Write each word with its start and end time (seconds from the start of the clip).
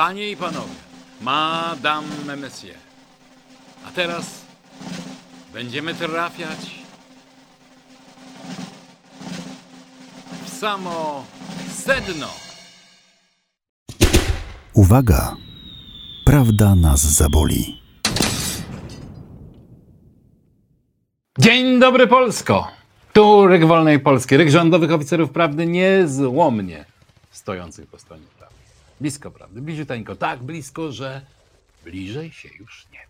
Panie 0.00 0.30
i 0.30 0.36
panowie, 0.36 0.80
Madame 1.20 2.36
Monsieur. 2.36 2.76
A 3.86 3.90
teraz 3.90 4.44
będziemy 5.52 5.94
trafiać 5.94 6.58
w 10.44 10.48
samo 10.48 11.24
sedno. 11.68 12.28
Uwaga! 14.74 15.36
Prawda 16.24 16.74
nas 16.74 17.00
zaboli. 17.00 17.80
Dzień 21.38 21.80
dobry 21.80 22.06
Polsko! 22.06 22.68
Tu 23.12 23.46
Ryk 23.46 23.66
Wolnej 23.66 23.98
Polski, 23.98 24.36
Ryk 24.36 24.50
rządowych 24.50 24.92
oficerów 24.92 25.30
prawdy 25.30 25.66
niezłomnie 25.66 26.84
stojących 27.30 27.86
po 27.86 27.98
stronie. 27.98 28.39
Blisko 29.00 29.30
prawdy, 29.30 29.62
bliziuteńko, 29.62 30.16
tak 30.16 30.42
blisko, 30.42 30.92
że 30.92 31.20
bliżej 31.84 32.32
się 32.32 32.48
już 32.58 32.86
nie. 32.92 33.00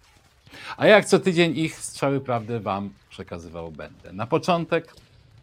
A 0.77 0.87
jak 0.87 1.05
co 1.05 1.19
tydzień 1.19 1.57
ich 1.59 1.77
strzały 1.77 2.21
prawdy 2.21 2.61
wam 2.61 2.91
przekazywał 3.09 3.71
będę. 3.71 4.13
Na 4.13 4.27
początek 4.27 4.95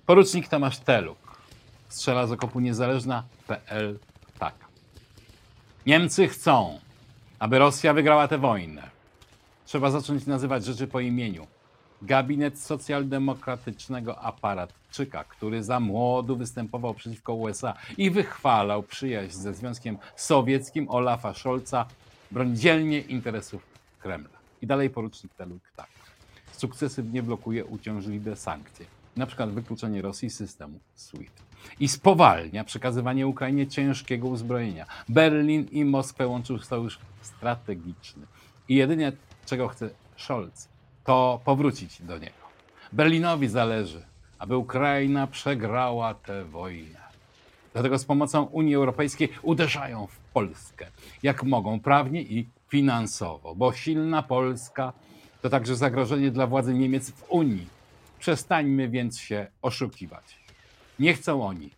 porucznik 0.06 0.48
Tomasz 0.48 0.80
Teluk 0.80 1.42
strzela 1.90 2.28
z 2.28 2.32
okopu 2.32 2.60
niezależna.pl 2.60 4.00
tak. 4.40 4.56
Niemcy 5.86 6.28
chcą, 6.28 6.80
aby 7.40 7.60
Rosja 7.60 7.94
wygrała 7.94 8.28
tę 8.28 8.38
wojnę. 8.38 8.90
Trzeba 9.66 9.92
zacząć 9.92 10.26
nazywać 10.26 10.66
rzeczy 10.66 10.88
po 10.88 11.00
imieniu. 11.00 11.48
Gabinet 12.02 12.60
socjaldemokratycznego 12.60 14.20
aparatczyka, 14.20 15.24
który 15.24 15.64
za 15.64 15.80
młodu 15.80 16.36
występował 16.36 16.94
przeciwko 16.94 17.34
USA 17.34 17.74
i 17.98 18.12
wychwalał 18.12 18.84
przyjaźń 18.84 19.38
ze 19.38 19.54
Związkiem 19.54 19.98
Sowieckim 20.16 20.90
Olafa 20.90 21.34
Scholza, 21.34 21.86
broni 22.32 22.58
dzielnie 22.58 23.00
interesów 23.00 23.62
Kremla. 24.00 24.38
I 24.62 24.68
dalej 24.68 24.90
porucznik 24.90 25.34
Teluk 25.34 25.64
tak. 25.76 25.88
Sukcesywnie 26.52 27.24
blokuje 27.24 27.66
uciążliwe 27.66 28.36
sankcje, 28.36 28.86
przykład 29.28 29.50
wykluczenie 29.50 30.02
Rosji 30.02 30.30
z 30.30 30.36
systemu 30.36 30.80
SWIFT. 30.96 31.44
I 31.80 31.88
spowalnia 31.88 32.64
przekazywanie 32.64 33.28
Ukrainie 33.28 33.68
ciężkiego 33.68 34.28
uzbrojenia. 34.28 34.86
Berlin 35.10 35.68
i 35.72 35.86
Moskwę 35.86 36.28
łączył 36.28 36.60
sojusz 36.60 37.00
strategiczny. 37.22 38.26
I 38.70 38.76
jedynie 38.76 39.12
czego 39.46 39.68
chce 39.68 39.90
Scholz, 40.18 40.68
to 41.08 41.40
powrócić 41.46 42.02
do 42.02 42.18
niego. 42.18 42.48
Berlinowi 42.94 43.48
zależy, 43.48 44.04
aby 44.40 44.58
Ukraina 44.58 45.28
przegrała 45.28 46.14
tę 46.14 46.46
wojnę. 46.46 47.00
Dlatego 47.74 48.00
z 48.00 48.06
pomocą 48.06 48.44
Unii 48.44 48.76
Europejskiej 48.76 49.30
uderzają 49.42 50.08
w 50.08 50.18
Polskę, 50.34 50.88
jak 51.24 51.44
mogą, 51.44 51.80
prawnie 51.80 52.22
i 52.22 52.48
finansowo, 52.70 53.56
bo 53.56 53.74
silna 53.74 54.24
Polska 54.24 54.94
to 55.42 55.50
także 55.50 55.76
zagrożenie 55.76 56.32
dla 56.32 56.48
władzy 56.48 56.74
Niemiec 56.74 57.12
w 57.12 57.24
Unii. 57.30 57.68
Przestańmy 58.20 58.90
więc 58.90 59.20
się 59.20 59.48
oszukiwać. 59.62 60.40
Nie 61.00 61.14
chcą 61.14 61.48
oni 61.48 61.70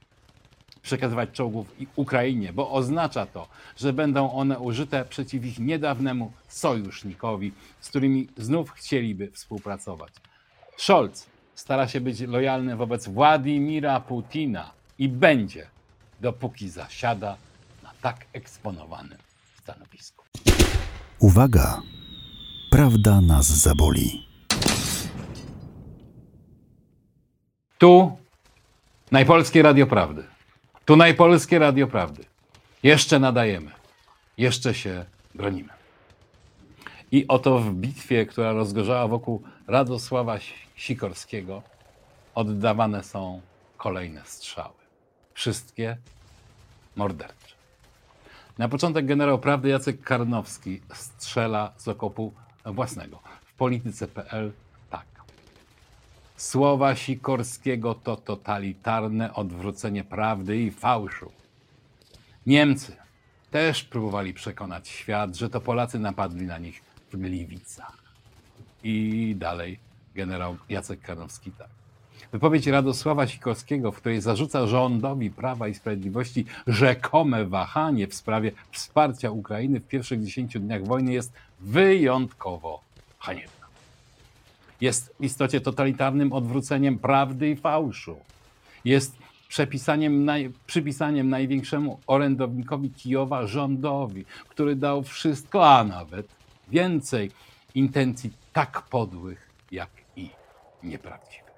przekazywać 0.90 1.30
czołgów 1.32 1.68
Ukrainie, 1.95 2.54
bo 2.54 2.72
oznacza 2.72 3.26
to, 3.26 3.48
że 3.78 3.94
będą 3.94 4.32
one 4.32 4.59
użyte 4.59 5.06
przeciw 5.06 5.46
ich 5.46 5.59
niedawnemu 5.59 6.31
sojusznikowi, 6.48 7.52
z 7.80 7.90
którymi 7.90 8.28
znów 8.38 8.72
chcieliby 8.72 9.31
współpracować. 9.31 10.14
Scholz 10.78 11.26
stara 11.56 11.88
się 11.88 12.02
być 12.02 12.20
lojalny 12.20 12.76
wobec 12.76 13.08
Władimira 13.08 14.00
Putina 14.00 14.72
i 15.00 15.09
będzie, 15.09 15.68
dopóki 16.22 16.70
zasiada 16.70 17.38
na 17.84 17.92
tak 18.02 18.26
eksponowanym 18.34 19.18
stanowisku. 19.62 20.26
Uwaga! 21.20 21.81
Prawda 22.72 23.22
nas 23.22 23.46
zaboli. 23.46 24.28
Tu 27.78 28.18
Najpolskie 29.12 29.62
Radio 29.62 29.88
Prawdy. 29.88 30.38
Tu 30.89 30.95
Najpolskie 30.95 31.59
Radio 31.59 31.88
Prawdy. 31.88 32.23
Jeszcze 32.83 33.19
nadajemy. 33.19 33.72
Jeszcze 34.38 34.73
się 34.73 35.05
bronimy. 35.35 35.69
I 37.11 37.27
oto 37.27 37.59
w 37.59 37.73
bitwie, 37.73 38.25
która 38.25 38.51
rozgorzała 38.51 39.07
wokół 39.07 39.44
Radosława 39.67 40.38
Sikorskiego, 40.75 41.63
oddawane 42.35 43.03
są 43.03 43.41
kolejne 43.77 44.22
strzały. 44.25 44.73
Wszystkie 45.33 45.97
mordercze. 46.95 47.56
Na 48.57 48.69
początek 48.69 49.06
generał 49.06 49.39
prawdy 49.39 49.69
Jacek 49.69 50.01
Karnowski 50.01 50.81
strzela 50.94 51.73
z 51.77 51.88
okopu 51.88 52.33
własnego. 52.66 53.19
W 53.45 53.53
polityce.pl. 53.53 54.51
Słowa 56.39 56.95
Sikorskiego 56.95 57.95
to 57.95 58.16
totalitarne 58.16 59.33
odwrócenie 59.33 60.03
prawdy 60.03 60.57
i 60.57 60.72
fałszu. 60.72 61.31
Niemcy 62.45 62.95
też 63.51 63.83
próbowali 63.83 64.33
przekonać 64.33 64.88
świat, 64.88 65.35
że 65.35 65.50
to 65.50 65.61
Polacy 65.61 66.00
napadli 66.00 66.45
na 66.45 66.57
nich 66.57 66.81
w 67.11 67.17
Gliwicach. 67.17 67.97
I 68.83 69.35
dalej 69.38 69.79
generał 70.16 70.57
Jacek 70.69 71.01
Karnowski 71.01 71.51
tak. 71.51 71.69
Wypowiedź 72.31 72.67
Radosława 72.67 73.27
Sikorskiego, 73.27 73.91
w 73.91 73.97
której 73.97 74.21
zarzuca 74.21 74.67
rządowi 74.67 75.31
Prawa 75.31 75.67
i 75.67 75.73
Sprawiedliwości 75.73 76.45
rzekome 76.67 77.45
wahanie 77.45 78.07
w 78.07 78.16
sprawie 78.16 78.51
wsparcia 78.71 79.31
Ukrainy 79.31 79.79
w 79.79 79.88
pierwszych 79.88 80.23
10 80.23 80.59
dniach 80.59 80.85
wojny 80.85 81.13
jest 81.13 81.33
wyjątkowo 81.59 82.81
haniebna. 83.19 83.59
Jest 84.81 85.16
w 85.19 85.23
istocie 85.23 85.62
totalitarnym 85.62 86.34
odwróceniem 86.34 86.97
prawdy 86.97 87.50
i 87.50 87.56
fałszu. 87.56 88.17
Jest 88.85 89.16
przepisaniem 89.47 90.25
naj, 90.25 90.51
przypisaniem 90.67 91.29
największemu 91.29 92.00
orędownikowi 92.07 92.89
Kijowa 92.89 93.47
rządowi, 93.47 94.25
który 94.50 94.75
dał 94.75 95.03
wszystko, 95.03 95.69
a 95.69 95.84
nawet 95.84 96.28
więcej 96.68 97.31
intencji 97.75 98.31
tak 98.53 98.81
podłych, 98.81 99.50
jak 99.72 99.89
i 100.16 100.29
nieprawdziwych. 100.84 101.50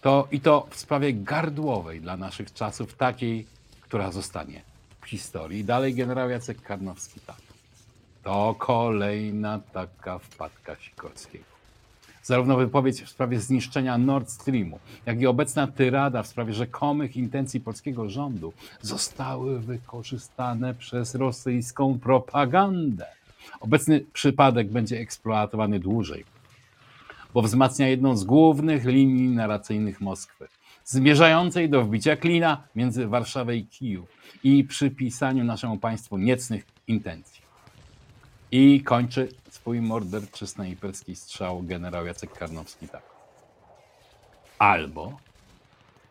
To 0.00 0.28
i 0.30 0.40
to 0.40 0.66
w 0.70 0.76
sprawie 0.76 1.14
gardłowej 1.14 2.00
dla 2.00 2.16
naszych 2.16 2.52
czasów, 2.52 2.94
takiej, 2.94 3.46
która 3.80 4.12
zostanie 4.12 4.62
w 5.00 5.06
historii. 5.06 5.64
Dalej 5.64 5.94
generał 5.94 6.30
Jacek 6.30 6.62
Karnowski 6.62 7.20
tak. 7.20 7.36
To 8.22 8.54
kolejna 8.58 9.58
taka 9.72 10.18
wpadka 10.18 10.76
Sikorskiego. 10.76 11.49
Zarówno 12.30 12.56
wypowiedź 12.56 13.02
w 13.02 13.08
sprawie 13.08 13.40
zniszczenia 13.40 13.98
Nord 13.98 14.30
Streamu, 14.30 14.78
jak 15.06 15.20
i 15.20 15.26
obecna 15.26 15.66
tyrada 15.66 16.22
w 16.22 16.26
sprawie 16.26 16.54
rzekomych 16.54 17.16
intencji 17.16 17.60
polskiego 17.60 18.08
rządu 18.08 18.52
zostały 18.80 19.60
wykorzystane 19.60 20.74
przez 20.74 21.14
rosyjską 21.14 21.98
propagandę. 21.98 23.06
Obecny 23.60 24.04
przypadek 24.12 24.70
będzie 24.70 25.00
eksploatowany 25.00 25.80
dłużej, 25.80 26.24
bo 27.34 27.42
wzmacnia 27.42 27.88
jedną 27.88 28.16
z 28.16 28.24
głównych 28.24 28.84
linii 28.84 29.28
narracyjnych 29.28 30.00
Moskwy, 30.00 30.48
zmierzającej 30.84 31.68
do 31.68 31.84
wbicia 31.84 32.16
klina 32.16 32.62
między 32.76 33.06
Warszawą 33.06 33.52
i 33.52 33.64
Kijów 33.64 34.08
i 34.44 34.64
przypisaniu 34.64 35.44
naszemu 35.44 35.78
państwu 35.78 36.18
niecnych 36.18 36.66
intencji. 36.88 37.42
I 38.52 38.82
kończy 38.82 39.28
swój 39.60 39.80
morderczy 39.80 40.46
snajperski 40.46 41.16
strzał 41.16 41.62
generał 41.62 42.06
Jacek 42.06 42.32
Karnowski 42.32 42.88
tak. 42.88 43.02
Albo 44.58 45.16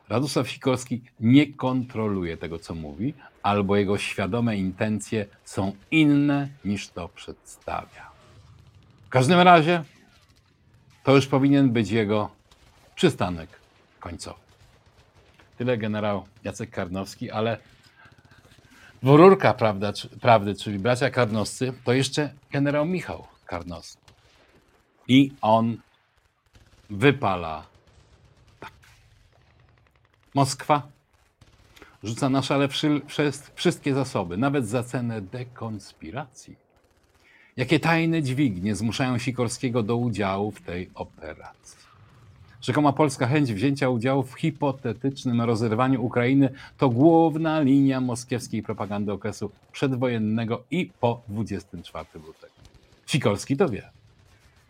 Radosław 0.10 0.50
Sikorski 0.50 1.02
nie 1.20 1.54
kontroluje 1.54 2.38
tego, 2.38 2.60
co 2.60 2.76
mówi, 2.76 3.14
albo 3.44 3.76
jego 3.76 3.98
świadome 3.98 4.58
intencje 4.58 5.26
są 5.44 5.72
inne 5.92 6.50
niż 6.66 6.88
to 6.88 7.10
przedstawia. 7.10 8.10
W 9.06 9.10
każdym 9.10 9.40
razie 9.40 9.84
to 11.04 11.16
już 11.16 11.28
powinien 11.28 11.72
być 11.72 11.92
jego 11.92 12.30
przystanek 12.96 13.50
końcowy. 14.00 14.40
Tyle 15.58 15.78
generał 15.78 16.26
Jacek 16.44 16.70
Karnowski, 16.70 17.32
ale 17.32 17.58
dwururka 19.04 19.54
prawda, 19.54 19.94
prawdy, 20.22 20.56
czyli 20.56 20.80
bracia 20.80 21.10
Karnowscy, 21.10 21.74
to 21.84 21.94
jeszcze 21.94 22.34
generał 22.52 22.86
Michał 22.86 23.39
Karnowski. 23.50 24.02
I 25.08 25.32
on 25.42 25.78
wypala 26.90 27.66
tak. 28.60 28.74
Moskwa 30.34 30.88
rzuca 32.04 32.30
na 32.30 32.42
szale 32.42 32.68
wszystkie 33.56 33.94
zasoby, 33.94 34.38
nawet 34.38 34.68
za 34.68 34.84
cenę 34.84 35.22
dekonspiracji. 35.22 36.56
Jakie 37.58 37.80
tajne 37.80 38.24
dźwignie 38.24 38.76
zmuszają 38.76 39.18
Sikorskiego 39.18 39.84
do 39.84 39.98
udziału 39.98 40.52
w 40.52 40.62
tej 40.62 40.90
operacji? 40.96 41.80
Rzekoma 42.62 42.94
polska 42.94 43.28
chęć 43.28 43.54
wzięcia 43.54 43.90
udziału 43.90 44.24
w 44.24 44.34
hipotetycznym 44.34 45.42
rozerwaniu 45.42 46.06
Ukrainy 46.06 46.50
to 46.78 46.90
główna 46.90 47.62
linia 47.62 48.02
moskiewskiej 48.02 48.64
propagandy 48.64 49.12
okresu 49.12 49.52
przedwojennego 49.72 50.64
i 50.72 50.92
po 51.00 51.22
24 51.28 52.06
lutego. 52.16 52.59
Sikorski 53.10 53.58
to 53.58 53.70
wie, 53.70 53.90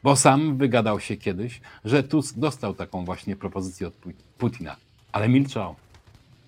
bo 0.04 0.16
sam 0.16 0.58
wygadał 0.58 1.00
się 1.00 1.18
kiedyś, 1.18 1.62
że 1.86 2.04
Tusk 2.04 2.38
dostał 2.38 2.74
taką 2.74 3.06
właśnie 3.06 3.36
propozycję 3.36 3.88
od 3.88 3.94
Putina, 4.38 4.76
ale 5.12 5.30
milczał, 5.30 5.76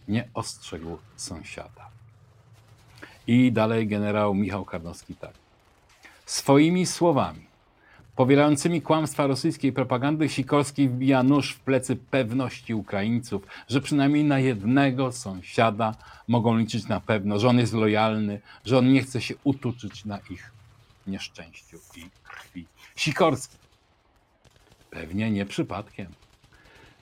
nie 0.08 0.28
ostrzegł 0.34 0.98
sąsiada. 1.16 1.90
I 3.28 3.52
dalej 3.52 3.88
generał 3.88 4.34
Michał 4.34 4.66
Karnowski 4.66 5.16
tak. 5.16 5.34
Swoimi 6.26 6.86
słowami 6.86 7.46
powielającymi 8.16 8.82
kłamstwa 8.82 9.28
rosyjskiej 9.28 9.74
propagandy, 9.74 10.30
Sikorski 10.30 10.90
wbija 10.90 11.24
nóż 11.24 11.54
w 11.54 11.60
plecy 11.60 11.96
pewności 11.96 12.74
Ukraińców, 12.74 13.48
że 13.68 13.82
przynajmniej 13.82 14.24
na 14.24 14.40
jednego 14.40 15.12
sąsiada 15.12 15.96
mogą 16.28 16.58
liczyć 16.58 16.88
na 16.88 17.00
pewno, 17.00 17.40
że 17.40 17.50
on 17.50 17.60
jest 17.60 17.74
lojalny, 17.74 18.42
że 18.66 18.78
on 18.78 18.94
nie 18.94 19.02
chce 19.02 19.22
się 19.22 19.36
utuczyć 19.44 20.06
na 20.06 20.20
ich 20.30 20.61
nieszczęściu 21.12 21.78
i 21.98 22.10
krwi. 22.24 22.66
Sikorski. 22.96 23.58
Pewnie 24.90 25.32
nie 25.32 25.46
przypadkiem. 25.46 26.08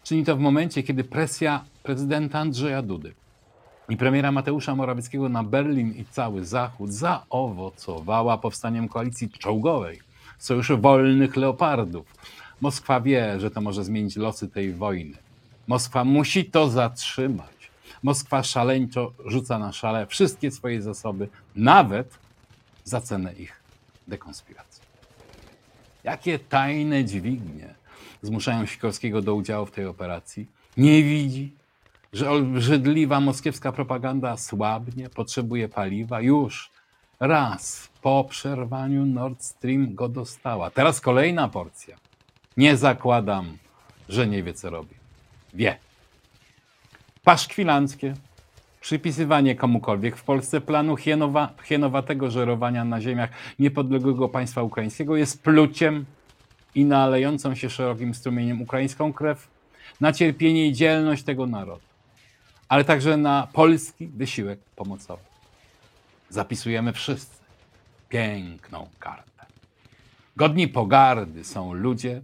Czyni 0.04 0.24
to 0.24 0.36
w 0.36 0.40
momencie, 0.40 0.84
kiedy 0.84 1.04
presja 1.04 1.66
prezydenta 1.84 2.40
Andrzeja 2.40 2.82
Dudy 2.82 3.14
i 3.90 3.98
premiera 3.98 4.32
Mateusza 4.32 4.76
Morawieckiego 4.76 5.30
na 5.30 5.44
Berlin 5.44 5.94
i 5.94 6.06
cały 6.06 6.46
Zachód 6.46 6.94
zaowocowała 6.94 8.38
powstaniem 8.38 8.88
koalicji 8.88 9.30
czołgowej 9.30 10.00
sojuszu 10.40 10.78
wolnych 10.78 11.36
leopardów. 11.36 12.16
Moskwa 12.62 13.02
wie, 13.02 13.40
że 13.40 13.52
to 13.52 13.62
może 13.62 13.84
zmienić 13.84 14.16
losy 14.16 14.48
tej 14.48 14.74
wojny. 14.74 15.18
Moskwa 15.68 16.04
musi 16.04 16.46
to 16.46 16.70
zatrzymać. 16.70 17.72
Moskwa 18.04 18.44
szaleńczo 18.44 19.12
rzuca 19.26 19.60
na 19.60 19.74
szale 19.74 20.08
wszystkie 20.08 20.52
swoje 20.52 20.82
zasoby, 20.82 21.30
nawet 21.56 22.20
za 22.84 23.02
cenę 23.02 23.34
ich 23.34 23.59
dekonspiracji. 24.10 24.84
Jakie 26.04 26.40
tajne 26.40 27.06
dźwignie 27.06 27.76
zmuszają 28.22 28.66
Sikorskiego 28.66 29.22
do 29.22 29.36
udziału 29.36 29.66
w 29.66 29.72
tej 29.72 29.86
operacji? 29.86 30.48
Nie 30.78 31.04
widzi, 31.04 31.54
że 32.14 32.32
obrzydliwa 32.32 33.20
moskiewska 33.20 33.72
propaganda 33.72 34.38
słabnie, 34.38 35.10
potrzebuje 35.10 35.70
paliwa. 35.70 36.22
Już 36.22 36.72
raz 37.20 37.90
po 38.02 38.24
przerwaniu 38.30 39.06
Nord 39.06 39.44
Stream 39.44 39.96
go 39.96 40.10
dostała. 40.10 40.72
Teraz 40.72 41.02
kolejna 41.02 41.48
porcja. 41.48 41.98
Nie 42.58 42.78
zakładam, 42.78 43.58
że 44.10 44.28
nie 44.28 44.44
wie, 44.44 44.54
co 44.54 44.70
robi. 44.70 44.96
Wie. 45.54 45.78
Paszkwilanckie, 47.24 48.14
przypisywanie 48.82 49.56
komukolwiek 49.56 50.18
w 50.18 50.24
Polsce 50.24 50.62
planu 50.62 50.98
hienowa, 50.98 51.54
hienowatego 51.64 52.32
żerowania 52.32 52.86
na 52.86 53.02
ziemiach 53.02 53.30
niepodległego 53.60 54.30
państwa 54.30 54.64
ukraińskiego 54.64 55.16
jest 55.16 55.44
pluciem 55.44 56.06
i 56.76 56.86
nalejącą 56.86 57.56
się 57.56 57.70
szerokim 57.70 58.14
strumieniem 58.14 58.62
ukraińską 58.62 59.14
krew 59.14 59.48
na 60.02 60.14
cierpienie 60.14 60.68
i 60.68 60.74
dzielność 60.74 61.24
tego 61.24 61.46
narodu, 61.46 61.82
ale 62.70 62.84
także 62.84 63.18
na 63.18 63.48
polski 63.54 64.08
wysiłek 64.08 64.60
pomocowy. 64.76 65.24
Zapisujemy 66.30 66.94
wszyscy 66.94 67.40
piękną 68.10 68.90
kartę. 69.00 69.46
Godni 70.38 70.68
pogardy 70.68 71.44
są 71.44 71.74
ludzie, 71.74 72.22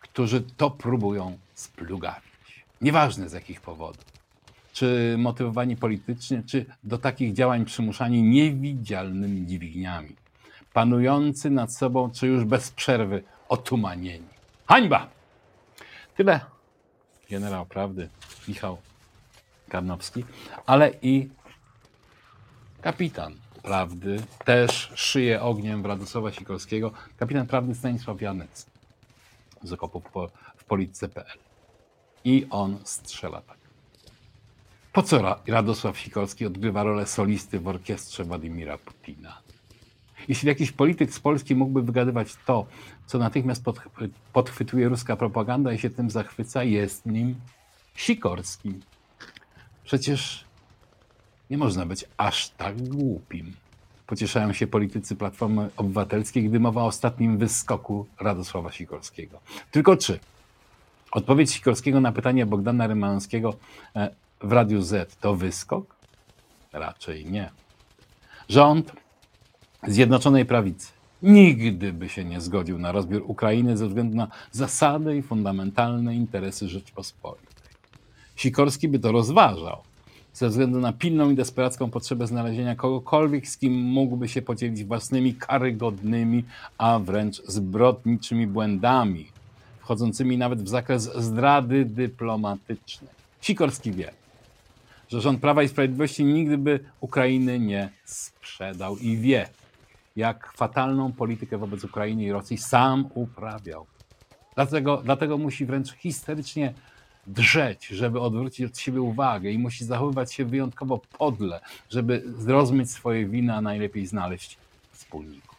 którzy 0.00 0.40
to 0.40 0.70
próbują 0.70 1.38
splugawić. 1.54 2.22
Nieważne 2.80 3.28
z 3.28 3.32
jakich 3.32 3.60
powodów. 3.60 4.11
Czy 4.72 5.14
motywowani 5.18 5.76
politycznie, 5.76 6.42
czy 6.46 6.66
do 6.84 6.98
takich 6.98 7.32
działań 7.32 7.64
przymuszani 7.64 8.22
niewidzialnymi 8.22 9.46
dźwigniami. 9.46 10.16
Panujący 10.72 11.50
nad 11.50 11.74
sobą, 11.74 12.10
czy 12.10 12.26
już 12.26 12.44
bez 12.44 12.70
przerwy 12.70 13.22
otumanieni. 13.48 14.28
Hańba! 14.66 15.08
Tyle 16.16 16.40
generał 17.30 17.66
prawdy 17.66 18.08
Michał 18.48 18.78
Karnowski, 19.68 20.24
ale 20.66 20.90
i 21.02 21.28
kapitan 22.80 23.34
Prawdy 23.62 24.22
też 24.44 24.92
szyje 24.94 25.42
ogniem 25.42 25.82
w 25.82 25.86
Radosława 25.86 26.32
Sikorskiego 26.32 26.92
kapitan 27.16 27.46
prawdy 27.46 27.74
Stanisław 27.74 28.20
Janec 28.20 28.66
z 29.62 29.72
okopów 29.72 30.04
po, 30.12 30.30
w 30.56 30.64
polityce.pl. 30.64 31.38
I 32.24 32.46
on 32.50 32.78
strzela 32.84 33.40
tak. 33.40 33.61
Po 34.92 35.02
co 35.02 35.38
Radosław 35.46 35.98
Sikorski 35.98 36.46
odgrywa 36.46 36.82
rolę 36.82 37.06
solisty 37.06 37.60
w 37.60 37.68
orkiestrze 37.68 38.24
Władimira 38.24 38.78
Putina? 38.78 39.38
Jeśli 40.28 40.48
jakiś 40.48 40.72
polityk 40.72 41.14
z 41.14 41.20
Polski 41.20 41.54
mógłby 41.54 41.82
wygadywać 41.82 42.36
to, 42.46 42.66
co 43.06 43.18
natychmiast 43.18 43.64
podchwytuje 44.32 44.88
ruska 44.88 45.16
propaganda 45.16 45.72
i 45.72 45.78
się 45.78 45.90
tym 45.90 46.10
zachwyca, 46.10 46.64
jest 46.64 47.06
nim 47.06 47.34
Sikorski. 47.94 48.72
Przecież 49.84 50.44
nie 51.50 51.58
można 51.58 51.86
być 51.86 52.04
aż 52.16 52.48
tak 52.48 52.88
głupim. 52.88 53.52
Pocieszają 54.06 54.52
się 54.52 54.66
politycy 54.66 55.16
Platformy 55.16 55.70
Obywatelskiej, 55.76 56.48
gdy 56.48 56.60
mowa 56.60 56.82
o 56.82 56.86
ostatnim 56.86 57.38
wyskoku 57.38 58.06
Radosława 58.20 58.72
Sikorskiego. 58.72 59.40
Tylko 59.70 59.96
czy 59.96 60.18
odpowiedź 61.12 61.52
Sikorskiego 61.52 62.00
na 62.00 62.12
pytanie 62.12 62.46
Bogdana 62.46 62.86
Rymanowskiego 62.86 63.56
e, 63.96 64.21
w 64.42 64.52
Radiu 64.52 64.82
Z 64.82 65.16
to 65.16 65.36
wyskok? 65.36 65.96
Raczej 66.72 67.26
nie. 67.26 67.50
Rząd 68.48 68.92
Zjednoczonej 69.86 70.46
Prawicy 70.46 70.92
nigdy 71.22 71.92
by 71.92 72.08
się 72.08 72.24
nie 72.24 72.40
zgodził 72.40 72.78
na 72.78 72.92
rozbiór 72.92 73.22
Ukrainy 73.26 73.76
ze 73.76 73.88
względu 73.88 74.16
na 74.16 74.28
zasady 74.52 75.16
i 75.16 75.22
fundamentalne 75.22 76.14
interesy 76.14 76.68
Rzeczpospolitej. 76.68 77.48
Sikorski 78.36 78.88
by 78.88 78.98
to 78.98 79.12
rozważał, 79.12 79.82
ze 80.34 80.48
względu 80.48 80.80
na 80.80 80.92
pilną 80.92 81.30
i 81.30 81.34
desperacką 81.34 81.90
potrzebę 81.90 82.26
znalezienia 82.26 82.76
kogokolwiek, 82.76 83.48
z 83.48 83.56
kim 83.56 83.72
mógłby 83.72 84.28
się 84.28 84.42
podzielić 84.42 84.84
własnymi 84.84 85.34
karygodnymi, 85.34 86.44
a 86.78 86.98
wręcz 86.98 87.42
zbrodniczymi 87.42 88.46
błędami, 88.46 89.26
wchodzącymi 89.80 90.38
nawet 90.38 90.62
w 90.62 90.68
zakres 90.68 91.02
zdrady 91.16 91.84
dyplomatycznej. 91.84 93.10
Sikorski 93.40 93.92
wie, 93.92 94.12
że 95.12 95.20
rząd 95.20 95.40
Prawa 95.40 95.62
i 95.62 95.68
Sprawiedliwości 95.68 96.24
nigdy 96.24 96.58
by 96.58 96.80
Ukrainy 97.00 97.58
nie 97.58 97.90
sprzedał 98.04 98.96
i 98.96 99.16
wie, 99.16 99.48
jak 100.16 100.52
fatalną 100.52 101.12
politykę 101.12 101.58
wobec 101.58 101.84
Ukrainy 101.84 102.24
i 102.24 102.32
Rosji 102.32 102.58
sam 102.58 103.08
uprawiał. 103.14 103.86
Dlatego, 104.54 105.02
dlatego 105.04 105.38
musi 105.38 105.66
wręcz 105.66 105.92
histerycznie 105.92 106.74
drzeć, 107.26 107.86
żeby 107.86 108.20
odwrócić 108.20 108.66
od 108.66 108.78
siebie 108.78 109.00
uwagę 109.00 109.50
i 109.50 109.58
musi 109.58 109.84
zachowywać 109.84 110.32
się 110.32 110.44
wyjątkowo 110.44 111.00
podle, 111.18 111.60
żeby 111.90 112.22
zrozumieć 112.38 112.90
swoje 112.90 113.26
winy, 113.26 113.54
a 113.54 113.60
najlepiej 113.60 114.06
znaleźć 114.06 114.58
wspólników. 114.92 115.56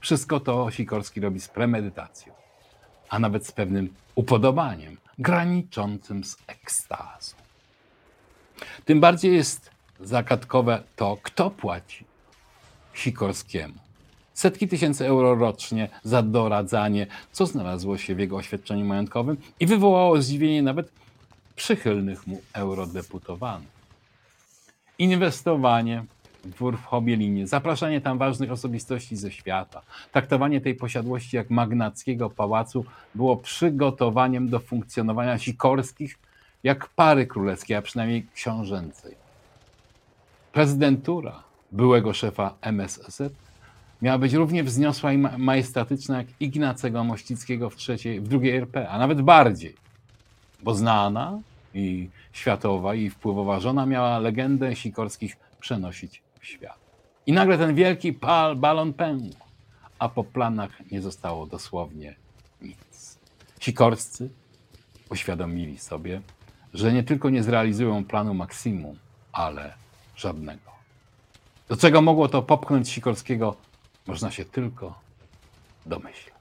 Wszystko 0.00 0.40
to 0.40 0.70
Sikorski 0.70 1.20
robi 1.20 1.40
z 1.40 1.48
premedytacją, 1.48 2.32
a 3.08 3.18
nawet 3.18 3.46
z 3.46 3.52
pewnym 3.52 3.94
upodobaniem, 4.14 4.96
graniczącym 5.18 6.24
z 6.24 6.36
ekstazą. 6.46 7.39
Tym 8.84 9.00
bardziej 9.00 9.34
jest 9.34 9.70
zagadkowe 10.00 10.82
to, 10.96 11.18
kto 11.22 11.50
płaci 11.50 12.04
Sikorskiemu 12.92 13.74
setki 14.40 14.68
tysięcy 14.68 15.06
euro 15.06 15.34
rocznie 15.34 15.88
za 16.02 16.22
doradzanie, 16.22 17.06
co 17.32 17.46
znalazło 17.46 17.98
się 17.98 18.14
w 18.14 18.18
jego 18.18 18.36
oświadczeniu 18.36 18.84
majątkowym 18.84 19.36
i 19.60 19.66
wywołało 19.66 20.22
zdziwienie 20.22 20.62
nawet 20.62 20.92
przychylnych 21.56 22.26
mu 22.26 22.40
eurodeputowanych. 22.52 23.68
Inwestowanie 24.98 26.04
w 26.44 26.84
Hobielinie, 26.84 27.46
zapraszanie 27.46 28.00
tam 28.00 28.18
ważnych 28.18 28.52
osobistości 28.52 29.16
ze 29.16 29.30
świata, 29.30 29.82
traktowanie 30.12 30.60
tej 30.60 30.74
posiadłości 30.74 31.36
jak 31.36 31.50
magnackiego 31.50 32.30
pałacu 32.30 32.84
było 33.14 33.36
przygotowaniem 33.36 34.48
do 34.48 34.58
funkcjonowania 34.58 35.38
sikorskich 35.38 36.18
jak 36.64 36.88
pary 36.88 37.26
królewskiej, 37.26 37.76
a 37.76 37.82
przynajmniej 37.82 38.26
książęcej. 38.34 39.14
Prezydentura 40.52 41.42
byłego 41.72 42.12
szefa 42.14 42.54
MSZ 42.60 43.22
miała 44.02 44.18
być 44.18 44.32
równie 44.32 44.64
wzniosła 44.64 45.12
i 45.12 45.18
majestatyczna 45.18 46.18
jak 46.18 46.26
Ignacego 46.40 47.04
Mościckiego 47.04 47.70
w, 47.70 47.76
trzeciej, 47.76 48.20
w 48.20 48.28
drugiej 48.28 48.56
RP, 48.56 48.88
a 48.88 48.98
nawet 48.98 49.22
bardziej, 49.22 49.74
bo 50.62 50.74
znana 50.74 51.38
i 51.74 52.08
światowa 52.32 52.94
i 52.94 53.10
wpływowa 53.10 53.60
żona 53.60 53.86
miała 53.86 54.18
legendę 54.18 54.76
Sikorskich 54.76 55.36
przenosić 55.60 56.22
w 56.40 56.46
świat. 56.46 56.78
I 57.26 57.32
nagle 57.32 57.58
ten 57.58 57.74
wielki 57.74 58.12
pal, 58.12 58.56
balon 58.56 58.92
pękł, 58.92 59.36
a 59.98 60.08
po 60.08 60.24
planach 60.24 60.90
nie 60.90 61.00
zostało 61.02 61.46
dosłownie 61.46 62.14
nic. 62.62 63.18
Sikorscy 63.60 64.30
uświadomili 65.10 65.78
sobie, 65.78 66.20
że 66.74 66.92
nie 66.92 67.02
tylko 67.02 67.30
nie 67.30 67.42
zrealizują 67.42 68.04
planu 68.04 68.34
maksimum, 68.34 68.98
ale 69.32 69.74
żadnego. 70.16 70.70
Do 71.68 71.76
czego 71.76 72.02
mogło 72.02 72.28
to 72.28 72.42
popchnąć 72.42 72.88
Sikorskiego, 72.88 73.56
można 74.06 74.30
się 74.30 74.44
tylko 74.44 74.98
domyślać. 75.86 76.40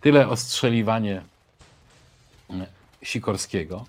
Tyle 0.00 0.28
ostrzeliwanie 0.28 1.22
e, 2.50 2.66
Sikorskiego, 3.02 3.84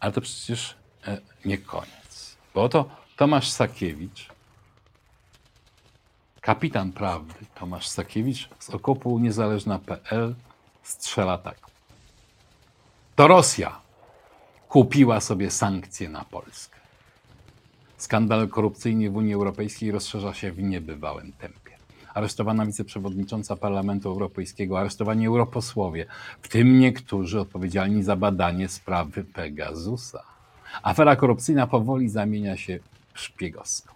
ale 0.00 0.12
to 0.12 0.20
przecież 0.20 0.76
e, 1.06 1.20
nie 1.44 1.58
koniec. 1.58 2.36
Bo 2.54 2.62
oto 2.62 2.90
Tomasz 3.16 3.50
Sakiewicz, 3.50 4.28
kapitan 6.40 6.92
prawdy 6.92 7.34
Tomasz 7.54 7.88
Sakiewicz 7.88 8.48
z 8.58 8.70
okopu 8.70 9.18
niezależna.pl 9.18 10.34
strzela 10.82 11.38
tak. 11.38 11.67
To 13.18 13.28
Rosja 13.28 13.80
kupiła 14.68 15.20
sobie 15.20 15.50
sankcje 15.50 16.08
na 16.08 16.24
Polskę. 16.24 16.78
Skandal 17.96 18.48
korupcyjny 18.48 19.10
w 19.10 19.16
Unii 19.16 19.34
Europejskiej 19.34 19.90
rozszerza 19.90 20.34
się 20.34 20.52
w 20.52 20.62
niebywałym 20.62 21.32
tempie. 21.32 21.76
Aresztowana 22.14 22.66
wiceprzewodnicząca 22.66 23.56
Parlamentu 23.56 24.08
Europejskiego, 24.08 24.80
aresztowani 24.80 25.26
europosłowie, 25.26 26.06
w 26.42 26.48
tym 26.48 26.80
niektórzy 26.80 27.40
odpowiedzialni 27.40 28.02
za 28.02 28.16
badanie 28.16 28.68
sprawy 28.68 29.24
Pegasusa. 29.24 30.22
Afera 30.82 31.16
korupcyjna 31.16 31.66
powoli 31.66 32.08
zamienia 32.08 32.56
się 32.56 32.78
w 33.14 33.20
szpiegowską. 33.20 33.94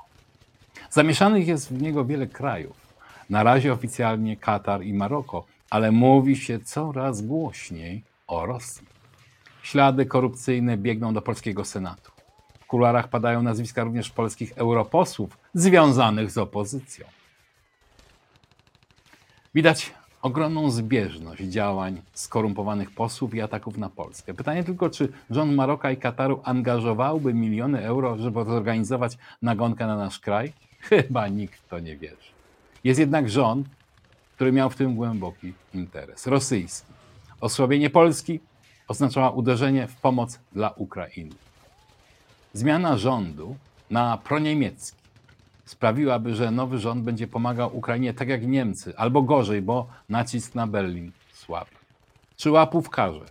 Zamieszanych 0.91 1.47
jest 1.47 1.69
w 1.69 1.83
niego 1.83 2.05
wiele 2.05 2.26
krajów. 2.26 2.76
Na 3.31 3.43
razie 3.43 3.73
oficjalnie 3.73 4.37
Katar 4.37 4.83
i 4.85 4.95
Maroko, 4.95 5.45
ale 5.71 5.93
mówi 5.93 6.37
się 6.37 6.61
coraz 6.61 7.23
głośniej 7.23 8.02
o 8.26 8.47
Rosji. 8.47 8.91
Ślady 9.62 10.07
korupcyjne 10.07 10.76
biegną 10.76 11.14
do 11.14 11.23
polskiego 11.23 11.64
Senatu. 11.64 12.12
W 12.61 12.66
kuluarach 12.66 13.09
padają 13.09 13.42
nazwiska 13.42 13.85
również 13.85 14.11
polskich 14.11 14.52
europosłów 14.57 15.38
związanych 15.54 16.31
z 16.31 16.38
opozycją. 16.38 17.07
Widać 19.54 19.95
ogromną 20.23 20.71
zbieżność 20.71 21.42
działań 21.42 22.02
skorumpowanych 22.12 22.90
posłów 22.90 23.35
i 23.35 23.40
ataków 23.40 23.78
na 23.78 23.88
Polskę. 23.88 24.35
Pytanie 24.35 24.64
tylko, 24.64 24.90
czy 24.90 25.09
rząd 25.31 25.54
Maroka 25.54 25.90
i 25.90 25.97
Kataru 25.97 26.40
angażowałby 26.45 27.35
miliony 27.35 27.85
euro, 27.85 28.19
żeby 28.19 28.45
zorganizować 28.45 29.19
nagonkę 29.42 29.87
na 29.87 29.97
nasz 29.97 30.19
kraj? 30.19 30.52
Chyba 30.88 31.28
nikt 31.28 31.69
to 31.69 31.78
nie 31.78 31.97
wierzy. 31.97 32.33
Jest 32.85 33.00
jednak 33.00 33.31
rząd, 33.31 33.66
który 34.35 34.52
miał 34.52 34.71
w 34.71 34.76
tym 34.76 34.95
głęboki 34.95 35.52
interes. 35.75 36.26
Rosyjski. 36.26 36.92
Osłabienie 37.40 37.90
Polski 37.90 38.40
oznaczała 38.88 39.30
uderzenie 39.30 39.86
w 39.88 39.96
pomoc 39.96 40.38
dla 40.52 40.70
Ukrainy. 40.70 41.34
Zmiana 42.52 42.96
rządu 42.96 43.56
na 43.90 44.18
proniemiecki 44.18 45.02
sprawiłaby, 45.64 46.34
że 46.34 46.50
nowy 46.50 46.78
rząd 46.78 47.04
będzie 47.04 47.26
pomagał 47.26 47.76
Ukrainie 47.76 48.14
tak 48.14 48.28
jak 48.28 48.46
Niemcy, 48.46 48.96
albo 48.96 49.22
gorzej, 49.22 49.62
bo 49.62 49.86
nacisk 50.08 50.54
na 50.54 50.66
Berlin 50.66 51.12
słaby. 51.32 51.70
Czy 52.36 52.50
łapówkarze, 52.50 53.24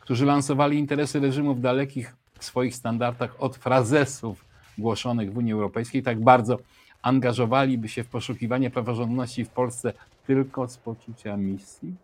którzy 0.00 0.26
lansowali 0.26 0.78
interesy 0.78 1.20
reżimu 1.20 1.54
w 1.54 1.60
dalekich 1.60 2.16
swoich 2.40 2.76
standardach 2.76 3.42
od 3.42 3.56
frazesów 3.56 4.44
głoszonych 4.78 5.32
w 5.32 5.36
Unii 5.36 5.52
Europejskiej, 5.52 6.02
tak 6.02 6.20
bardzo 6.20 6.58
angażowaliby 7.02 7.88
się 7.88 8.04
w 8.04 8.08
poszukiwanie 8.08 8.70
praworządności 8.70 9.44
w 9.44 9.48
Polsce 9.48 9.92
tylko 10.26 10.68
z 10.68 10.76
poczucia 10.76 11.36
misji? 11.36 11.94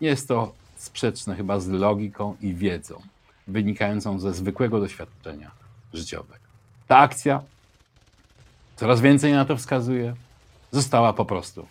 Jest 0.00 0.28
to 0.28 0.52
sprzeczne 0.76 1.36
chyba 1.36 1.60
z 1.60 1.68
logiką 1.68 2.36
i 2.40 2.54
wiedzą 2.54 3.02
wynikającą 3.46 4.18
ze 4.18 4.34
zwykłego 4.34 4.80
doświadczenia 4.80 5.50
życiowego. 5.92 6.44
Ta 6.86 6.98
akcja, 6.98 7.42
coraz 8.76 9.00
więcej 9.00 9.32
na 9.32 9.44
to 9.44 9.56
wskazuje, 9.56 10.14
została 10.70 11.12
po 11.12 11.24
prostu 11.24 11.66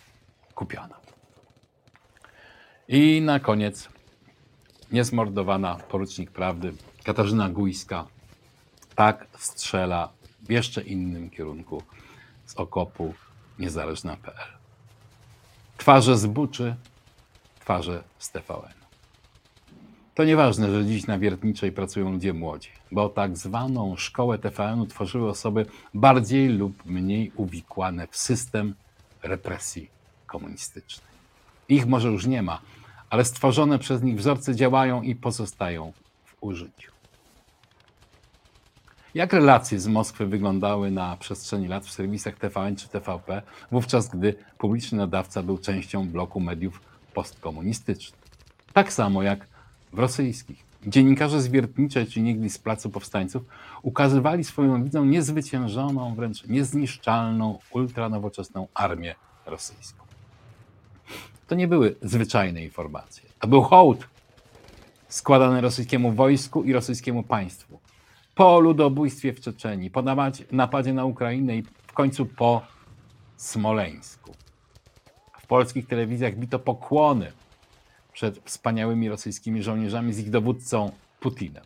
kupiona. 0.54 0.96
I 2.88 3.20
na 3.20 3.40
koniec 3.40 3.88
niezmordowana 4.92 5.74
porucznik 5.74 6.30
prawdy 6.30 6.72
Katarzyna 7.04 7.48
Gujska 7.48 8.06
tak 8.94 9.26
strzela 9.38 10.08
w 10.42 10.50
jeszcze 10.50 10.82
innym 10.82 11.30
kierunku 11.30 11.82
z 12.46 12.54
okopu 12.54 13.14
niezależna.pl. 13.58 14.58
Twarze 15.76 16.18
z 16.18 16.26
Buczy, 16.26 16.76
twarze 17.60 18.04
z 18.18 18.30
TVN. 18.30 18.83
To 20.14 20.24
nieważne, 20.24 20.70
że 20.70 20.84
dziś 20.84 21.06
na 21.06 21.18
Wiertniczej 21.18 21.72
pracują 21.72 22.12
ludzie 22.12 22.32
młodzi, 22.32 22.68
bo 22.92 23.08
tak 23.08 23.36
zwaną 23.36 23.96
szkołę 23.96 24.38
TVN-u 24.38 24.86
tworzyły 24.86 25.28
osoby 25.30 25.66
bardziej 25.94 26.48
lub 26.48 26.86
mniej 26.86 27.32
uwikłane 27.36 28.06
w 28.06 28.16
system 28.16 28.74
represji 29.22 29.90
komunistycznej. 30.26 31.14
Ich 31.68 31.86
może 31.86 32.08
już 32.08 32.26
nie 32.26 32.42
ma, 32.42 32.60
ale 33.10 33.24
stworzone 33.24 33.78
przez 33.78 34.02
nich 34.02 34.16
wzorce 34.16 34.54
działają 34.54 35.02
i 35.02 35.14
pozostają 35.14 35.92
w 36.24 36.36
użyciu. 36.40 36.92
Jak 39.14 39.32
relacje 39.32 39.80
z 39.80 39.86
Moskwy 39.86 40.26
wyglądały 40.26 40.90
na 40.90 41.16
przestrzeni 41.16 41.68
lat 41.68 41.86
w 41.86 41.92
serwisach 41.92 42.34
TVN 42.34 42.76
czy 42.76 42.88
TVP, 42.88 43.42
wówczas 43.70 44.08
gdy 44.08 44.34
publiczny 44.58 44.98
nadawca 44.98 45.42
był 45.42 45.58
częścią 45.58 46.08
bloku 46.08 46.40
mediów 46.40 46.80
postkomunistycznych? 47.14 48.20
Tak 48.72 48.92
samo 48.92 49.22
jak 49.22 49.53
rosyjskich. 49.98 50.64
Dziennikarze 50.86 51.42
z 51.42 51.48
Wiertniczej 51.48 52.06
czy 52.06 52.20
niegdyś 52.20 52.52
z 52.52 52.58
Placu 52.58 52.90
Powstańców 52.90 53.42
ukazywali 53.82 54.44
swoją 54.44 54.84
widzą 54.84 55.04
niezwyciężoną, 55.04 56.14
wręcz 56.14 56.46
niezniszczalną, 56.46 57.58
ultranowoczesną 57.70 58.68
armię 58.74 59.14
rosyjską. 59.46 60.04
To 61.46 61.54
nie 61.54 61.68
były 61.68 61.96
zwyczajne 62.02 62.64
informacje. 62.64 63.28
To 63.40 63.48
był 63.48 63.62
hołd 63.62 64.08
składany 65.08 65.60
rosyjskiemu 65.60 66.12
wojsku 66.12 66.64
i 66.64 66.72
rosyjskiemu 66.72 67.22
państwu. 67.22 67.78
Po 68.34 68.60
ludobójstwie 68.60 69.32
w 69.32 69.40
Czeczeni, 69.40 69.90
po 69.90 70.02
napadzie 70.52 70.92
na 70.92 71.04
Ukrainę 71.04 71.56
i 71.56 71.62
w 71.62 71.92
końcu 71.92 72.26
po 72.26 72.62
Smoleńsku. 73.36 74.32
W 75.40 75.46
polskich 75.46 75.86
telewizjach 75.86 76.36
bito 76.36 76.58
pokłony 76.58 77.32
przed 78.14 78.38
wspaniałymi 78.44 79.08
rosyjskimi 79.08 79.62
żołnierzami 79.62 80.12
z 80.12 80.18
ich 80.18 80.30
dowódcą 80.30 80.90
Putinem. 81.20 81.64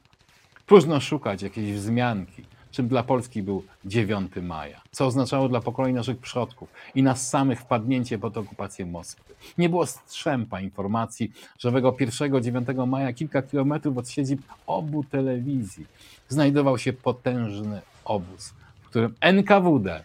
Próżno 0.67 1.01
szukać 1.01 1.43
jakiejś 1.43 1.73
wzmianki, 1.73 2.45
czym 2.71 2.89
dla 2.89 3.03
Polski 3.03 3.43
był 3.43 3.65
9 3.85 4.33
maja, 4.43 4.81
co 4.91 5.07
oznaczało 5.07 5.49
dla 5.49 5.61
pokoleń 5.61 5.95
naszych 5.95 6.19
przodków 6.19 6.69
i 6.95 7.03
nas 7.03 7.29
samych 7.29 7.61
wpadnięcie 7.61 8.19
pod 8.19 8.37
okupację 8.37 8.87
Moskwy. 8.87 9.35
Nie 9.59 9.69
było 9.69 9.87
strzępa 9.87 10.61
informacji, 10.61 11.33
że 11.59 11.69
owego 11.69 11.93
1-9 11.93 12.87
maja 12.87 13.13
kilka 13.13 13.43
kilometrów 13.43 13.99
od 13.99 14.09
siedzib 14.09 14.43
obu 14.67 15.05
telewizji 15.05 15.87
znajdował 16.29 16.79
się 16.79 16.93
potężny 16.93 17.81
obóz, 18.05 18.55
w 18.83 18.89
którym 18.89 19.15
NKWD 19.21 20.05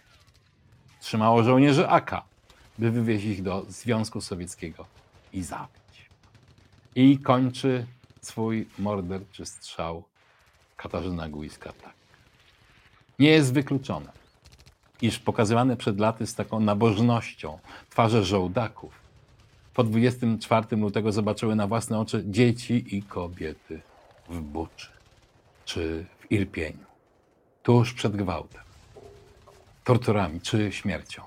trzymało 1.00 1.42
żołnierzy 1.42 1.88
AK, 1.88 2.22
by 2.78 2.90
wywieźć 2.90 3.24
ich 3.24 3.42
do 3.42 3.66
Związku 3.68 4.20
Sowieckiego 4.20 4.86
i 5.32 5.42
zabić. 5.42 5.83
I 6.96 7.18
kończy 7.18 7.86
swój 8.20 8.68
morderczy 8.78 9.46
strzał 9.46 10.04
Katarzyna 10.76 11.28
Gujska 11.28 11.72
tak. 11.72 11.94
Nie 13.18 13.30
jest 13.30 13.52
wykluczone, 13.52 14.12
iż 15.02 15.18
pokazywane 15.18 15.76
przed 15.76 16.00
laty 16.00 16.26
z 16.26 16.34
taką 16.34 16.60
nabożnością 16.60 17.58
twarze 17.90 18.24
żołdaków 18.24 19.04
po 19.74 19.84
24 19.84 20.76
lutego 20.76 21.12
zobaczyły 21.12 21.56
na 21.56 21.66
własne 21.66 21.98
oczy 21.98 22.24
dzieci 22.26 22.96
i 22.96 23.02
kobiety 23.02 23.80
w 24.28 24.40
Buczy 24.40 24.88
czy 25.64 26.04
w 26.18 26.32
Irpieniu, 26.32 26.84
tuż 27.62 27.92
przed 27.92 28.16
gwałtem, 28.16 28.62
torturami 29.84 30.40
czy 30.40 30.72
śmiercią. 30.72 31.22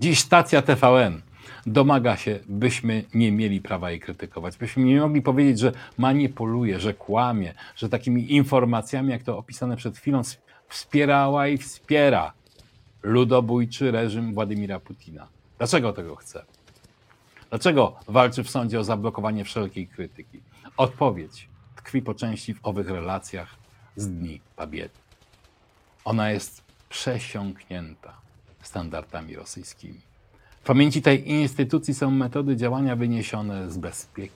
Dziś 0.00 0.20
stacja 0.20 0.62
TVN 0.62 1.22
domaga 1.66 2.16
się, 2.16 2.40
byśmy 2.48 3.04
nie 3.14 3.32
mieli 3.32 3.60
prawa 3.60 3.90
jej 3.90 4.00
krytykować, 4.00 4.56
byśmy 4.56 4.84
nie 4.84 5.00
mogli 5.00 5.22
powiedzieć, 5.22 5.58
że 5.58 5.72
manipuluje, 5.98 6.80
że 6.80 6.94
kłamie, 6.94 7.54
że 7.76 7.88
takimi 7.88 8.32
informacjami, 8.32 9.10
jak 9.10 9.22
to 9.22 9.38
opisane 9.38 9.76
przed 9.76 9.98
chwilą, 9.98 10.22
wspierała 10.68 11.48
i 11.48 11.58
wspiera 11.58 12.32
ludobójczy 13.02 13.90
reżim 13.90 14.34
Władimira 14.34 14.80
Putina. 14.80 15.28
Dlaczego 15.58 15.92
tego 15.92 16.16
chce? 16.16 16.44
Dlaczego 17.50 17.96
walczy 18.08 18.44
w 18.44 18.50
sądzie 18.50 18.80
o 18.80 18.84
zablokowanie 18.84 19.44
wszelkiej 19.44 19.86
krytyki? 19.86 20.40
Odpowiedź 20.76 21.48
tkwi 21.76 22.02
po 22.02 22.14
części 22.14 22.54
w 22.54 22.58
owych 22.62 22.90
relacjach 22.90 23.56
z 23.96 24.08
dni 24.08 24.40
Pabiedy. 24.56 24.94
Ona 26.04 26.30
jest 26.30 26.62
przesiąknięta 26.88 28.14
standardami 28.62 29.36
rosyjskimi. 29.36 30.00
W 30.64 30.66
pamięci 30.66 31.02
tej 31.02 31.30
instytucji 31.30 31.94
są 31.94 32.10
metody 32.10 32.56
działania 32.56 32.96
wyniesione 32.96 33.70
z 33.70 33.78
bezpieki. 33.78 34.34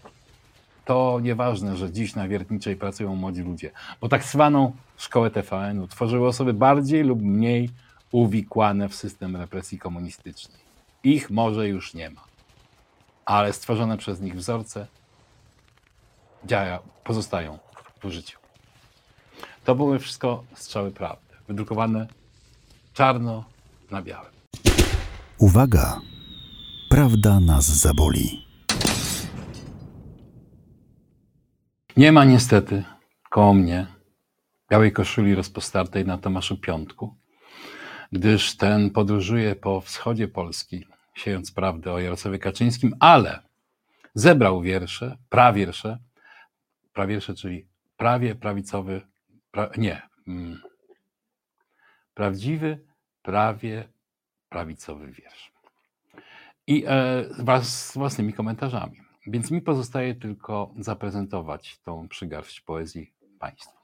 to 0.85 1.21
nieważne, 1.23 1.77
że 1.77 1.93
dziś 1.93 2.15
na 2.15 2.29
Wiertniczej 2.29 2.77
pracują 2.77 3.17
młodzi 3.17 3.43
ludzie, 3.43 3.71
bo 4.01 4.09
tak 4.09 4.25
zwaną 4.25 4.73
szkołę 4.97 5.31
TVN-u 5.31 5.89
tworzyły 5.89 6.29
osoby 6.29 6.53
bardziej 6.53 7.05
lub 7.05 7.23
mniej 7.23 7.71
uwikłane 8.13 8.89
w 8.89 8.95
system 8.95 9.37
represji 9.37 9.79
komunistycznej. 9.79 10.61
Ich 11.05 11.31
może 11.31 11.69
już 11.69 11.95
nie 11.95 12.11
ma, 12.11 12.25
ale 13.25 13.53
stworzone 13.53 13.97
przez 13.97 14.21
nich 14.21 14.35
wzorce 14.37 14.87
działa, 16.45 16.79
pozostają 17.05 17.59
w 18.03 18.11
życiu. 18.11 18.39
To 19.65 19.75
były 19.75 19.99
wszystko 19.99 20.45
strzały 20.55 20.91
prawdy, 20.91 21.35
wydrukowane 21.49 22.07
czarno 22.95 23.45
na 23.91 24.03
białym. 24.03 24.33
Uwaga! 25.39 26.01
Prawda 26.89 27.41
nas 27.41 27.65
zaboli. 27.65 28.47
Nie 31.97 32.13
ma 32.13 32.25
niestety 32.25 32.85
koło 33.31 33.55
mnie 33.55 33.87
białej 34.71 34.93
koszuli 34.93 35.35
rozpostartej 35.35 36.07
na 36.07 36.19
Tomaszu 36.19 36.57
Piątku, 36.57 37.15
gdyż 38.13 38.57
ten 38.57 38.91
podróżuje 38.91 39.57
po 39.57 39.81
wschodzie 39.81 40.29
Polski, 40.29 40.87
siejąc 41.15 41.53
prawdę 41.53 41.93
o 41.93 41.99
Jarosławie 41.99 42.39
Kaczyńskim, 42.39 42.95
ale 43.01 43.43
zebrał 44.15 44.63
wiersze, 44.63 45.17
prawiersze, 45.29 45.99
prawiersze, 46.93 47.35
czyli 47.35 47.67
prawie 47.97 48.35
prawicowy, 48.35 49.01
pra, 49.51 49.71
nie, 49.77 50.03
mm, 50.29 50.61
prawdziwy, 52.15 52.79
prawie 53.23 53.89
prawicowy 54.49 55.13
wiersz. 55.13 55.58
I 56.69 56.85
e, 56.87 57.65
z 57.65 57.95
własnymi 57.95 58.33
komentarzami. 58.33 59.01
Więc 59.27 59.51
mi 59.51 59.63
pozostaje 59.63 60.15
tylko 60.15 60.75
zaprezentować 60.79 61.79
tą 61.79 62.09
przygarść 62.09 62.61
poezji 62.61 63.15
Państwu. 63.39 63.79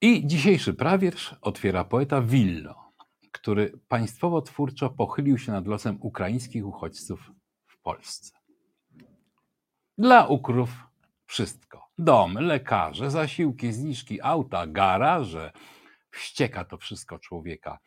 I 0.00 0.26
dzisiejszy 0.26 0.74
prawiersz 0.74 1.36
otwiera 1.40 1.84
poeta 1.84 2.20
Willo, 2.20 2.92
który 3.32 3.78
państwowo 3.88 4.42
twórczo 4.42 4.90
pochylił 4.90 5.38
się 5.38 5.52
nad 5.52 5.66
losem 5.66 5.98
ukraińskich 6.00 6.66
uchodźców 6.66 7.32
w 7.66 7.82
Polsce. 7.82 8.38
Dla 9.98 10.26
ukrów 10.26 10.70
wszystko. 11.26 11.88
Domy, 11.98 12.40
lekarze, 12.40 13.10
zasiłki, 13.10 13.72
zniżki, 13.72 14.22
auta, 14.22 14.66
garaże. 14.66 15.52
Wścieka 16.10 16.64
to 16.64 16.78
wszystko 16.78 17.18
człowieka. 17.18 17.78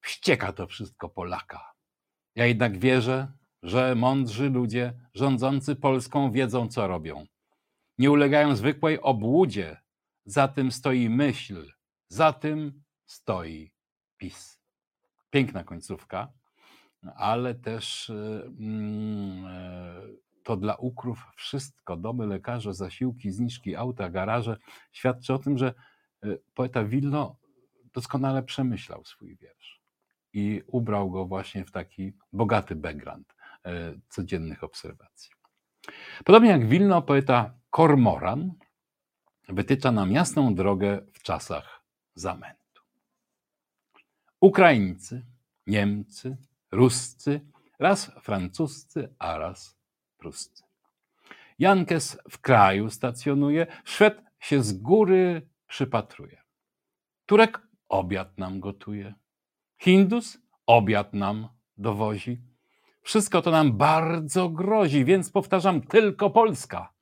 Wścieka 0.00 0.52
to 0.52 0.66
wszystko 0.66 1.08
Polaka. 1.08 1.69
Ja 2.34 2.46
jednak 2.46 2.78
wierzę, 2.78 3.32
że 3.62 3.94
mądrzy 3.94 4.50
ludzie 4.50 4.92
rządzący 5.14 5.76
Polską 5.76 6.30
wiedzą, 6.30 6.68
co 6.68 6.86
robią. 6.86 7.26
Nie 7.98 8.10
ulegają 8.10 8.56
zwykłej 8.56 9.00
obłudzie. 9.00 9.76
Za 10.24 10.48
tym 10.48 10.72
stoi 10.72 11.08
myśl, 11.08 11.72
za 12.08 12.32
tym 12.32 12.82
stoi 13.06 13.72
PiS. 14.16 14.60
Piękna 15.30 15.64
końcówka, 15.64 16.32
ale 17.14 17.54
też 17.54 18.10
mm, 18.10 19.46
e, 19.46 20.02
to 20.44 20.56
dla 20.56 20.74
ukrów 20.74 21.26
wszystko, 21.36 21.96
domy, 21.96 22.26
lekarze, 22.26 22.74
zasiłki, 22.74 23.30
zniżki, 23.30 23.76
auta, 23.76 24.10
garaże, 24.10 24.56
świadczy 24.92 25.34
o 25.34 25.38
tym, 25.38 25.58
że 25.58 25.74
e, 26.22 26.28
poeta 26.54 26.84
Wilno 26.84 27.36
doskonale 27.94 28.42
przemyślał 28.42 29.04
swój 29.04 29.36
wiersz 29.36 29.79
i 30.32 30.62
ubrał 30.66 31.10
go 31.10 31.26
właśnie 31.26 31.64
w 31.64 31.70
taki 31.70 32.12
bogaty 32.32 32.76
background 32.76 33.34
e, 33.64 33.94
codziennych 34.08 34.64
obserwacji. 34.64 35.30
Podobnie 36.24 36.50
jak 36.50 36.68
Wilno, 36.68 37.02
poeta 37.02 37.54
Kormoran 37.70 38.52
wytycza 39.48 39.92
nam 39.92 40.12
jasną 40.12 40.54
drogę 40.54 41.00
w 41.12 41.22
czasach 41.22 41.82
zamętu. 42.14 42.82
Ukraińcy, 44.40 45.26
Niemcy, 45.66 46.36
Ruscy, 46.70 47.40
raz 47.78 48.10
francuscy, 48.20 49.14
a 49.18 49.38
raz 49.38 49.76
pruscy. 50.18 50.62
Jankes 51.58 52.18
w 52.30 52.38
kraju 52.38 52.90
stacjonuje, 52.90 53.66
Szwed 53.84 54.22
się 54.38 54.62
z 54.62 54.72
góry 54.72 55.48
przypatruje. 55.66 56.42
Turek 57.26 57.60
obiad 57.88 58.38
nam 58.38 58.60
gotuje. 58.60 59.14
Hindus 59.80 60.38
obiad 60.66 61.14
nam 61.14 61.48
dowozi. 61.76 62.40
Wszystko 63.02 63.42
to 63.42 63.50
nam 63.50 63.76
bardzo 63.76 64.48
grozi, 64.48 65.04
więc 65.04 65.30
powtarzam, 65.30 65.80
tylko 65.80 66.30
Polska. 66.30 66.92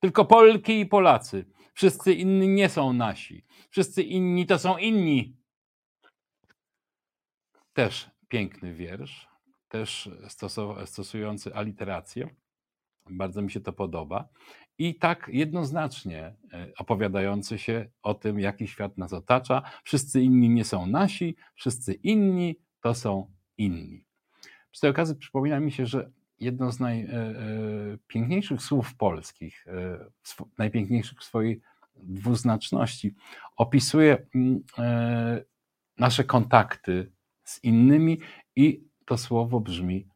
Tylko 0.00 0.24
Polki 0.24 0.80
i 0.80 0.86
Polacy. 0.86 1.44
Wszyscy 1.74 2.14
inni 2.14 2.48
nie 2.48 2.68
są 2.68 2.92
nasi. 2.92 3.44
Wszyscy 3.70 4.02
inni 4.02 4.46
to 4.46 4.58
są 4.58 4.78
inni. 4.78 5.36
Też 7.72 8.10
piękny 8.28 8.74
wiersz, 8.74 9.28
też 9.68 10.10
stosujący 10.86 11.54
aliterację. 11.54 12.34
Bardzo 13.10 13.42
mi 13.42 13.50
się 13.50 13.60
to 13.60 13.72
podoba. 13.72 14.28
I 14.78 14.94
tak 14.94 15.30
jednoznacznie 15.32 16.34
e, 16.52 16.72
opowiadający 16.78 17.58
się 17.58 17.88
o 18.02 18.14
tym, 18.14 18.40
jaki 18.40 18.68
świat 18.68 18.98
nas 18.98 19.12
otacza. 19.12 19.62
Wszyscy 19.84 20.22
inni 20.22 20.48
nie 20.48 20.64
są 20.64 20.86
nasi, 20.86 21.36
wszyscy 21.54 21.92
inni 21.92 22.56
to 22.80 22.94
są 22.94 23.32
inni. 23.58 24.04
Przy 24.70 24.80
tej 24.80 24.90
okazji 24.90 25.16
przypomina 25.16 25.60
mi 25.60 25.72
się, 25.72 25.86
że 25.86 26.10
jedno 26.40 26.72
z 26.72 26.80
najpiękniejszych 26.80 28.58
e, 28.58 28.62
słów 28.62 28.94
polskich, 28.96 29.66
e, 29.66 29.98
najpiękniejszych 30.58 31.18
w 31.18 31.24
swojej 31.24 31.60
dwuznaczności, 31.94 33.14
opisuje 33.56 34.26
mm, 34.34 34.64
nasze 35.98 36.24
kontakty 36.24 37.12
z 37.44 37.64
innymi 37.64 38.20
i 38.56 38.84
to 39.06 39.18
słowo 39.18 39.60
brzmi 39.60 40.08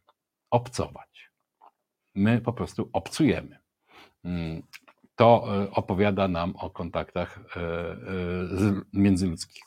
obcować. 0.50 1.30
My 2.14 2.40
po 2.40 2.52
prostu 2.52 2.90
obcujemy. 2.92 3.59
Mm, 4.24 4.62
to 5.16 5.44
e, 5.62 5.70
opowiada 5.70 6.28
nam 6.28 6.56
o 6.56 6.70
kontaktach 6.70 7.40
e, 7.56 7.60
e, 7.60 7.96
międzyludzkich. 8.92 9.62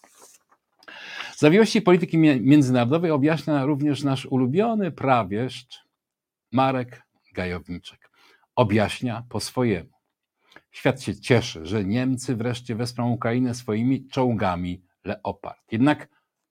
Zawiłości 1.37 1.81
polityki 1.81 2.17
międzynarodowej 2.17 3.11
objaśnia 3.11 3.65
również 3.65 4.03
nasz 4.03 4.25
ulubiony 4.25 4.91
prawieszcz 4.91 5.85
Marek 6.51 7.03
Gajowniczek. 7.33 8.09
Objaśnia 8.55 9.23
po 9.29 9.39
swojemu. 9.39 9.89
Świat 10.71 11.01
się 11.01 11.15
cieszy, 11.15 11.65
że 11.65 11.83
Niemcy 11.83 12.35
wreszcie 12.35 12.75
wesprą 12.75 13.11
Ukrainę 13.11 13.55
swoimi 13.55 14.07
czołgami 14.07 14.81
Leopard. 15.03 15.71
Jednak 15.71 16.09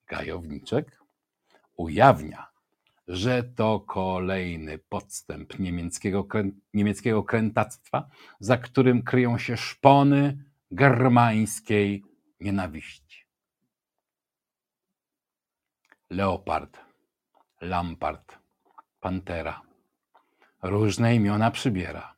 Gajowniczek 0.09 1.03
ujawnia, 1.77 2.52
że 3.09 3.43
to 3.43 3.81
kolejny 3.81 4.79
podstęp 4.79 5.59
niemieckiego, 5.59 6.27
niemieckiego 6.75 7.23
krętactwa, 7.23 8.09
za 8.41 8.57
którym 8.57 9.03
kryją 9.03 9.39
się 9.39 9.57
szpony 9.57 10.45
germańskiej 10.71 12.05
nienawiści. 12.41 13.27
Leopard, 16.11 16.79
Lampard, 17.61 18.39
Pantera. 19.01 19.63
Różne 20.63 21.15
imiona 21.15 21.51
przybiera. 21.51 22.17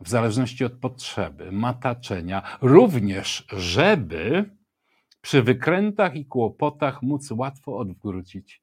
W 0.00 0.08
zależności 0.08 0.64
od 0.64 0.72
potrzeby, 0.72 1.52
mataczenia, 1.52 2.58
również 2.62 3.46
żeby 3.52 4.56
przy 5.20 5.42
wykrętach 5.42 6.16
i 6.16 6.26
kłopotach 6.26 7.02
móc 7.02 7.30
łatwo 7.30 7.78
odwrócić 7.78 8.62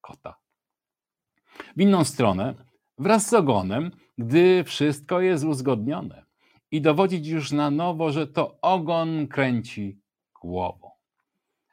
kota. 0.00 0.43
W 1.76 1.80
inną 1.80 2.04
stronę, 2.04 2.54
wraz 2.98 3.28
z 3.28 3.34
ogonem, 3.34 3.90
gdy 4.18 4.64
wszystko 4.64 5.20
jest 5.20 5.44
uzgodnione 5.44 6.24
i 6.70 6.80
dowodzić 6.80 7.26
już 7.26 7.52
na 7.52 7.70
nowo, 7.70 8.12
że 8.12 8.26
to 8.26 8.58
ogon 8.62 9.28
kręci 9.28 9.98
głową. 10.42 10.90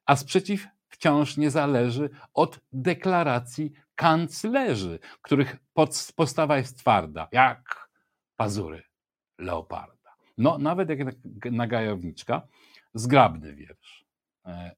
A 0.06 0.16
sprzeciw 0.16 0.68
wciąż 0.90 1.38
nie 1.38 1.52
zależy 1.52 2.10
od 2.34 2.60
deklaracji 2.74 3.72
kanclerzy, 3.96 5.00
których 5.22 5.58
postawa 6.16 6.58
jest 6.58 6.78
twarda, 6.78 7.28
jak 7.32 7.90
pazury 8.36 8.84
leoparda. 9.38 10.16
No, 10.38 10.58
nawet 10.58 10.90
jak 10.90 11.00
na 11.52 11.68
gajowniczka, 11.68 12.48
zgrabny 12.94 13.56
wiersz. 13.56 14.06
E, 14.46 14.72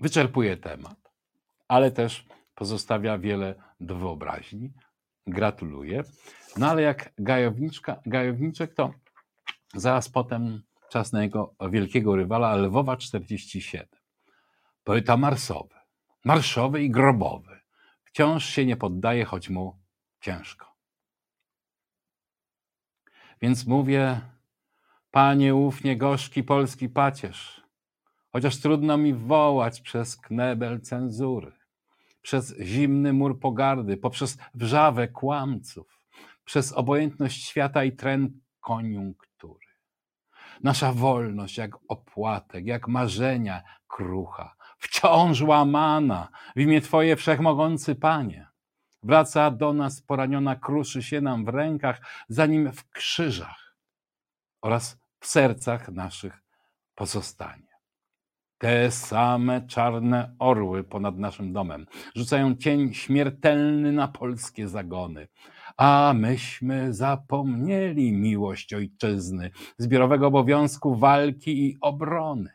wyczerpuje 0.00 0.56
temat, 0.56 1.12
ale 1.68 1.90
też 1.90 2.26
pozostawia 2.60 3.18
wiele 3.18 3.54
do 3.80 3.96
wyobraźni. 3.96 4.72
Gratuluję. 5.26 6.02
No 6.56 6.70
ale 6.70 6.82
jak 6.82 7.12
gajowniczka, 7.18 8.00
gajowniczek, 8.06 8.74
to 8.74 8.94
zaraz 9.74 10.08
potem 10.08 10.62
czas 10.90 11.12
na 11.12 11.22
jego 11.22 11.54
wielkiego 11.70 12.16
rywala 12.16 12.56
Lwowa 12.56 12.96
47. 12.96 13.86
Poeta 14.84 15.16
marsowy, 15.16 15.74
marszowy 16.24 16.82
i 16.82 16.90
grobowy. 16.90 17.60
Wciąż 18.04 18.44
się 18.44 18.66
nie 18.66 18.76
poddaje, 18.76 19.24
choć 19.24 19.48
mu 19.48 19.78
ciężko. 20.20 20.76
Więc 23.42 23.66
mówię, 23.66 24.20
panie 25.10 25.54
ufnie 25.54 25.96
gorzki 25.96 26.42
polski 26.42 26.88
pacierz, 26.88 27.62
chociaż 28.32 28.60
trudno 28.60 28.96
mi 28.96 29.14
wołać 29.14 29.80
przez 29.80 30.16
knebel 30.16 30.80
cenzury, 30.80 31.59
przez 32.22 32.54
zimny 32.60 33.12
mur 33.12 33.40
pogardy, 33.40 33.96
poprzez 33.96 34.38
wrzawę 34.54 35.08
kłamców, 35.08 36.00
przez 36.44 36.72
obojętność 36.72 37.44
świata 37.44 37.84
i 37.84 37.92
tren 37.92 38.40
koniunktury. 38.60 39.66
Nasza 40.62 40.92
wolność 40.92 41.58
jak 41.58 41.70
opłatek, 41.88 42.66
jak 42.66 42.88
marzenia 42.88 43.62
krucha, 43.88 44.54
wciąż 44.78 45.42
łamana 45.42 46.28
w 46.56 46.60
imię 46.60 46.80
Twoje 46.80 47.16
wszechmogący 47.16 47.94
Panie. 47.94 48.46
Wraca 49.02 49.50
do 49.50 49.72
nas 49.72 50.02
poraniona, 50.02 50.56
kruszy 50.56 51.02
się 51.02 51.20
nam 51.20 51.44
w 51.44 51.48
rękach, 51.48 52.00
zanim 52.28 52.72
w 52.72 52.90
krzyżach 52.90 53.76
oraz 54.62 55.00
w 55.20 55.26
sercach 55.26 55.88
naszych 55.88 56.42
pozostanie. 56.94 57.69
Te 58.60 58.90
same 58.90 59.62
czarne 59.66 60.34
orły 60.38 60.84
ponad 60.84 61.18
naszym 61.18 61.52
domem 61.52 61.86
rzucają 62.14 62.56
cień 62.56 62.94
śmiertelny 62.94 63.92
na 63.92 64.08
polskie 64.08 64.68
zagony. 64.68 65.28
A 65.76 66.12
myśmy 66.16 66.94
zapomnieli 66.94 68.12
miłość 68.12 68.74
ojczyzny, 68.74 69.50
zbiorowego 69.78 70.26
obowiązku 70.26 70.94
walki 70.94 71.66
i 71.66 71.78
obrony. 71.80 72.50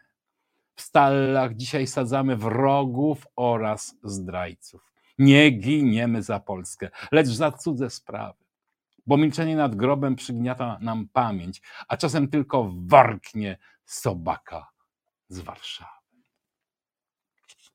W 0.75 0.81
stallach 0.81 1.55
dzisiaj 1.55 1.87
sadzamy 1.87 2.35
wrogów 2.35 3.27
oraz 3.35 3.97
zdrajców. 4.03 4.93
Nie 5.17 5.49
giniemy 5.49 6.23
za 6.23 6.39
Polskę, 6.39 6.89
lecz 7.11 7.27
za 7.27 7.51
cudze 7.51 7.89
sprawy. 7.89 8.43
Bo 9.07 9.17
milczenie 9.17 9.55
nad 9.55 9.75
grobem 9.75 10.15
przygniata 10.15 10.77
nam 10.81 11.07
pamięć, 11.13 11.61
a 11.87 11.97
czasem 11.97 12.27
tylko 12.27 12.71
warknie 12.87 13.57
sobaka 13.85 14.67
z 15.29 15.39
Warszawy. 15.39 15.94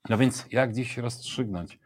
No 0.09 0.17
więc 0.17 0.45
jak 0.51 0.73
dziś 0.73 0.97
rozstrzygnąć 0.97 1.79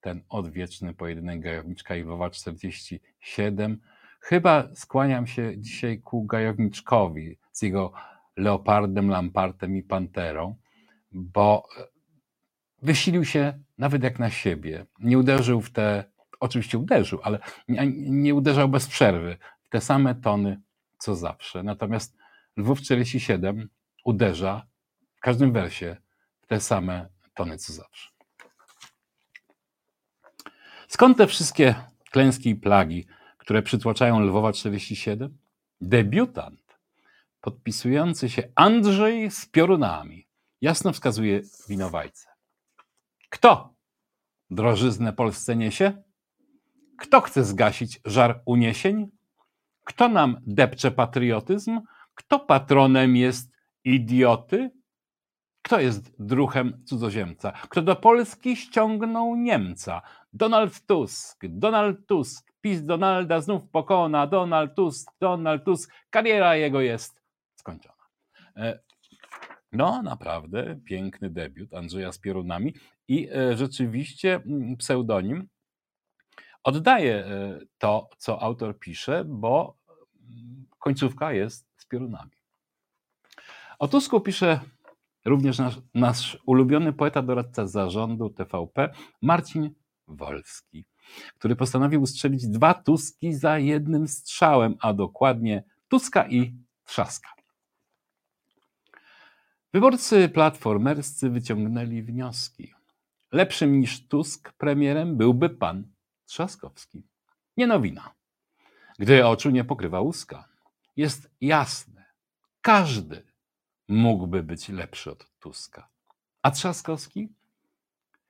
ten 0.00 0.22
odwieczny 0.28 0.94
pojedynek 0.94 1.40
Gajowniczka 1.40 1.96
i 1.96 2.04
Wowa 2.04 2.30
47? 2.30 3.80
Chyba 4.20 4.68
skłaniam 4.74 5.26
się 5.26 5.58
dzisiaj 5.58 6.00
ku 6.00 6.24
Gajowniczkowi 6.24 7.38
z 7.52 7.62
jego 7.62 7.92
leopardem, 8.36 9.10
lampartem 9.10 9.76
i 9.76 9.82
panterą, 9.82 10.56
bo 11.12 11.68
wysilił 12.82 13.24
się 13.24 13.58
nawet 13.78 14.02
jak 14.02 14.18
na 14.18 14.30
siebie. 14.30 14.86
Nie 14.98 15.18
uderzył 15.18 15.60
w 15.60 15.70
te, 15.70 16.04
oczywiście 16.40 16.78
uderzył, 16.78 17.20
ale 17.22 17.38
nie, 17.68 17.86
nie 17.96 18.34
uderzał 18.34 18.68
bez 18.68 18.86
przerwy 18.86 19.36
w 19.62 19.68
te 19.68 19.80
same 19.80 20.14
tony 20.14 20.60
co 20.98 21.16
zawsze. 21.16 21.62
Natomiast 21.62 22.16
Lwów 22.56 22.80
47 22.80 23.68
uderza 24.04 24.66
w 25.16 25.20
każdym 25.20 25.52
wersie 25.52 25.96
w 26.40 26.46
te 26.46 26.60
same 26.60 27.08
tony 27.36 27.58
co 27.58 27.72
zawsze. 27.72 28.10
Skąd 30.88 31.18
te 31.18 31.26
wszystkie 31.26 31.74
klęski 32.10 32.50
i 32.50 32.56
plagi, 32.56 33.06
które 33.38 33.62
przytłaczają 33.62 34.20
Lwowa 34.20 34.52
47? 34.52 35.38
Debiutant, 35.80 36.78
podpisujący 37.40 38.28
się 38.28 38.42
Andrzej 38.54 39.30
z 39.30 39.46
piorunami, 39.46 40.28
jasno 40.60 40.92
wskazuje 40.92 41.40
winowajcę. 41.68 42.28
Kto 43.28 43.74
drożyznę 44.50 45.12
Polsce 45.12 45.56
niesie? 45.56 46.02
Kto 46.98 47.20
chce 47.20 47.44
zgasić 47.44 48.00
żar 48.04 48.42
uniesień? 48.46 49.10
Kto 49.84 50.08
nam 50.08 50.36
depcze 50.46 50.90
patriotyzm? 50.90 51.80
Kto 52.14 52.38
patronem 52.38 53.16
jest 53.16 53.50
idioty? 53.84 54.70
Kto 55.66 55.80
jest 55.80 56.14
druchem 56.18 56.84
cudzoziemca? 56.84 57.52
Kto 57.52 57.82
do 57.82 57.96
Polski 57.96 58.56
ściągnął 58.56 59.36
Niemca? 59.36 60.02
Donald 60.32 60.86
Tusk, 60.86 61.46
Donald 61.48 62.06
Tusk, 62.06 62.52
PiS 62.60 62.84
Donalda 62.84 63.40
znów 63.40 63.68
pokona, 63.70 64.26
Donald 64.26 64.74
Tusk, 64.74 65.10
Donald 65.20 65.64
Tusk, 65.64 65.92
kariera 66.10 66.56
jego 66.56 66.80
jest 66.80 67.22
skończona. 67.54 68.04
E, 68.56 68.78
no, 69.72 70.02
naprawdę 70.02 70.80
piękny 70.84 71.30
debiut 71.30 71.74
Andrzeja 71.74 72.12
z 72.12 72.18
piorunami 72.18 72.74
i 73.08 73.28
e, 73.28 73.56
rzeczywiście 73.56 74.34
mm, 74.34 74.76
pseudonim 74.76 75.48
oddaje 76.64 77.24
to, 77.78 78.08
co 78.18 78.42
autor 78.42 78.78
pisze, 78.78 79.24
bo 79.24 79.76
mm, 80.20 80.66
końcówka 80.78 81.32
jest 81.32 81.68
z 81.76 81.86
piorunami. 81.86 82.30
O 83.78 83.88
Tusku 83.88 84.20
pisze 84.20 84.60
również 85.26 85.58
nasz, 85.58 85.78
nasz 85.94 86.38
ulubiony 86.46 86.92
poeta 86.92 87.22
doradca 87.22 87.66
zarządu 87.66 88.30
TVP 88.30 88.94
Marcin 89.22 89.70
Wolski, 90.08 90.84
który 91.38 91.56
postanowił 91.56 92.02
ustrzelić 92.02 92.46
dwa 92.46 92.74
Tuski 92.74 93.34
za 93.34 93.58
jednym 93.58 94.08
strzałem, 94.08 94.76
a 94.80 94.92
dokładnie 94.92 95.64
Tuska 95.88 96.28
i 96.28 96.54
Trzaska. 96.84 97.28
Wyborcy 99.72 100.28
platformerscy 100.28 101.30
wyciągnęli 101.30 102.02
wnioski. 102.02 102.74
Lepszym 103.32 103.80
niż 103.80 104.08
Tusk 104.08 104.52
premierem 104.52 105.16
byłby 105.16 105.50
pan 105.50 105.84
Trzaskowski. 106.26 107.02
Nie 107.56 107.66
nowina. 107.66 108.14
Gdy 108.98 109.26
oczu 109.26 109.50
nie 109.50 109.64
pokrywa 109.64 110.00
łuska. 110.00 110.48
Jest 110.96 111.30
jasne. 111.40 112.04
Każdy 112.60 113.22
mógłby 113.88 114.42
być 114.42 114.68
lepszy 114.68 115.10
od 115.10 115.30
Tuska. 115.38 115.88
A 116.42 116.50
Trzaskowski? 116.50 117.28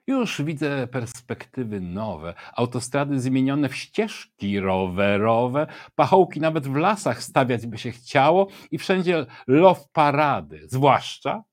Już 0.07 0.43
widzę 0.43 0.87
perspektywy 0.87 1.81
nowe, 1.81 2.35
autostrady 2.53 3.21
zmienione 3.21 3.69
w 3.69 3.77
ścieżki 3.77 4.61
rowerowe, 4.61 5.67
pachołki 5.95 6.41
nawet 6.41 6.69
w 6.69 6.77
lasach 6.77 7.23
stawiać 7.23 7.67
by 7.67 7.79
się 7.79 7.91
chciało 7.91 8.49
i 8.71 8.79
wszędzie 8.79 9.27
low 9.47 9.89
parady, 9.89 10.61
zwłaszcza 10.69 11.45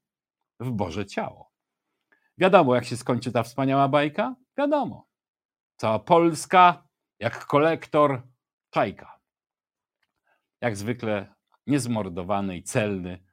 w 0.59 0.71
Boże 0.71 1.05
Ciało. 1.05 1.51
Wiadomo, 2.37 2.75
jak 2.75 2.85
się 2.85 2.97
skończy 2.97 3.31
ta 3.31 3.43
wspaniała 3.43 3.87
bajka? 3.87 4.35
Wiadomo. 4.57 5.07
Cała 5.75 5.99
Polska, 5.99 6.87
jak 7.19 7.45
kolektor, 7.45 8.21
czajka. 8.69 9.19
Jak 10.61 10.77
zwykle 10.77 11.35
niezmordowany 11.67 12.57
i 12.57 12.63
celny 12.63 13.23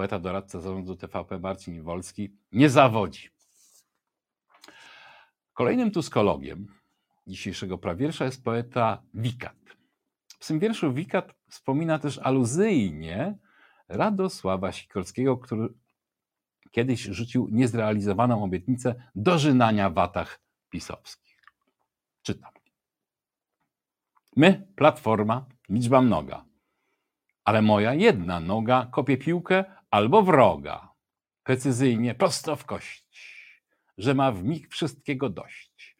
poeta 0.00 0.18
doradca 0.18 0.60
zarządu 0.60 0.96
TVP 0.96 1.38
Marcin 1.38 1.82
Wolski 1.82 2.36
nie 2.52 2.70
zawodzi. 2.70 3.28
Kolejnym 5.52 5.90
tuskologiem 5.90 6.66
dzisiejszego 7.26 7.78
prawiersza 7.78 8.24
jest 8.24 8.44
poeta 8.44 9.02
Wikat. 9.14 9.56
W 10.40 10.46
tym 10.46 10.58
wierszu 10.58 10.92
Wikat 10.92 11.34
wspomina 11.48 11.98
też 11.98 12.18
aluzyjnie 12.18 13.38
Radosława 13.88 14.72
Sikorskiego, 14.72 15.38
który 15.38 15.68
kiedyś 16.70 17.02
rzucił 17.02 17.48
niezrealizowaną 17.52 18.44
obietnicę 18.44 18.94
dożynania 19.14 19.90
watach 19.90 20.40
pisowskich. 20.70 21.42
Czytam. 22.22 22.52
My, 24.36 24.66
platforma, 24.76 25.46
liczba 25.68 26.02
mnoga, 26.02 26.44
ale 27.44 27.62
moja 27.62 27.94
jedna 27.94 28.40
noga 28.40 28.88
kopie 28.90 29.16
piłkę 29.16 29.79
albo 29.90 30.22
wroga, 30.22 30.92
precyzyjnie, 31.44 32.14
prosto 32.14 32.56
w 32.56 32.64
kość 32.64 33.10
że 34.00 34.14
ma 34.14 34.32
w 34.32 34.44
mig 34.44 34.68
wszystkiego 34.68 35.28
dość. 35.28 35.96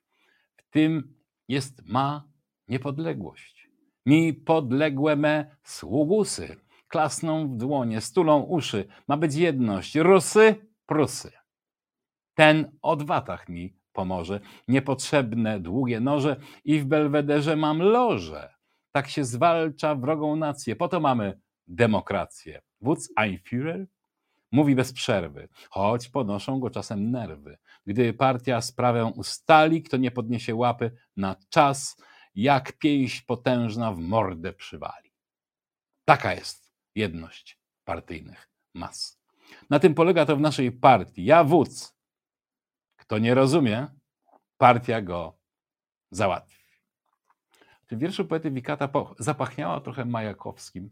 W 0.56 0.70
tym 0.70 1.14
jest 1.48 1.82
ma 1.88 2.28
niepodległość. 2.68 3.70
Mi 4.06 4.34
podległe 4.34 5.16
me 5.16 5.56
sługusy 5.62 6.56
klasną 6.88 7.48
w 7.48 7.56
dłonie, 7.56 8.00
stulą 8.00 8.40
uszy. 8.40 8.88
Ma 9.08 9.16
być 9.16 9.34
jedność. 9.34 9.96
Rusy, 9.96 10.54
Prusy. 10.86 11.32
Ten 12.34 12.76
od 12.82 13.02
watach 13.02 13.48
mi 13.48 13.76
pomoże. 13.92 14.40
Niepotrzebne 14.68 15.60
długie 15.60 16.00
noże 16.00 16.36
i 16.64 16.78
w 16.78 16.84
belwederze 16.84 17.56
mam 17.56 17.82
loże. 17.82 18.54
Tak 18.92 19.08
się 19.08 19.24
zwalcza 19.24 19.94
wrogą 19.94 20.36
nację. 20.36 20.76
Po 20.76 20.88
to 20.88 21.00
mamy 21.00 21.40
demokrację. 21.66 22.62
Wódz 22.80 23.08
ein 23.16 23.38
Führer 23.38 23.86
Mówi 24.52 24.74
bez 24.74 24.92
przerwy, 24.92 25.48
choć 25.70 26.08
ponoszą 26.08 26.60
go 26.60 26.70
czasem 26.70 27.10
nerwy. 27.10 27.58
Gdy 27.86 28.12
partia 28.12 28.60
sprawę 28.60 29.04
ustali, 29.06 29.82
kto 29.82 29.96
nie 29.96 30.10
podniesie 30.10 30.54
łapy 30.54 30.96
na 31.16 31.36
czas, 31.48 31.96
jak 32.34 32.78
pięść 32.78 33.22
potężna 33.22 33.92
w 33.92 33.98
mordę 33.98 34.52
przywali. 34.52 35.12
Taka 36.04 36.34
jest 36.34 36.72
jedność 36.94 37.58
partyjnych 37.84 38.50
mas. 38.74 39.20
Na 39.70 39.78
tym 39.78 39.94
polega 39.94 40.26
to 40.26 40.36
w 40.36 40.40
naszej 40.40 40.72
partii. 40.72 41.24
Ja 41.24 41.44
wódz. 41.44 41.96
Kto 42.96 43.18
nie 43.18 43.34
rozumie, 43.34 43.86
partia 44.58 45.02
go 45.02 45.38
załatwi. 46.10 46.64
W 47.82 47.86
tym 47.86 47.98
wierszu 47.98 48.24
poety 48.24 48.50
Wikata 48.50 48.88
zapachniała 49.18 49.80
trochę 49.80 50.04
Majakowskim 50.04 50.90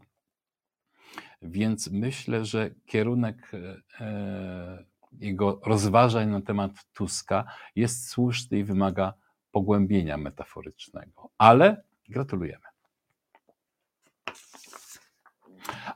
Więc 1.41 1.91
myślę, 1.91 2.45
że 2.45 2.69
kierunek 2.85 3.51
e, 3.99 4.83
jego 5.11 5.61
rozważań 5.65 6.29
na 6.29 6.41
temat 6.41 6.71
Tuska 6.93 7.45
jest 7.75 8.09
słuszny 8.09 8.57
i 8.59 8.63
wymaga 8.63 9.13
pogłębienia 9.51 10.17
metaforycznego. 10.17 11.29
Ale 11.37 11.83
gratulujemy. 12.09 12.63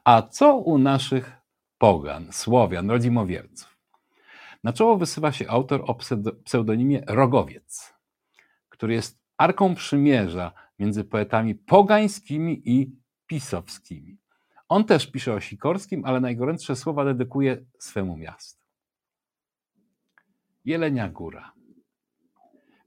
A 0.03 0.21
co 0.21 0.55
u 0.57 0.77
naszych 0.77 1.31
pogan, 1.77 2.27
Słowian, 2.31 2.89
rodzimowierców? 2.89 3.77
Na 4.63 4.73
czoło 4.73 4.97
wysyła 4.97 5.31
się 5.31 5.47
autor 5.47 5.83
o 5.87 5.95
pseudonimie 6.43 7.03
Rogowiec, 7.07 7.93
który 8.69 8.93
jest 8.93 9.19
arką 9.37 9.75
przymierza 9.75 10.51
między 10.79 11.03
poetami 11.03 11.55
pogańskimi 11.55 12.61
i 12.65 12.95
pisowskimi. 13.27 14.22
On 14.73 14.85
też 14.85 15.11
pisze 15.11 15.33
o 15.33 15.39
Sikorskim, 15.39 16.05
ale 16.05 16.19
najgorętsze 16.19 16.75
słowa 16.75 17.05
dedykuje 17.05 17.65
swemu 17.79 18.17
miastu. 18.17 18.63
Jelenia 20.65 21.09
Góra. 21.09 21.53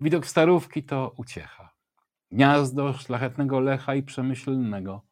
Widok 0.00 0.26
starówki 0.26 0.82
to 0.82 1.14
uciecha. 1.16 1.74
Gniazdo 2.30 2.92
szlachetnego 2.92 3.60
Lecha 3.60 3.94
i 3.94 4.02
przemyślnego 4.02 5.02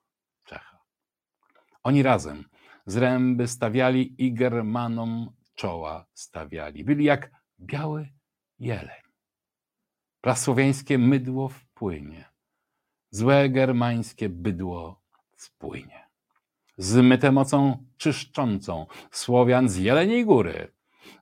Czecha. 0.44 0.78
Oni 1.82 2.02
razem 2.02 2.44
zręby 2.86 3.48
stawiali 3.48 4.26
i 4.26 4.34
Germanom 4.34 5.30
czoła 5.54 6.06
stawiali. 6.14 6.84
Byli 6.84 7.04
jak 7.04 7.30
biały 7.60 8.08
jeleń. 8.58 9.02
Prasłowiańskie 10.20 10.98
mydło 10.98 11.48
wpłynie. 11.48 12.24
Złe 13.10 13.48
germańskie 13.48 14.28
bydło 14.28 15.02
spłynie. 15.36 16.03
Zmyte 16.76 17.32
mocą 17.32 17.84
czyszczącą 17.96 18.86
Słowian 19.10 19.68
z 19.68 19.76
Jeleniej 19.76 20.24
Góry 20.24 20.74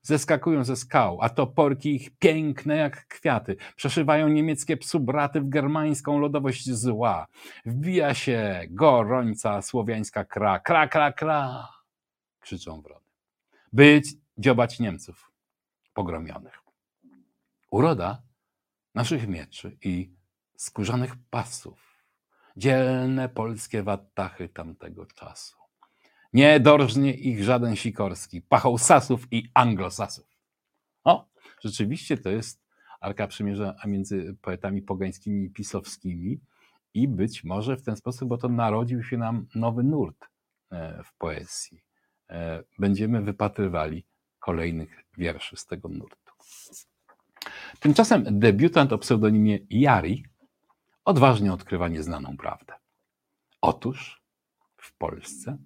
zeskakują 0.03 0.65
ze 0.65 0.77
skał, 0.77 1.19
a 1.21 1.29
toporki 1.29 1.95
ich 1.95 2.11
piękne 2.19 2.77
jak 2.77 3.07
kwiaty 3.09 3.57
przeszywają 3.77 4.29
niemieckie 4.29 4.77
psubraty 4.77 5.41
w 5.41 5.49
germańską 5.49 6.19
lodowość 6.19 6.71
zła. 6.71 7.27
Wbija 7.67 8.15
się 8.15 8.63
gorońca 8.71 9.63
słowiańska 9.63 10.25
kra, 10.25 10.59
kra, 10.59 10.89
kra, 10.89 11.13
kra, 11.13 11.69
krzyczą 12.41 12.83
wrony. 12.83 13.07
Być 13.73 14.15
dziobać 14.39 14.81
Niemców 14.81 15.31
pogromionych. 15.95 16.59
Uroda 17.71 18.23
naszych 18.95 19.29
mieczy 19.29 19.77
i 19.83 20.11
skórzanych 20.57 21.15
pasów, 21.31 21.92
dzielne 22.57 23.29
polskie 23.29 23.83
watachy 23.83 24.49
tamtego 24.49 25.07
czasu. 25.07 25.57
Nie 26.33 26.61
dorżnie 26.61 27.15
ich 27.15 27.45
żaden 27.45 27.77
Sikorski, 27.77 28.43
pachał 28.43 28.79
Sasów 28.79 29.27
i 29.31 29.51
Anglosasów. 29.55 30.27
O, 31.05 31.29
rzeczywiście 31.65 32.19
to 32.19 32.31
jest 32.31 32.63
Arka 33.01 33.27
Przymierza 33.27 33.75
między 33.87 34.37
poetami 34.43 34.83
pogańskimi 34.83 35.45
i 35.45 35.51
pisowskimi 35.51 36.41
i 36.95 37.09
być 37.09 37.45
może 37.45 37.77
w 37.77 37.83
ten 37.83 37.97
sposób, 37.97 38.29
bo 38.29 38.39
to 38.39 38.49
narodził 38.49 39.03
się 39.03 39.19
nam 39.19 39.47
nowy 39.55 39.83
nurt 39.83 40.25
e, 40.71 41.03
w 41.05 41.15
poezji. 41.19 41.85
E, 42.31 42.63
będziemy 42.79 43.23
wypatrywali 43.23 44.05
kolejnych 44.39 45.05
wierszy 45.19 45.57
z 45.57 45.67
tego 45.67 45.89
nurtu. 45.89 46.33
Tymczasem 47.81 48.39
debiutant 48.39 48.93
o 48.93 48.99
pseudonimie 48.99 49.59
Jari 49.71 50.25
odważnie 51.05 51.53
odkrywa 51.53 51.89
nieznaną 51.89 52.37
prawdę. 52.37 52.75
Otóż 53.61 54.23
w 54.77 54.97
Polsce 54.97 55.59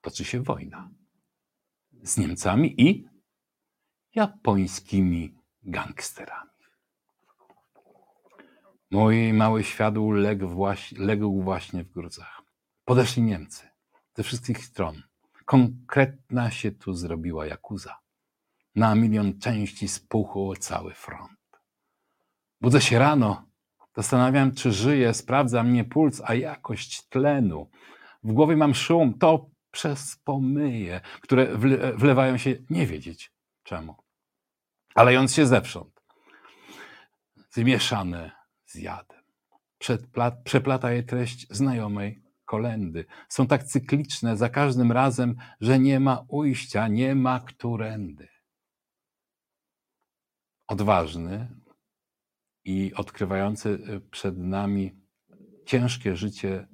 toczy 0.00 0.24
się 0.24 0.42
wojna 0.42 0.90
z 2.02 2.16
Niemcami 2.16 2.82
i 2.82 3.08
japońskimi 4.14 5.34
gangsterami. 5.62 6.50
Mój 8.90 9.32
mały 9.32 9.64
świat 9.64 9.94
legł 10.12 10.48
właśnie, 10.48 10.98
legł 10.98 11.42
właśnie 11.42 11.84
w 11.84 11.90
gruzach. 11.90 12.42
Podeszli 12.84 13.22
Niemcy 13.22 13.68
ze 14.14 14.22
wszystkich 14.22 14.64
stron. 14.64 15.02
Konkretna 15.44 16.50
się 16.50 16.72
tu 16.72 16.92
zrobiła 16.92 17.46
jakuza. 17.46 17.98
Na 18.74 18.94
milion 18.94 19.38
części 19.38 19.88
spuchł 19.88 20.56
cały 20.56 20.94
front. 20.94 21.60
Budzę 22.60 22.80
się 22.80 22.98
rano, 22.98 23.45
zastanawiam, 23.96 24.54
czy 24.54 24.72
żyję, 24.72 25.14
sprawdzam 25.14 25.70
mnie 25.70 25.84
puls, 25.84 26.22
a 26.24 26.34
jakość 26.34 27.08
tlenu. 27.08 27.70
W 28.24 28.32
głowie 28.32 28.56
mam 28.56 28.74
szum, 28.74 29.18
to 29.18 29.50
przez 29.70 30.16
pomyje, 30.24 31.00
które 31.20 31.58
wlewają 31.96 32.38
się 32.38 32.54
nie 32.70 32.86
wiedzieć 32.86 33.32
czemu. 33.62 33.96
Ale 34.94 35.12
jąc 35.12 35.34
się 35.34 35.46
zewsząd, 35.46 36.02
zmieszane 37.50 38.30
z 38.64 38.74
jadem. 38.74 39.22
Przeplata 40.44 40.92
je 40.92 41.02
treść 41.02 41.46
znajomej 41.50 42.22
kolendy. 42.44 43.04
Są 43.28 43.46
tak 43.46 43.64
cykliczne 43.64 44.36
za 44.36 44.48
każdym 44.48 44.92
razem, 44.92 45.36
że 45.60 45.78
nie 45.78 46.00
ma 46.00 46.24
ujścia, 46.28 46.88
nie 46.88 47.14
ma 47.14 47.40
którędy. 47.40 48.28
Odważny 50.66 51.48
i 52.66 52.94
odkrywający 52.94 53.78
przed 54.10 54.38
nami 54.38 55.00
ciężkie 55.66 56.16
życie 56.16 56.68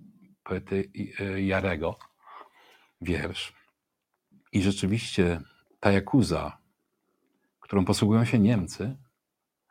poety 0.45 0.91
Jarego 1.37 1.99
wiersz. 3.01 3.53
I 4.53 4.63
rzeczywiście 4.63 5.41
ta 5.81 5.93
jakuza, 5.93 6.59
którą 7.61 7.85
posługują 7.85 8.25
się 8.25 8.39
Niemcy, 8.39 8.97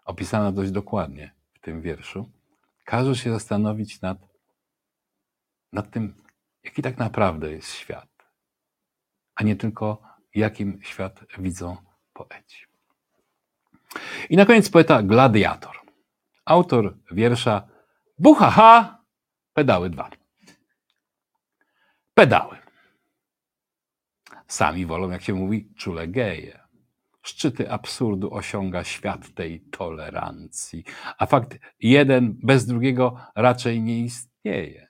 opisana 0.05 0.51
dość 0.51 0.71
dokładnie 0.71 1.35
w 1.53 1.59
tym 1.59 1.81
wierszu, 1.81 2.31
każe 2.85 3.15
się 3.15 3.31
zastanowić 3.31 4.01
nad, 4.01 4.17
nad 5.73 5.91
tym, 5.91 6.23
jaki 6.63 6.81
tak 6.81 6.97
naprawdę 6.97 7.51
jest 7.51 7.73
świat, 7.73 8.09
a 9.35 9.43
nie 9.43 9.55
tylko 9.55 10.01
jakim 10.35 10.79
świat 10.83 11.19
widzą 11.37 11.77
poeci. 12.13 12.65
I 14.29 14.37
na 14.37 14.45
koniec 14.45 14.69
poeta 14.69 15.03
Gladiator, 15.03 15.80
autor 16.51 16.97
wiersza 17.11 17.67
Buhaha, 18.19 19.03
pedały 19.53 19.89
dwa. 19.89 20.09
Pedały. 22.13 22.57
Sami 24.47 24.85
wolą, 24.85 25.09
jak 25.09 25.21
się 25.21 25.33
mówi, 25.33 25.73
czule 25.77 26.07
geje. 26.07 26.59
Szczyty 27.21 27.71
absurdu 27.71 28.33
osiąga 28.33 28.83
świat 28.83 29.33
tej 29.33 29.61
tolerancji, 29.61 30.83
a 31.17 31.25
fakt 31.25 31.59
jeden 31.79 32.37
bez 32.43 32.65
drugiego 32.65 33.17
raczej 33.35 33.81
nie 33.81 33.99
istnieje. 33.99 34.87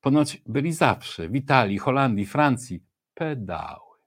Ponoć 0.00 0.42
byli 0.46 0.72
zawsze 0.72 1.28
w 1.28 1.36
Italii, 1.36 1.78
Holandii, 1.78 2.26
Francji 2.26 2.84
pedały. 3.14 3.98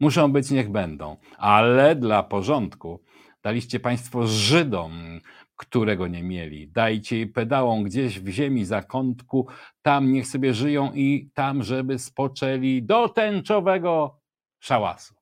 Muszą 0.00 0.32
być, 0.32 0.50
niech 0.50 0.70
będą, 0.70 1.16
ale 1.38 1.96
dla 1.96 2.22
porządku 2.22 3.04
daliście 3.42 3.80
Państwo 3.80 4.26
Żydom 4.26 5.20
którego 5.62 6.08
nie 6.08 6.22
mieli. 6.22 6.68
Dajcie 6.68 7.16
jej 7.16 7.26
pedałom 7.26 7.82
gdzieś 7.84 8.20
w 8.20 8.28
ziemi 8.28 8.64
zakątku, 8.64 9.48
tam 9.82 10.12
niech 10.12 10.26
sobie 10.26 10.54
żyją 10.54 10.92
i 10.92 11.30
tam, 11.34 11.62
żeby 11.62 11.98
spoczęli 11.98 12.82
do 12.82 13.08
tęczowego 13.08 14.20
szałasu. 14.60 15.14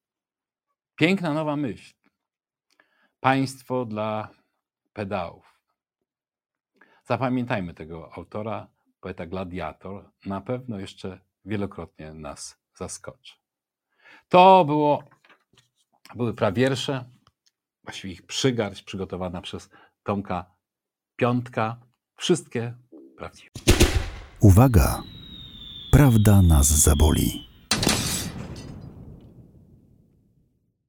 Piękna 0.97 1.35
nowa 1.35 1.57
myśl. 1.57 1.95
Państwo 3.21 3.85
dla 3.85 4.29
pedałów. 4.93 5.61
Zapamiętajmy 7.05 7.75
tego 7.75 8.13
autora, 8.13 8.69
poeta 9.01 9.27
Gladiator. 9.27 10.11
Na 10.27 10.41
pewno 10.41 10.79
jeszcze 10.79 11.21
wielokrotnie 11.45 12.13
nas 12.15 12.61
zaskoczy. 12.75 13.35
To 14.29 14.65
było, 14.65 15.05
były 16.15 16.35
prawiersze, 16.35 17.05
właściwie 17.85 18.13
ich 18.13 18.27
przygarść 18.27 18.83
przygotowana 18.83 19.41
przez 19.41 19.71
Tomka 20.03 20.45
Piątka. 21.17 21.77
Wszystkie 22.17 22.75
prawdziwe. 23.17 23.51
Uwaga! 24.41 25.03
Prawda 25.91 26.43
nas 26.43 26.67
zaboli. 26.67 27.51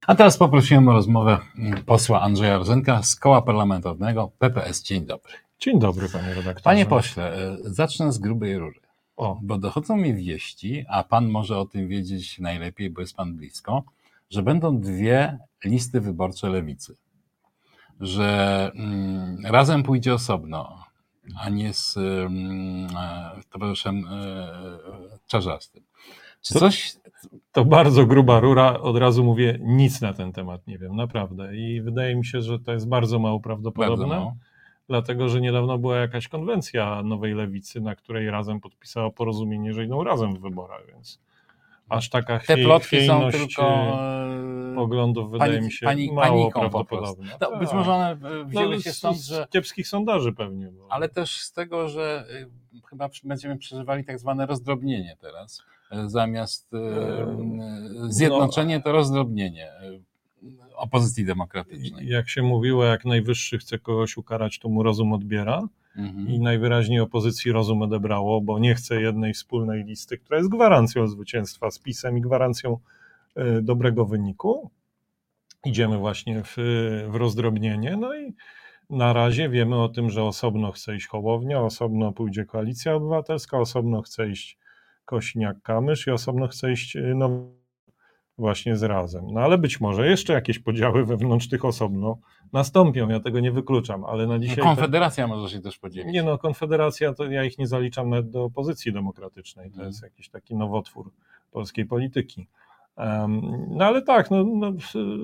A 0.07 0.15
teraz 0.15 0.37
poprosiłem 0.37 0.87
o 0.87 0.93
rozmowę 0.93 1.37
posła 1.85 2.21
Andrzeja 2.21 2.63
Rzenka 2.63 3.03
z 3.03 3.15
Koła 3.15 3.41
Parlamentarnego 3.41 4.31
PPS. 4.39 4.83
Dzień 4.83 5.05
dobry. 5.05 5.33
Dzień 5.59 5.79
dobry, 5.79 6.09
panie 6.09 6.27
redaktorze. 6.27 6.63
Panie 6.63 6.85
pośle, 6.85 7.35
e, 7.35 7.57
zacznę 7.63 8.11
z 8.11 8.17
grubej 8.17 8.57
rury. 8.57 8.79
O. 9.17 9.39
Bo 9.41 9.57
dochodzą 9.57 9.97
mi 9.97 10.13
wieści, 10.13 10.85
a 10.89 11.03
pan 11.03 11.29
może 11.29 11.57
o 11.57 11.65
tym 11.65 11.87
wiedzieć 11.87 12.39
najlepiej, 12.39 12.89
bo 12.89 13.01
jest 13.01 13.15
pan 13.15 13.35
blisko, 13.35 13.83
że 14.29 14.43
będą 14.43 14.79
dwie 14.79 15.39
listy 15.65 16.01
wyborcze 16.01 16.49
lewicy 16.49 16.95
że 17.99 18.71
mm, 18.75 19.37
razem 19.45 19.83
pójdzie 19.83 20.13
osobno, 20.13 20.83
a 21.39 21.49
nie 21.49 21.73
z 21.73 21.97
mm, 21.97 22.87
e, 22.97 23.31
towarzyszem 23.51 24.05
e, 24.07 24.47
Czarzastym. 25.27 25.83
Czy 26.41 26.53
To- 26.53 26.59
coś. 26.59 26.95
To 27.51 27.65
bardzo 27.65 28.05
gruba 28.05 28.39
rura, 28.39 28.79
od 28.79 28.97
razu 28.97 29.23
mówię, 29.23 29.59
nic 29.61 30.01
na 30.01 30.13
ten 30.13 30.31
temat 30.31 30.67
nie 30.67 30.77
wiem, 30.77 30.95
naprawdę. 30.95 31.55
I 31.57 31.81
wydaje 31.81 32.15
mi 32.15 32.25
się, 32.25 32.41
że 32.41 32.59
to 32.59 32.71
jest 32.71 32.87
bardzo 32.89 33.19
mało 33.19 33.39
prawdopodobne, 33.39 33.97
Bardzo 33.97 34.07
mało. 34.19 34.35
dlatego 34.87 35.29
że 35.29 35.41
niedawno 35.41 35.77
była 35.77 35.97
jakaś 35.97 36.27
konwencja 36.27 37.03
Nowej 37.03 37.33
Lewicy, 37.33 37.81
na 37.81 37.95
której 37.95 38.29
razem 38.29 38.59
podpisało 38.59 39.11
porozumienie, 39.11 39.73
że 39.73 39.85
idą 39.85 40.03
razem 40.03 40.33
w 40.35 40.39
wyborach, 40.41 40.81
więc 40.87 41.19
aż 41.91 42.09
taka 42.09 42.39
Te 42.39 42.57
plotki 42.57 43.07
są 43.07 43.31
tylko. 43.31 43.63
e, 43.63 44.71
e, 44.71 44.75
poglądów 44.75 45.31
wydaje 45.31 45.53
pani- 45.53 45.65
mi 45.65 45.71
się 45.71 45.85
pani- 45.85 46.11
mało 46.11 46.51
prawdopodobne. 46.51 47.37
No, 47.41 47.57
być 47.59 47.69
Tak. 47.69 47.77
może 47.77 47.91
one 47.93 48.11
e, 48.11 48.45
wzięły 48.45 48.75
No, 48.75 48.81
się 48.81 48.91
z- 48.91 48.97
stąd, 48.97 49.17
z 49.17 49.27
że. 49.27 49.47
kiepskich 49.49 49.87
sondaży 49.87 50.33
pewnie. 50.33 50.71
Bo... 50.71 50.87
Ale 50.89 51.09
też 51.09 51.37
z 51.37 51.51
tego, 51.53 51.89
że 51.89 52.25
y, 52.75 52.81
chyba 52.89 53.09
będziemy 53.23 53.57
przeżywali 53.57 54.03
tak 54.05 54.19
zwane 54.19 54.45
rozdrobnienie 54.45 55.17
teraz. 55.21 55.61
Zamiast 56.05 56.71
zjednoczenie, 58.09 58.81
to 58.81 58.91
rozdrobnienie 58.91 59.71
opozycji 60.75 61.25
demokratycznej. 61.25 62.07
Jak 62.07 62.29
się 62.29 62.41
mówiło, 62.43 62.83
jak 62.85 63.05
najwyższy 63.05 63.57
chce 63.57 63.79
kogoś 63.79 64.17
ukarać, 64.17 64.59
to 64.59 64.69
mu 64.69 64.83
rozum 64.83 65.13
odbiera. 65.13 65.67
Mhm. 65.95 66.27
I 66.27 66.39
najwyraźniej 66.39 66.99
opozycji 66.99 67.51
rozum 67.51 67.81
odebrało, 67.81 68.41
bo 68.41 68.59
nie 68.59 68.75
chce 68.75 69.01
jednej 69.01 69.33
wspólnej 69.33 69.83
listy, 69.83 70.17
która 70.17 70.37
jest 70.37 70.49
gwarancją 70.49 71.07
zwycięstwa 71.07 71.71
z 71.71 71.79
PiSem 71.79 72.17
i 72.17 72.21
gwarancją 72.21 72.77
e, 73.35 73.61
dobrego 73.61 74.05
wyniku. 74.05 74.71
Idziemy 75.65 75.97
właśnie 75.97 76.43
w, 76.43 76.55
w 77.11 77.15
rozdrobnienie. 77.15 77.97
No 77.97 78.15
i 78.15 78.33
na 78.89 79.13
razie 79.13 79.49
wiemy 79.49 79.83
o 79.83 79.89
tym, 79.89 80.09
że 80.09 80.23
osobno 80.23 80.71
chce 80.71 80.95
iść 80.95 81.07
Hołownia, 81.07 81.61
osobno 81.61 82.11
pójdzie 82.11 82.45
Koalicja 82.45 82.95
Obywatelska, 82.95 83.59
osobno 83.59 84.01
chce 84.01 84.29
iść 84.29 84.57
Kośniak-Kamysz 85.05 86.07
i 86.07 86.11
osobno 86.11 86.47
chce 86.47 86.71
iść 86.71 86.95
e, 86.95 87.01
no, 87.15 87.51
właśnie 88.37 88.75
z 88.77 88.83
razem. 88.83 89.25
No 89.31 89.41
ale 89.41 89.57
być 89.57 89.81
może 89.81 90.07
jeszcze 90.09 90.33
jakieś 90.33 90.59
podziały 90.59 91.05
wewnątrz 91.05 91.49
tych 91.49 91.65
osobno 91.65 92.17
nastąpią, 92.53 93.09
ja 93.09 93.19
tego 93.19 93.39
nie 93.39 93.51
wykluczam, 93.51 94.05
ale 94.05 94.27
na 94.27 94.39
dzisiaj... 94.39 94.57
No, 94.57 94.63
Konfederacja 94.63 95.27
może 95.27 95.49
się 95.49 95.61
też 95.61 95.77
podzielić. 95.77 96.13
Nie 96.13 96.23
no, 96.23 96.37
Konfederacja 96.37 97.13
to 97.13 97.25
ja 97.25 97.43
ich 97.43 97.57
nie 97.57 97.67
zaliczam 97.67 98.09
nawet 98.09 98.29
do 98.29 98.43
opozycji 98.43 98.93
demokratycznej. 98.93 99.65
To 99.69 99.73
Mhm. 99.73 99.87
jest 99.87 100.03
jakiś 100.03 100.29
taki 100.29 100.55
nowotwór 100.55 101.11
polskiej 101.51 101.85
polityki. 101.85 102.47
Em, 102.97 103.41
no 103.69 103.85
ale 103.85 104.01
tak, 104.01 104.31
no, 104.31 104.43
no, 104.43 104.71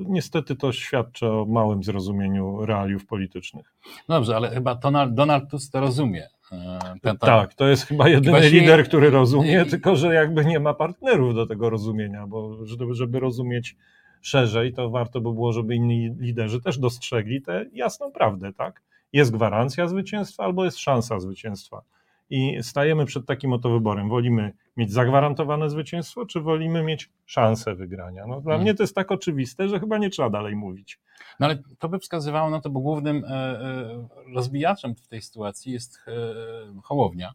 niestety 0.06 0.56
to 0.56 0.72
świadczy 0.72 1.28
o 1.28 1.46
małym 1.46 1.84
zrozumieniu 1.84 2.65
realiów 2.65 3.06
politycznych. 3.06 3.74
Dobrze, 4.10 4.36
ale 4.36 4.50
chyba 4.50 4.76
Donald, 4.76 5.13
Donald 5.13 5.50
Tusk 5.50 5.72
to 5.72 5.80
rozumie. 5.80 6.28
E, 6.51 6.79
Ten, 7.01 7.17
Tak, 7.17 7.53
to 7.53 7.67
jest 7.67 7.86
chyba 7.86 8.10
jedyny 8.10 8.31
Właściwie- 8.31 8.60
lider, 8.62 8.86
który 8.86 9.10
rozumie, 9.10 9.65
tylko 9.65 9.95
że 9.95 10.13
jakby 10.13 10.45
nie 10.45 10.60
ma 10.60 10.73
partnerów 10.73 11.36
do 11.36 11.45
tego 11.45 11.69
rozumienia, 11.69 12.27
bo 12.27 12.65
żeby, 12.65 12.93
żeby 12.93 13.19
rozumieć 13.19 13.75
szerzej, 14.21 14.73
to 14.73 14.89
warto 14.89 15.21
by 15.21 15.33
było, 15.33 15.53
żeby 15.53 15.75
inni 15.75 16.15
liderzy 16.19 16.62
też 16.62 16.77
dostrzegli 16.77 17.41
tę 17.41 17.65
jasną 17.73 18.12
prawdę, 18.12 18.53
tak? 18.53 18.81
Jest 19.13 19.31
gwarancja 19.31 19.88
zwycięstwa 19.88 20.43
albo 20.43 20.65
jest 20.65 20.77
szansa 20.79 21.19
zwycięstwa. 21.19 21.81
I 22.30 22.58
stajemy 22.63 23.06
przed 23.06 23.26
takim 23.26 23.54
oto 23.54 23.70
wyborem. 23.70 24.10
Wolimy 24.10 24.54
mieć 24.78 24.92
zagwarantowane 24.92 25.70
zwycięstwo, 25.70 26.26
czy 26.26 26.42
wolimy 26.42 26.84
mieć 26.84 27.10
szansę 27.26 27.76
wygrania? 27.76 28.28
No, 28.28 28.42
dla 28.42 28.52
Hmm. 28.52 28.62
mnie 28.62 28.74
to 28.74 28.84
jest 28.84 28.96
tak 28.96 29.12
oczywiste, 29.12 29.70
że 29.70 29.80
chyba 29.80 29.98
nie 29.98 30.10
trzeba 30.10 30.30
dalej 30.30 30.56
mówić. 30.56 31.00
No 31.40 31.46
ale 31.46 31.58
to 31.80 31.90
by 31.90 32.00
wskazywało 32.00 32.50
na 32.50 32.62
to, 32.62 32.70
bo 32.70 32.80
głównym 32.80 33.26
e, 33.26 33.30
e, 33.30 34.08
rozbijaczem 34.36 34.96
w 34.96 35.08
tej 35.08 35.22
sytuacji 35.22 35.72
jest 35.74 36.00
e, 36.08 36.12
Hołownia, 36.84 37.34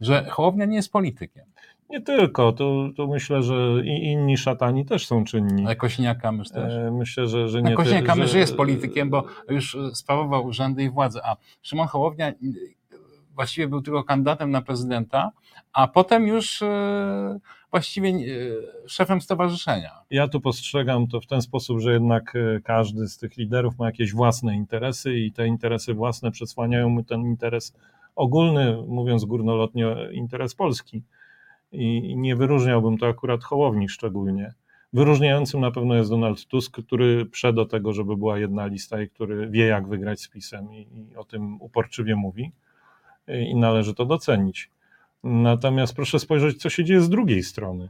że 0.00 0.24
Hołownia 0.30 0.64
nie 0.64 0.76
jest 0.76 0.92
politykiem, 0.92 1.44
Nie 1.90 2.00
tylko, 2.00 2.52
to, 2.52 2.88
to 2.96 3.06
myślę, 3.06 3.42
że 3.42 3.54
i 3.84 4.04
inni 4.12 4.36
szatani 4.36 4.84
też 4.86 5.06
są 5.06 5.24
czynni. 5.24 5.66
ale 5.66 5.76
Kośniaka 5.76 6.32
myślę 6.32 6.62
też. 6.62 6.74
E, 6.74 6.90
Myślę, 6.90 7.26
że, 7.26 7.48
że 7.48 7.62
nie 7.62 7.70
Nie, 7.70 7.76
Kośniak 7.76 8.00
ty- 8.00 8.06
Kamysz 8.06 8.30
że- 8.30 8.38
jest 8.38 8.56
politykiem, 8.56 9.10
bo 9.10 9.24
już 9.48 9.76
sprawował 9.94 10.46
urzędy 10.46 10.82
i 10.82 10.90
władzę, 10.90 11.20
a 11.24 11.36
Szymon 11.62 11.86
Hołownia 11.86 12.32
właściwie 13.36 13.68
był 13.68 13.82
tylko 13.82 14.04
kandydatem 14.04 14.50
na 14.50 14.62
prezydenta, 14.62 15.30
a 15.72 15.88
potem 15.88 16.26
już 16.26 16.62
e, 16.62 17.38
właściwie 17.70 18.08
e, 18.08 18.18
szefem 18.88 19.20
stowarzyszenia. 19.20 19.90
Ja 20.10 20.28
tu 20.28 20.40
postrzegam 20.40 21.06
to 21.06 21.20
w 21.20 21.26
ten 21.26 21.42
sposób, 21.42 21.80
że 21.80 21.92
jednak 21.92 22.36
e, 22.36 22.60
każdy 22.60 23.08
z 23.08 23.18
tych 23.18 23.36
liderów 23.36 23.78
ma 23.78 23.86
jakieś 23.86 24.12
własne 24.12 24.56
interesy 24.56 25.18
i 25.18 25.32
te 25.32 25.46
interesy 25.46 25.94
własne 25.94 26.30
przesłaniają 26.30 26.88
mu 26.88 27.02
ten 27.02 27.20
interes 27.20 27.76
ogólny, 28.14 28.82
mówiąc 28.88 29.24
górnolotnie, 29.24 29.86
interes 30.12 30.54
Polski. 30.54 31.02
I 31.72 32.16
nie 32.16 32.36
wyróżniałbym 32.36 32.98
to 32.98 33.06
akurat 33.06 33.44
Hołowni 33.44 33.88
szczególnie. 33.88 34.54
Wyróżniającym 34.92 35.60
na 35.60 35.70
pewno 35.70 35.94
jest 35.94 36.10
Donald 36.10 36.46
Tusk, 36.46 36.80
który 36.86 37.26
przed 37.26 37.56
do 37.56 37.66
tego, 37.66 37.92
żeby 37.92 38.16
była 38.16 38.38
jedna 38.38 38.66
lista 38.66 39.02
i 39.02 39.08
który 39.08 39.50
wie, 39.50 39.66
jak 39.66 39.88
wygrać 39.88 40.20
z 40.20 40.28
PiSem 40.28 40.74
i, 40.74 40.88
i 41.10 41.16
o 41.16 41.24
tym 41.24 41.60
uporczywie 41.60 42.16
mówi 42.16 42.52
i 43.28 43.56
należy 43.56 43.94
to 43.94 44.04
docenić. 44.04 44.70
Natomiast 45.24 45.96
proszę 45.96 46.18
spojrzeć, 46.18 46.56
co 46.62 46.70
się 46.70 46.84
dzieje 46.84 47.00
z 47.00 47.08
drugiej 47.08 47.42
strony. 47.42 47.88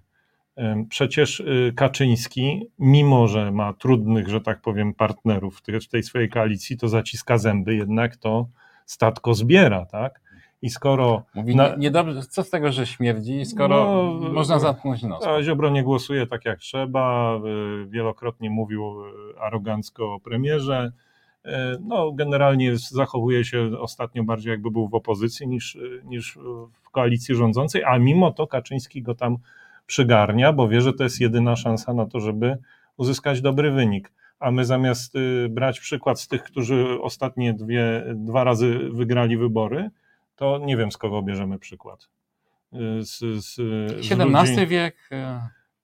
Przecież 0.88 1.40
y, 1.40 1.72
Kaczyński, 1.77 2.66
mimo 2.79 3.29
że 3.29 3.53
ma 3.53 3.72
trudnych, 3.72 4.29
że 4.29 4.40
tak 4.40 4.61
powiem, 4.61 4.94
partnerów 4.94 5.59
w 5.59 5.88
tej- 5.90 6.03
swojej 6.03 6.29
koalicji, 6.29 6.77
to 6.79 6.88
zaciska 6.88 7.38
zęby, 7.38 7.75
jednak 7.75 8.16
to 8.16 8.49
statko 8.87 9.35
zbiera, 9.35 9.87
tak? 9.87 10.20
I 10.62 10.70
skoro 10.70 11.22
Mówi, 11.35 11.57
Na- 11.57 11.68
nie, 11.68 11.77
niedobrze, 11.77 12.22
co 12.22 12.42
z 12.42 12.51
tego, 12.51 12.72
że 12.72 12.87
śmierdzi, 12.87 13.44
skoro 13.44 13.77
No, 14.20 14.29
można 14.29 14.59
zatknąć 14.59 15.03
nos. 15.03 15.27
a 15.27 15.42
Ziobro 15.42 15.70
nie 15.70 15.83
głosuje 15.83 16.27
tak 16.27 16.44
jak 16.44 16.59
trzeba, 16.59 17.37
y, 17.85 17.87
wielokrotnie 17.88 18.51
mówił 18.51 19.05
y, 19.05 19.40
arogancko 19.40 20.14
o 20.14 20.20
premierze, 20.20 20.92
no 21.80 22.12
generalnie 22.12 22.76
zachowuje 22.76 23.44
się 23.44 23.70
ostatnio 23.78 24.24
bardziej 24.24 24.50
jakby 24.50 24.70
był 24.70 24.88
w 24.88 24.94
opozycji 24.94 25.48
niż, 25.48 25.74
y, 25.74 26.02
niż 26.04 26.38
w 26.82 26.90
koalicji 26.90 27.35
rządzącej, 27.35 27.85
a 27.85 27.98
mimo 27.98 28.32
to 28.32 28.46
Kaczyński 28.46 29.02
go 29.02 29.14
tam 29.14 29.37
przygarnia, 29.87 30.52
bo 30.52 30.68
wie, 30.68 30.80
że 30.80 30.92
to 30.92 31.04
jest 31.04 31.20
jedyna 31.20 31.56
szansa 31.56 31.92
na 31.94 32.06
to, 32.06 32.20
żeby 32.20 32.59
uzyskać 32.96 33.40
dobry 33.40 33.70
wynik. 33.70 34.12
A 34.40 34.50
my 34.50 34.64
zamiast 34.64 35.16
y, 35.16 35.48
brać 35.50 35.80
przykład 35.80 36.20
z 36.20 36.28
tych, 36.28 36.42
którzy 36.42 37.00
ostatnie 37.02 37.54
dwie, 37.54 38.04
dwa 38.14 38.44
razy 38.44 38.78
wygrali 38.92 39.37
wybory, 39.37 39.90
to 40.37 40.59
nie 40.59 40.76
wiem 40.76 40.92
z 40.92 40.96
kogo 40.96 41.22
bierzemy 41.22 41.59
przykład. 41.59 42.09
Y, 42.74 43.04
Z, 43.04 43.18
z, 43.18 43.54
z 43.54 43.59
XVII 43.98 44.24
ludzi- 44.24 44.66
wiek. 44.66 44.96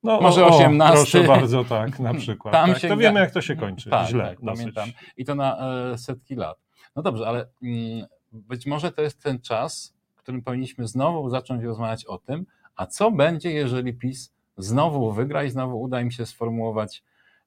No, 0.03 0.21
Może 0.21 0.45
o, 0.47 0.49
o, 0.49 0.57
18. 0.59 0.97
Proszę 0.97 1.25
bardzo, 1.25 1.65
tak, 1.65 1.99
na 1.99 2.15
przykład. 2.23 2.53
Tam 2.53 2.69
tak, 2.71 2.79
się 2.79 2.88
to 2.88 2.97
wiemy, 2.97 3.21
jak 3.21 3.31
to 3.31 3.43
się 3.43 3.57
kończy. 3.57 3.91
Tak, 3.91 4.09
Źle. 4.09 4.25
tak, 4.25 4.38
pamiętam. 4.47 4.88
I 5.17 5.25
to 5.25 5.35
na 5.35 5.59
e, 5.93 5.99
setki 5.99 6.35
lat. 6.35 6.57
No 6.97 7.03
dobrze, 7.03 7.27
ale 7.27 7.47
mm, 7.62 8.07
być 8.33 8.67
może 8.67 8.93
to 8.93 9.03
jest 9.03 9.23
ten 9.23 9.41
czas, 9.41 9.95
w 10.15 10.23
którym 10.23 10.43
powinniśmy 10.43 10.88
znowu 10.88 11.31
zacząć 11.31 11.65
rozmawiać 11.65 12.05
o 12.05 12.19
tym, 12.19 12.47
a 12.77 12.87
co 12.87 13.11
będzie, 13.11 13.53
jeżeli 13.53 13.95
PiS 13.95 14.33
znowu 14.57 15.12
wygra 15.12 15.45
i 15.45 15.51
znowu 15.51 15.81
uda 15.81 16.01
im 16.01 16.11
się 16.11 16.27
sformułować 16.27 17.03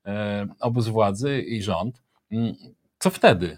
e, 0.06 0.48
obóz 0.60 0.88
władzy 0.88 1.42
i 1.42 1.62
rząd. 1.64 2.02
Mm, 2.32 2.54
Co 3.00 3.10
wtedy? 3.10 3.58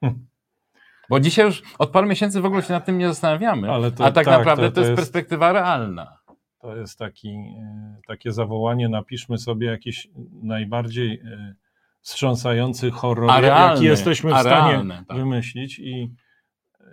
Hmm. 0.00 0.26
Bo 1.10 1.20
dzisiaj 1.20 1.44
już 1.44 1.62
od 1.78 1.90
paru 1.90 2.06
miesięcy 2.06 2.40
w 2.40 2.44
ogóle 2.44 2.62
się 2.62 2.72
nad 2.72 2.84
tym 2.84 2.98
nie 2.98 3.08
zastanawiamy, 3.08 3.68
to- 3.96 4.04
a 4.04 4.12
tak, 4.12 4.24
tak, 4.24 4.38
naprawdę 4.38 4.68
to- 4.68 4.74
to, 4.74 4.80
jest- 4.80 4.94
perspektywa 4.96 5.52
realna. 5.52 6.17
To 6.58 6.76
jest 6.76 6.98
taki, 6.98 7.28
e, 7.28 8.00
takie 8.06 8.32
zawołanie, 8.32 8.88
napiszmy 8.88 9.38
sobie 9.38 9.66
jakiś 9.66 10.08
najbardziej 10.42 11.20
e, 11.20 11.54
wstrząsający 12.00 12.90
horror, 12.90 13.30
A 13.30 13.40
realny, 13.40 13.74
jaki 13.74 13.84
jesteśmy 13.84 14.34
w 14.34 14.38
stanie 14.40 15.04
tak. 15.08 15.16
wymyślić 15.16 15.78
i 15.78 16.14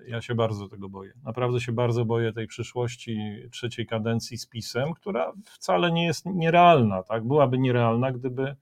ja 0.07 0.21
się 0.21 0.35
bardzo 0.35 0.69
tego 0.69 0.89
boję. 0.89 1.13
Naprawdę 1.23 1.59
się 1.59 1.71
bardzo 1.71 2.05
boję 2.05 2.33
tej 2.33 2.47
przyszłości 2.47 3.19
trzeciej 3.51 3.85
kadencji 3.87 4.37
z 4.37 4.47
PiSem, 4.47 4.93
która 4.93 5.33
wcale 5.45 5.91
nie 5.91 6.05
jest 6.05 6.25
nierealna. 6.25 7.03
Tak? 7.03 7.27
Byłaby 7.27 7.57
nierealna, 7.57 8.11
gdyby 8.11 8.55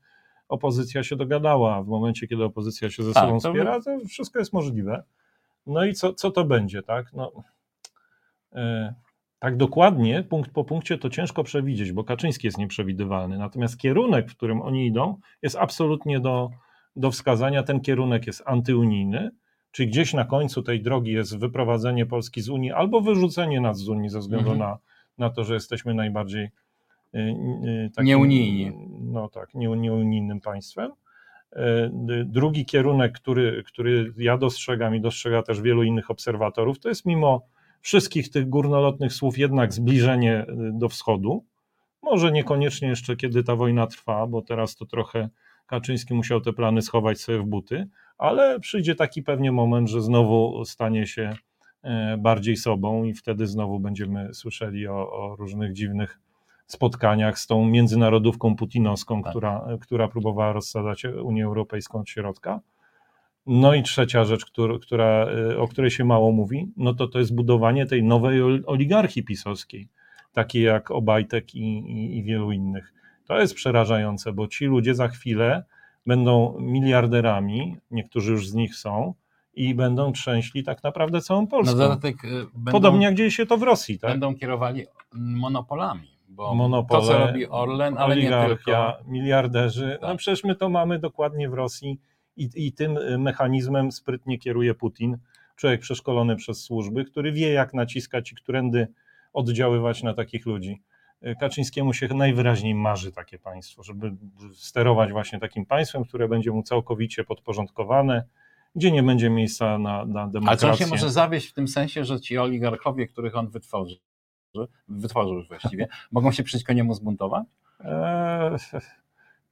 opozycja 0.47 1.03
się 1.03 1.15
dogadała. 1.15 1.83
W 1.83 1.87
momencie, 1.87 2.27
kiedy 2.27 2.43
opozycja 2.43 2.89
się 2.89 3.03
ze 3.03 3.13
Tak, 3.13 3.23
sobą 3.23 3.39
to 3.39 3.51
by- 3.51 3.59
wspiera, 3.59 3.81
to 3.81 4.07
wszystko 4.07 4.39
jest 4.39 4.53
możliwe. 4.53 5.03
No 5.67 5.85
i 5.85 5.93
co, 5.93 6.13
co 6.13 6.31
to 6.31 6.45
będzie, 6.45 6.81
tak? 6.83 7.13
No, 7.13 7.31
e, 8.53 8.93
tak 9.43 9.57
dokładnie, 9.57 10.23
punkt 10.23 10.51
po 10.51 10.63
punkcie, 10.63 10.97
to 10.97 11.09
ciężko 11.09 11.43
przewidzieć, 11.43 11.91
bo 11.91 12.03
Kaczyński 12.03 12.47
jest 12.47 12.57
nieprzewidywalny. 12.57 13.37
Natomiast 13.37 13.77
kierunek, 13.77 14.31
w 14.31 14.35
którym 14.35 14.61
oni 14.61 14.87
idą, 14.87 15.17
jest 15.41 15.55
absolutnie 15.55 16.19
do, 16.19 16.49
do 16.95 17.11
wskazania. 17.11 17.63
Ten 17.63 17.79
kierunek 17.79 18.27
jest 18.27 18.43
antyunijny, 18.45 19.31
czyli 19.71 19.89
gdzieś 19.89 20.13
na 20.13 20.25
końcu 20.25 20.61
tej 20.63 20.81
drogi 20.81 21.11
jest 21.11 21.37
wyprowadzenie 21.37 22.05
Polski 22.05 22.41
z 22.41 22.49
Unii 22.49 22.71
albo 22.71 23.01
wyrzucenie 23.01 23.61
nas 23.61 23.77
z 23.77 23.89
Unii 23.89 24.09
ze 24.09 24.19
względu 24.19 24.51
Mhm. 24.51 24.69
na, 24.69 24.77
na 25.17 25.29
to, 25.29 25.43
że 25.43 25.53
jesteśmy 25.53 25.93
najbardziej 25.93 26.43
y, 26.43 26.49
y, 27.17 27.91
takim, 27.95 28.07
Nieunijni. 28.07 28.71
No 29.01 29.29
tak, 29.29 29.53
nie, 29.53 29.67
nieunijnym 29.67 30.41
państwem. 30.41 30.91
Y, 31.55 32.25
Drugi 32.25 32.65
kierunek, 32.65 33.11
który, 33.13 33.63
który 33.67 34.13
ja 34.17 34.37
dostrzegam 34.37 34.95
i 34.95 35.01
dostrzega 35.01 35.41
też 35.43 35.61
wielu 35.61 35.83
innych 35.83 36.11
obserwatorów, 36.11 36.79
to 36.79 36.89
jest 36.89 37.05
mimo 37.05 37.53
wszystkich 37.83 38.29
tych 38.29 38.49
górnolotnych 38.49 39.13
słów 39.13 39.37
jednak 39.37 39.73
zbliżenie 39.73 40.41
y, 40.41 40.45
do 40.73 40.89
wschodu, 40.89 41.45
Może 42.03 42.31
niekoniecznie 42.31 42.87
jeszcze, 42.87 43.15
kiedy 43.15 43.43
ta 43.43 43.55
wojna 43.55 43.87
trwa, 43.87 44.27
bo 44.27 44.41
teraz 44.41 44.75
to 44.75 44.85
trochę 44.85 45.29
Kaczyński 45.65 46.13
musiał 46.13 46.41
te 46.41 46.53
plany 46.53 46.81
schować 46.81 47.21
sobie 47.21 47.39
w 47.39 47.45
buty, 47.45 47.87
ale 48.17 48.59
przyjdzie 48.59 48.95
taki 48.95 49.23
pewnie 49.23 49.51
moment, 49.51 49.89
że 49.89 50.01
znowu 50.01 50.65
stanie 50.65 51.07
się 51.07 51.35
e, 51.83 52.17
bardziej 52.17 52.57
sobą 52.57 53.03
i 53.03 53.13
wtedy 53.13 53.47
znowu 53.47 53.79
będziemy 53.79 54.33
słyszeli 54.33 54.87
o, 54.87 55.11
o 55.11 55.35
różnych 55.35 55.73
dziwnych 55.73 56.19
spotkaniach 56.67 57.39
z 57.39 57.47
tą 57.47 57.65
międzynarodówką 57.65 58.55
putinowską, 58.55 59.23
Tak. 59.23 59.31
która, 59.31 59.67
która 59.81 60.07
próbowała 60.07 60.53
rozsadzać 60.53 61.05
Unię 61.05 61.45
Europejską 61.45 61.99
od 61.99 62.09
środka. 62.09 62.59
No 63.47 63.73
i 63.73 63.83
trzecia 63.83 64.23
rzecz, 64.25 64.45
która, 64.45 64.79
która, 64.79 65.27
y, 65.51 65.59
o 65.59 65.67
której 65.67 65.91
się 65.91 66.05
mało 66.05 66.31
mówi, 66.31 66.67
no 66.77 66.93
to 66.93 67.07
to 67.07 67.19
jest 67.19 67.35
budowanie 67.35 67.85
tej 67.85 68.03
nowej 68.03 68.41
ol- 68.41 68.63
oligarchii 68.65 69.23
pisowskiej, 69.23 69.87
takiej 70.33 70.63
jak 70.63 70.91
Obajtek 70.91 71.55
i, 71.55 71.77
i, 71.77 72.17
i 72.17 72.23
wielu 72.23 72.51
innych. 72.51 72.93
To 73.27 73.39
jest 73.39 73.53
przerażające, 73.55 74.33
bo 74.33 74.47
ci 74.47 74.65
ludzie 74.65 74.95
za 74.95 75.07
chwilę 75.07 75.63
będą 76.05 76.57
miliarderami, 76.59 77.75
niektórzy 77.91 78.31
już 78.31 78.47
z 78.49 78.53
nich 78.53 78.75
są, 78.75 79.13
i 79.55 79.75
będą 79.75 80.11
trzęśli 80.11 80.63
tak 80.63 80.83
naprawdę 80.83 81.21
całą 81.21 81.41
Na 81.41 81.47
Polską. 81.47 81.77
dodatek 81.77 82.25
y, 82.25 82.29
będą, 82.53 82.71
Podobnie 82.71 83.05
jak 83.05 83.15
dzieje 83.15 83.31
się 83.31 83.45
to 83.45 83.57
w 83.57 83.63
Rosji, 83.63 83.99
tak? 83.99 84.11
będą 84.11 84.35
kierowali 84.35 84.85
monopolami, 85.13 86.07
bo 86.29 86.55
Monopole, 86.55 87.01
to, 87.01 87.07
co 87.07 87.17
robi 87.27 87.47
Orlen, 87.47 87.97
ale 87.97 88.15
nie 88.15 88.21
oligarchia, 88.21 88.91
tylko. 88.97 89.11
miliarderzy. 89.11 89.97
No 90.01 90.07
Tak. 90.07 90.17
przecież 90.17 90.43
my 90.43 90.55
to 90.55 90.69
mamy 90.69 90.99
dokładnie 90.99 91.49
w 91.49 91.53
Rosji 91.53 91.99
i, 92.37 92.49
i 92.55 92.73
tym 92.73 92.97
y, 92.97 93.17
mechanizmem 93.17 93.91
sprytnie 93.91 94.37
kieruje 94.39 94.73
Putin, 94.73 95.17
człowiek 95.55 95.81
przeszkolony 95.81 96.35
przez 96.35 96.63
służby, 96.63 97.05
który 97.05 97.31
wie 97.31 97.51
jak 97.51 97.73
naciskać 97.73 98.31
i 98.31 98.35
którędy 98.35 98.87
oddziaływać 99.33 100.03
na 100.03 100.13
takich 100.13 100.45
ludzi. 100.45 100.81
Y, 101.27 101.35
Kaczyńskiemu 101.39 101.93
się 101.93 102.07
najwyraźniej 102.07 102.75
marzy 102.75 103.11
takie 103.11 103.39
państwo, 103.39 103.83
żeby 103.83 104.15
sterować 104.53 105.11
właśnie 105.11 105.39
takim 105.39 105.65
państwem, 105.65 106.03
które 106.05 106.27
będzie 106.27 106.51
mu 106.51 106.63
całkowicie 106.63 107.23
podporządkowane, 107.23 108.23
gdzie 108.75 108.91
nie 108.91 109.03
będzie 109.03 109.29
miejsca 109.29 109.77
na, 109.77 110.05
na 110.05 110.21
A 110.21 110.27
demokrację. 110.27 110.69
co 110.69 110.75
się 110.75 110.87
może 110.87 111.11
zawieść 111.11 111.47
w 111.47 111.53
tym 111.53 111.67
sensie, 111.67 112.05
że 112.05 112.21
ci 112.21 112.37
oligarchowie, 112.37 113.07
których 113.07 113.35
on 113.35 113.49
wytworzy, 113.49 113.95
wytworzył 114.87 115.33
już 115.33 115.47
właściwie, 115.47 115.87
mogą 116.11 116.31
się 116.31 116.43
przeciwko 116.43 116.73
niemu 116.73 116.93
zbuntować? 116.93 117.47
Eee, 117.79 118.57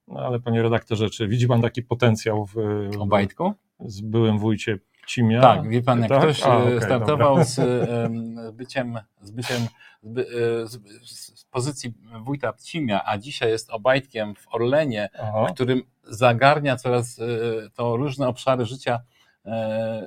No 0.07 0.19
ale 0.19 0.39
panie 0.39 0.61
redaktorze, 0.61 1.09
czy 1.09 1.27
widzi 1.27 1.47
pan 1.47 1.61
taki 1.61 1.83
potencjał 1.83 2.45
w, 2.45 2.55
Obajtku? 2.99 3.53
z 3.85 4.01
byłym 4.01 4.39
wójcie 4.39 4.79
Cimia? 5.07 5.41
Tak, 5.41 5.69
wie 5.69 5.81
pan, 5.81 5.99
jak 5.99 6.09
Tak? 6.09 6.19
ktoś 6.19 6.43
A, 6.43 6.47
e, 6.47 6.63
okej, 6.63 6.81
startował 6.81 7.29
dobra. 7.29 7.43
z, 7.43 7.55
z 7.55 8.51
byciem, 8.51 8.99
z, 9.21 9.31
byciem 9.31 9.61
z, 10.03 10.17
e, 10.17 10.67
z, 10.67 11.39
z 11.39 11.45
pozycji 11.45 11.93
wójta 12.23 12.53
Pcimia, 12.53 13.01
a 13.05 13.17
dzisiaj 13.17 13.49
jest 13.49 13.69
Obajtkiem 13.69 14.35
w 14.35 14.55
Orlenie, 14.55 15.09
Aha. 15.19 15.45
którym 15.53 15.81
zagarnia 16.03 16.75
coraz 16.75 17.19
e, 17.19 17.25
to 17.73 17.97
różne 17.97 18.27
obszary 18.27 18.65
życia 18.65 18.99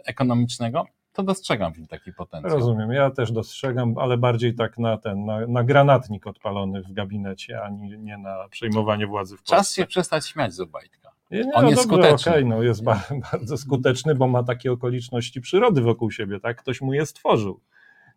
ekonomicznego, 0.05 0.87
to 1.15 1.23
dostrzegam 1.23 1.73
w 1.73 1.79
nim 1.79 1.87
taki 1.87 2.13
potencjał. 2.13 2.59
Rozumiem, 2.59 2.93
ja 2.93 3.11
też 3.11 3.33
dostrzegam, 3.33 3.99
ale 3.99 4.17
bardziej 4.17 4.55
tak 4.55 4.79
na 4.79 4.99
ten, 4.99 5.25
na, 5.25 5.47
na 5.47 5.65
granatnik 5.65 6.27
odpalony 6.27 6.83
w 6.83 6.93
gabinecie, 6.93 7.63
ani 7.63 7.99
nie 7.99 8.19
na 8.19 8.49
przejmowanie 8.51 9.07
władzy 9.07 9.37
w 9.37 9.39
Polsce. 9.39 9.57
Czas 9.57 9.73
się 9.73 9.87
przestać 9.87 10.27
śmiać 10.27 10.55
z 10.55 10.61
Obajtka. 10.61 11.11
Nie, 11.31 11.45
nie, 11.45 11.53
On 11.55 11.65
no 11.65 11.71
jest 11.71 11.89
dobrze, 11.89 12.03
skuteczny. 12.03 12.33
okej, 12.33 12.45
no 12.47 12.63
jest 12.63 12.85
ba 12.85 13.03
bardzo 13.33 13.57
skuteczny, 13.57 14.15
bo 14.15 14.29
ma 14.29 14.43
takie 14.43 14.73
okoliczności 14.73 15.41
przyrody 15.41 15.81
wokół 15.81 16.11
siebie, 16.11 16.41
tak? 16.41 16.63
Ktoś 16.63 16.81
mu 16.81 16.95
je 16.95 17.07
stworzył. 17.07 17.61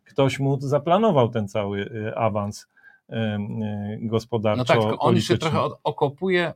Ktoś 0.04 0.38
mu 0.38 0.60
zaplanował 0.60 1.28
ten 1.28 1.48
cały 1.48 1.80
y, 1.80 2.16
awans 2.16 2.62
y, 2.62 3.14
y, 3.14 3.98
gospodarczo 4.02 4.74
No 4.74 4.90
tak, 4.90 4.96
on 4.98 5.20
się 5.20 5.38
trochę 5.38 5.60
okopuje 5.84 6.54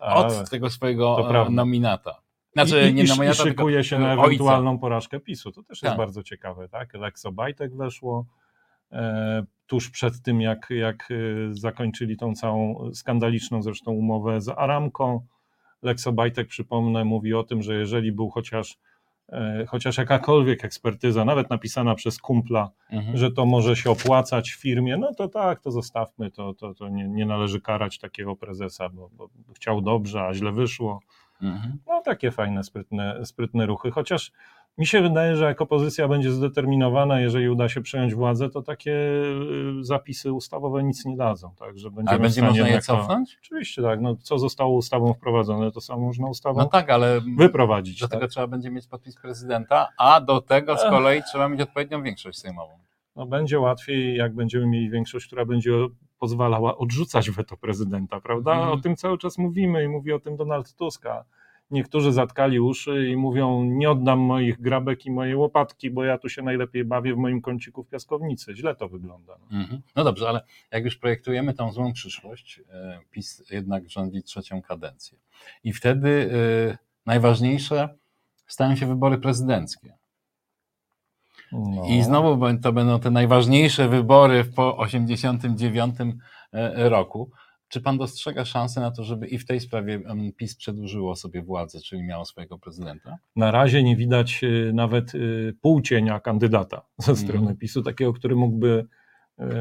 Ale 0.00 0.26
od 0.26 0.50
tego 0.50 0.70
swojego 0.70 1.30
e, 1.46 1.50
nominata. 1.50 2.23
Znaczy, 2.54 2.88
I, 2.90 2.94
nie 2.94 3.02
i, 3.04 3.06
nominata, 3.06 3.42
I 3.42 3.46
szykuje 3.48 3.74
tylko 3.76 3.82
się 3.88 3.98
na 3.98 4.12
ojca. 4.12 4.24
ewentualną 4.26 4.78
porażkę 4.78 5.20
PiSu. 5.20 5.52
To 5.52 5.62
też 5.62 5.82
jest 5.82 5.90
Tak. 5.92 5.96
bardzo 5.98 6.22
ciekawe, 6.22 6.68
tak? 6.68 6.94
Lex 6.94 7.26
Obajtek 7.26 7.76
weszło 7.76 8.26
e, 8.92 9.44
tuż 9.66 9.90
przed 9.90 10.22
tym, 10.22 10.40
jak, 10.40 10.66
jak 10.70 11.08
e, 11.10 11.14
zakończyli 11.54 12.16
tą 12.16 12.34
całą 12.34 12.90
skandaliczną 12.94 13.62
zresztą 13.62 13.92
umowę 13.92 14.40
z 14.40 14.48
Aramką. 14.48 15.20
Lex 15.82 16.06
Obajtek, 16.06 16.48
przypomnę, 16.48 17.04
mówi 17.04 17.34
o 17.34 17.42
tym, 17.44 17.62
że 17.62 17.74
jeżeli 17.74 18.12
był 18.12 18.30
chociaż, 18.30 18.78
e, 19.28 19.64
chociaż 19.68 19.96
jakakolwiek 19.98 20.64
ekspertyza, 20.64 21.24
nawet 21.24 21.50
napisana 21.50 21.94
przez 21.94 22.18
kumpla, 22.18 22.70
Mhm. 22.90 23.16
że 23.16 23.30
to 23.32 23.46
może 23.46 23.76
się 23.76 23.90
opłacać 23.90 24.50
firmie, 24.52 24.96
no 24.96 25.14
to 25.14 25.28
tak, 25.28 25.60
to 25.60 25.70
zostawmy, 25.70 26.30
to, 26.30 26.54
to, 26.54 26.74
to 26.74 26.88
nie, 26.88 27.08
nie 27.08 27.26
należy 27.26 27.60
karać 27.60 27.98
takiego 27.98 28.36
prezesa, 28.36 28.88
bo, 28.88 29.08
bo 29.12 29.28
chciał 29.54 29.80
dobrze, 29.80 30.22
a 30.22 30.34
źle 30.34 30.52
wyszło. 30.52 31.00
Mhm. 31.42 31.78
No 31.86 32.02
takie 32.04 32.30
fajne, 32.30 32.64
sprytne, 32.64 33.26
sprytne 33.26 33.66
ruchy, 33.66 33.90
chociaż 33.90 34.32
mi 34.78 34.86
się 34.86 35.02
wydaje, 35.02 35.36
że 35.36 35.44
jak 35.44 35.60
opozycja 35.60 36.08
będzie 36.08 36.32
zdeterminowana, 36.32 37.20
jeżeli 37.20 37.48
uda 37.48 37.68
się 37.68 37.80
przejąć 37.80 38.14
władzę, 38.14 38.50
to 38.50 38.62
takie 38.62 38.92
y, 38.92 39.84
zapisy 39.84 40.32
ustawowe 40.32 40.84
nic 40.84 41.04
nie 41.04 41.16
dadzą, 41.16 41.54
tak, 41.58 41.78
że 41.78 41.90
będziemy 41.90 42.10
Ale 42.10 42.18
będzie 42.18 42.42
można 42.42 42.68
je 42.68 42.76
to- 42.76 42.82
cofnąć? 42.82 43.38
Oczywiście 43.42 43.82
tak, 43.82 44.00
no 44.00 44.16
co 44.16 44.38
zostało 44.38 44.74
ustawą 44.74 45.12
wprowadzone, 45.14 45.70
to 45.72 45.80
samo 45.80 46.00
można 46.06 46.28
ustawą 46.28 46.58
No 46.58 46.66
tak, 46.66 46.90
ale 46.90 47.20
wyprowadzić. 47.36 48.00
do 48.00 48.08
tak? 48.08 48.18
tego 48.20 48.28
trzeba 48.28 48.46
będzie 48.46 48.70
mieć 48.70 48.86
podpis 48.86 49.16
prezydenta, 49.16 49.88
a 49.98 50.20
do 50.20 50.40
tego 50.40 50.78
z 50.78 50.82
kolei 50.82 51.22
trzeba 51.22 51.48
mieć 51.48 51.60
odpowiednią 51.60 52.02
większość 52.02 52.38
sejmową. 52.38 52.72
No 53.16 53.26
będzie 53.26 53.60
łatwiej, 53.60 54.16
jak 54.16 54.34
będziemy 54.34 54.66
mieli 54.66 54.90
większość, 54.90 55.26
która 55.26 55.44
będzie 55.44 55.72
pozwalała 56.18 56.76
odrzucać 56.78 57.30
weto 57.30 57.56
prezydenta, 57.56 58.20
prawda? 58.20 58.52
Mhm. 58.52 58.72
O 58.72 58.76
tym 58.76 58.96
cały 58.96 59.18
czas 59.18 59.38
mówimy 59.38 59.84
i 59.84 59.88
mówi 59.88 60.12
o 60.12 60.20
tym 60.20 60.36
Donald 60.36 60.74
Tusk. 60.74 61.06
a 61.06 61.24
Niektórzy 61.70 62.12
zatkali 62.12 62.60
uszy 62.60 63.08
i 63.08 63.16
mówią: 63.16 63.64
Nie 63.64 63.90
oddam 63.90 64.18
moich 64.18 64.60
grabek 64.60 65.06
i 65.06 65.10
mojej 65.10 65.36
łopatki, 65.36 65.90
bo 65.90 66.04
ja 66.04 66.18
tu 66.18 66.28
się 66.28 66.42
najlepiej 66.42 66.84
bawię 66.84 67.14
w 67.14 67.16
moim 67.16 67.40
kąciku 67.40 67.84
w 67.84 67.88
piaskownicy. 67.88 68.56
Źle 68.56 68.74
to 68.74 68.88
wygląda. 68.88 69.38
No. 69.38 69.58
Mhm. 69.58 69.82
No 69.96 70.04
dobrze, 70.04 70.28
ale 70.28 70.40
jak 70.70 70.84
już 70.84 70.96
projektujemy 70.96 71.54
tą 71.54 71.72
złą 71.72 71.92
przyszłość, 71.92 72.60
e, 72.70 73.00
PiS 73.10 73.50
jednak 73.50 73.90
rządzi 73.90 74.22
trzecią 74.22 74.62
kadencję. 74.62 75.18
I 75.64 75.72
wtedy 75.72 76.30
e, 76.70 76.78
najważniejsze 77.06 77.88
stają 78.46 78.76
się 78.76 78.86
wybory 78.86 79.18
prezydenckie. 79.18 79.94
No. 81.54 81.82
I 81.88 82.02
znowu 82.02 82.58
to 82.62 82.72
będą 82.72 83.00
te 83.00 83.10
najważniejsze 83.10 83.88
wybory 83.88 84.44
po 84.44 84.76
89 84.76 85.94
e, 86.52 86.88
roku. 86.88 87.30
Czy 87.68 87.80
pan 87.80 87.98
dostrzega 87.98 88.44
szansę 88.44 88.80
na 88.80 88.90
to, 88.90 89.04
żeby 89.04 89.26
i 89.26 89.38
w 89.38 89.46
tej 89.46 89.60
sprawie 89.60 90.00
PiS 90.36 90.56
przedłużyło 90.56 91.16
sobie 91.16 91.42
władzę, 91.42 91.80
czyli 91.80 92.02
miało 92.02 92.24
swojego 92.24 92.58
prezydenta? 92.58 93.18
Na 93.36 93.50
razie 93.50 93.82
nie 93.82 93.96
widać 93.96 94.40
y, 94.44 94.72
nawet 94.74 95.14
y, 95.14 95.56
półcienia 95.60 96.20
kandydata 96.20 96.82
ze 96.98 97.12
Mhm. 97.12 97.28
strony 97.28 97.56
PiSu, 97.56 97.82
takiego, 97.82 98.12
który 98.12 98.36
mógłby, 98.36 98.86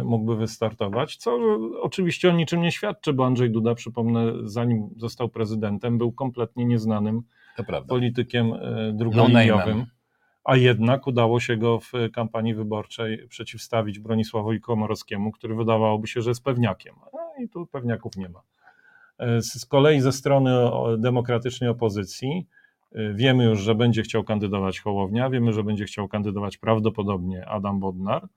mógłby 0.04 0.36
wystartować, 0.36 1.18
co 1.18 1.40
oczywiście 1.82 2.30
o 2.30 2.32
niczym 2.32 2.62
nie 2.62 2.72
świadczy, 2.72 3.14
bo 3.14 3.26
Andrzej 3.26 3.52
Duda, 3.52 3.76
przypomnę, 3.76 4.34
zanim 4.44 4.90
został 4.98 5.30
prezydentem, 5.30 5.98
był 5.98 6.12
kompletnie 6.12 6.66
nieznanym 6.66 7.22
politykiem 7.88 8.48
No 8.50 8.58
drugoliniowym, 8.94 9.82
name'em. 9.82 9.86
A 10.44 10.56
jednak 10.56 11.08
udało 11.08 11.40
się 11.40 11.58
go 11.58 11.80
w 11.80 11.92
kampanii 12.14 12.56
wyborczej 12.56 13.28
przeciwstawić 13.28 14.00
Bronisławowi 14.00 14.62
Komorowskiemu, 14.62 15.32
który 15.32 15.56
wydawałoby 15.56 16.08
się, 16.08 16.22
że 16.22 16.30
jest 16.30 16.44
pewniakiem. 16.44 16.96
No 17.14 17.44
i 17.44 17.50
tu 17.50 17.68
pewniaków 17.68 18.16
nie 18.16 18.30
ma. 18.30 18.42
Z 19.42 19.66
kolei 19.66 20.02
ze 20.02 20.12
strony 20.12 20.52
demokratycznej 20.98 21.70
opozycji 21.70 22.48
y, 22.96 23.14
wiemy 23.14 23.46
już, 23.46 23.60
że 23.60 23.76
będzie 23.76 24.02
chciał 24.02 24.24
kandydować 24.24 24.80
Hołownia, 24.80 25.30
wiemy, 25.30 25.54
że 25.54 25.64
będzie 25.64 25.86
chciał 25.86 26.08
kandydować 26.08 26.58
prawdopodobnie 26.58 27.46
Adam 27.46 27.80
Bodnar. 27.80 28.28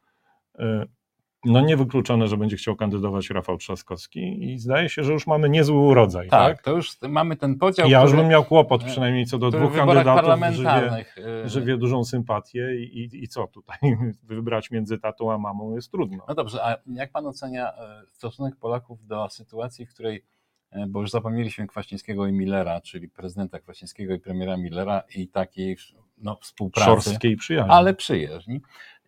No 1.47 1.61
niewykluczone, 1.61 2.29
że 2.29 2.37
będzie 2.37 2.57
chciał 2.57 2.77
kandydować 2.77 3.31
Rafał 3.31 3.57
Trzaskowski 3.57 4.53
i 4.53 4.59
zdaje 4.59 4.89
się, 4.89 5.05
że 5.05 5.13
już 5.13 5.27
mamy 5.27 5.49
niezły 5.49 5.77
urodzaj. 5.77 6.29
Tak, 6.29 6.57
Tak? 6.57 6.65
to 6.65 6.71
już 6.73 7.01
mamy 7.09 7.37
ten 7.37 7.59
podział, 7.59 7.89
Ja 7.89 8.01
już 8.01 8.11
który, 8.11 8.23
bym 8.23 8.31
miał 8.31 8.45
kłopot 8.45 8.85
przynajmniej 8.85 9.27
co 9.27 9.39
do 9.39 9.51
dwóch 9.51 9.77
kandydatów, 9.77 10.15
parlamentarnych 10.15 11.19
e, 11.19 11.49
żywie 11.49 11.77
dużą 11.77 12.05
sympatię 12.05 12.77
i, 12.77 12.99
i, 12.99 13.25
i 13.25 13.29
co 13.29 13.47
tutaj 13.47 13.79
wybrać 14.23 14.71
między 14.71 14.99
tatą 14.99 15.33
a 15.33 15.39
mamą 15.39 15.75
jest 15.75 15.91
trudno. 15.91 16.25
No 16.29 16.35
dobrze, 16.35 16.65
a 16.65 16.77
jak 16.87 17.13
pan 17.13 17.27
ocenia 17.27 17.73
e, 17.73 18.03
stosunek 18.13 18.57
Polaków 18.57 19.07
do 19.07 19.29
sytuacji, 19.29 19.87
w 19.87 19.91
której, 19.91 20.25
e, 20.71 20.87
bo 20.89 21.01
już 21.01 21.11
zapomnieliśmy 21.11 21.67
Kwaśniewskiego 21.67 22.27
i 22.27 22.33
Millera, 22.33 22.81
czyli 22.81 23.09
prezydenta 23.09 23.59
Kwaśniewskiego 23.59 24.15
i 24.15 24.21
premiera 24.21 24.57
Millera 24.57 25.03
i 25.17 25.29
takiej 25.29 25.77
no, 26.19 26.39
współpracy, 26.43 26.91
Szorstkiej 26.91 27.37
przyjaźni. 27.37 27.73
ale 27.73 27.95
przyjaźni. 27.95 28.61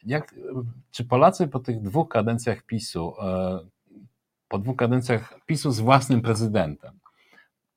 Jak, 0.06 0.34
czy 0.90 1.04
Polacy 1.04 1.48
po 1.48 1.58
tych 1.58 1.82
dwóch 1.82 2.08
kadencjach 2.08 2.62
PiSu, 2.62 3.14
e, 3.22 3.58
po 4.48 4.58
dwóch 4.58 4.76
kadencjach 4.76 5.40
PiSu 5.46 5.70
z 5.70 5.80
własnym 5.80 6.22
prezydentem, 6.22 6.98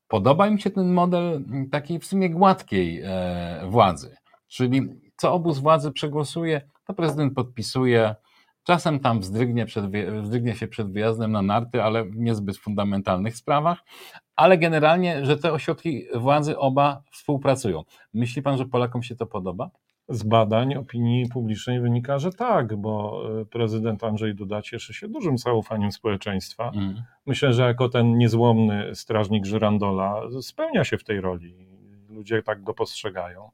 podoba 0.07 0.47
im 0.47 0.59
się 0.59 0.69
ten 0.69 0.93
model 0.93 1.43
takiej 1.71 1.99
w 1.99 2.05
sumie 2.05 2.29
gładkiej 2.29 3.01
e, 3.03 3.61
władzy? 3.69 4.15
Czyli 4.47 4.81
co 5.15 5.33
obóz 5.33 5.59
władzy 5.59 5.91
przegłosuje, 5.91 6.61
to 6.85 6.93
prezydent 6.93 7.33
podpisuje, 7.33 8.15
Czasem 8.63 8.99
tam 8.99 9.19
wzdrygnie, 9.19 9.65
przed, 9.65 9.85
wzdrygnie 10.21 10.55
się 10.55 10.67
przed 10.67 10.91
wyjazdem 10.91 11.31
na 11.31 11.41
narty, 11.41 11.83
ale 11.83 12.05
w 12.05 12.17
niezbyt 12.17 12.57
fundamentalnych 12.57 13.37
sprawach. 13.37 13.83
Ale 14.35 14.57
generalnie, 14.57 15.25
że 15.25 15.37
te 15.37 15.53
ośrodki 15.53 16.05
władzy 16.15 16.57
oba 16.57 17.03
współpracują. 17.11 17.83
Myśli 18.13 18.41
pan, 18.41 18.57
że 18.57 18.65
Polakom 18.65 19.03
się 19.03 19.15
to 19.15 19.25
podoba? 19.25 19.69
Z 20.09 20.23
badań 20.23 20.75
opinii 20.75 21.29
publicznej 21.29 21.79
wynika, 21.79 22.19
że 22.19 22.31
tak, 22.31 22.75
bo 22.75 23.21
y, 23.41 23.45
prezydent 23.45 24.03
Andrzej 24.03 24.35
Duda 24.35 24.61
cieszy 24.61 24.93
się 24.93 25.07
dużym 25.07 25.37
zaufaniem 25.37 25.91
społeczeństwa. 25.91 26.67
Mhm. 26.67 27.03
Myślę, 27.25 27.53
że 27.53 27.63
jako 27.63 27.89
ten 27.89 28.17
niezłomny 28.17 28.95
strażnik 28.95 29.45
Żyrandola 29.45 30.21
spełnia 30.41 30.83
się 30.83 30.97
w 30.97 31.03
tej 31.03 31.21
roli. 31.21 31.55
Ludzie 32.09 32.43
tak 32.43 32.63
go 32.63 32.73
postrzegają. 32.73 33.49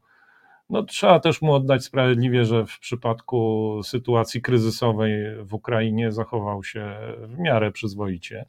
No, 0.69 0.83
trzeba 0.83 1.19
też 1.19 1.41
mu 1.41 1.53
oddać 1.53 1.83
sprawiedliwie, 1.83 2.45
że 2.45 2.65
w 2.65 2.79
przypadku 2.79 3.79
sytuacji 3.83 4.41
kryzysowej 4.41 5.11
w 5.45 5.53
Ukrainie 5.53 6.11
zachował 6.11 6.63
się 6.63 6.97
w 7.21 7.39
miarę 7.39 7.71
przyzwoicie. 7.71 8.45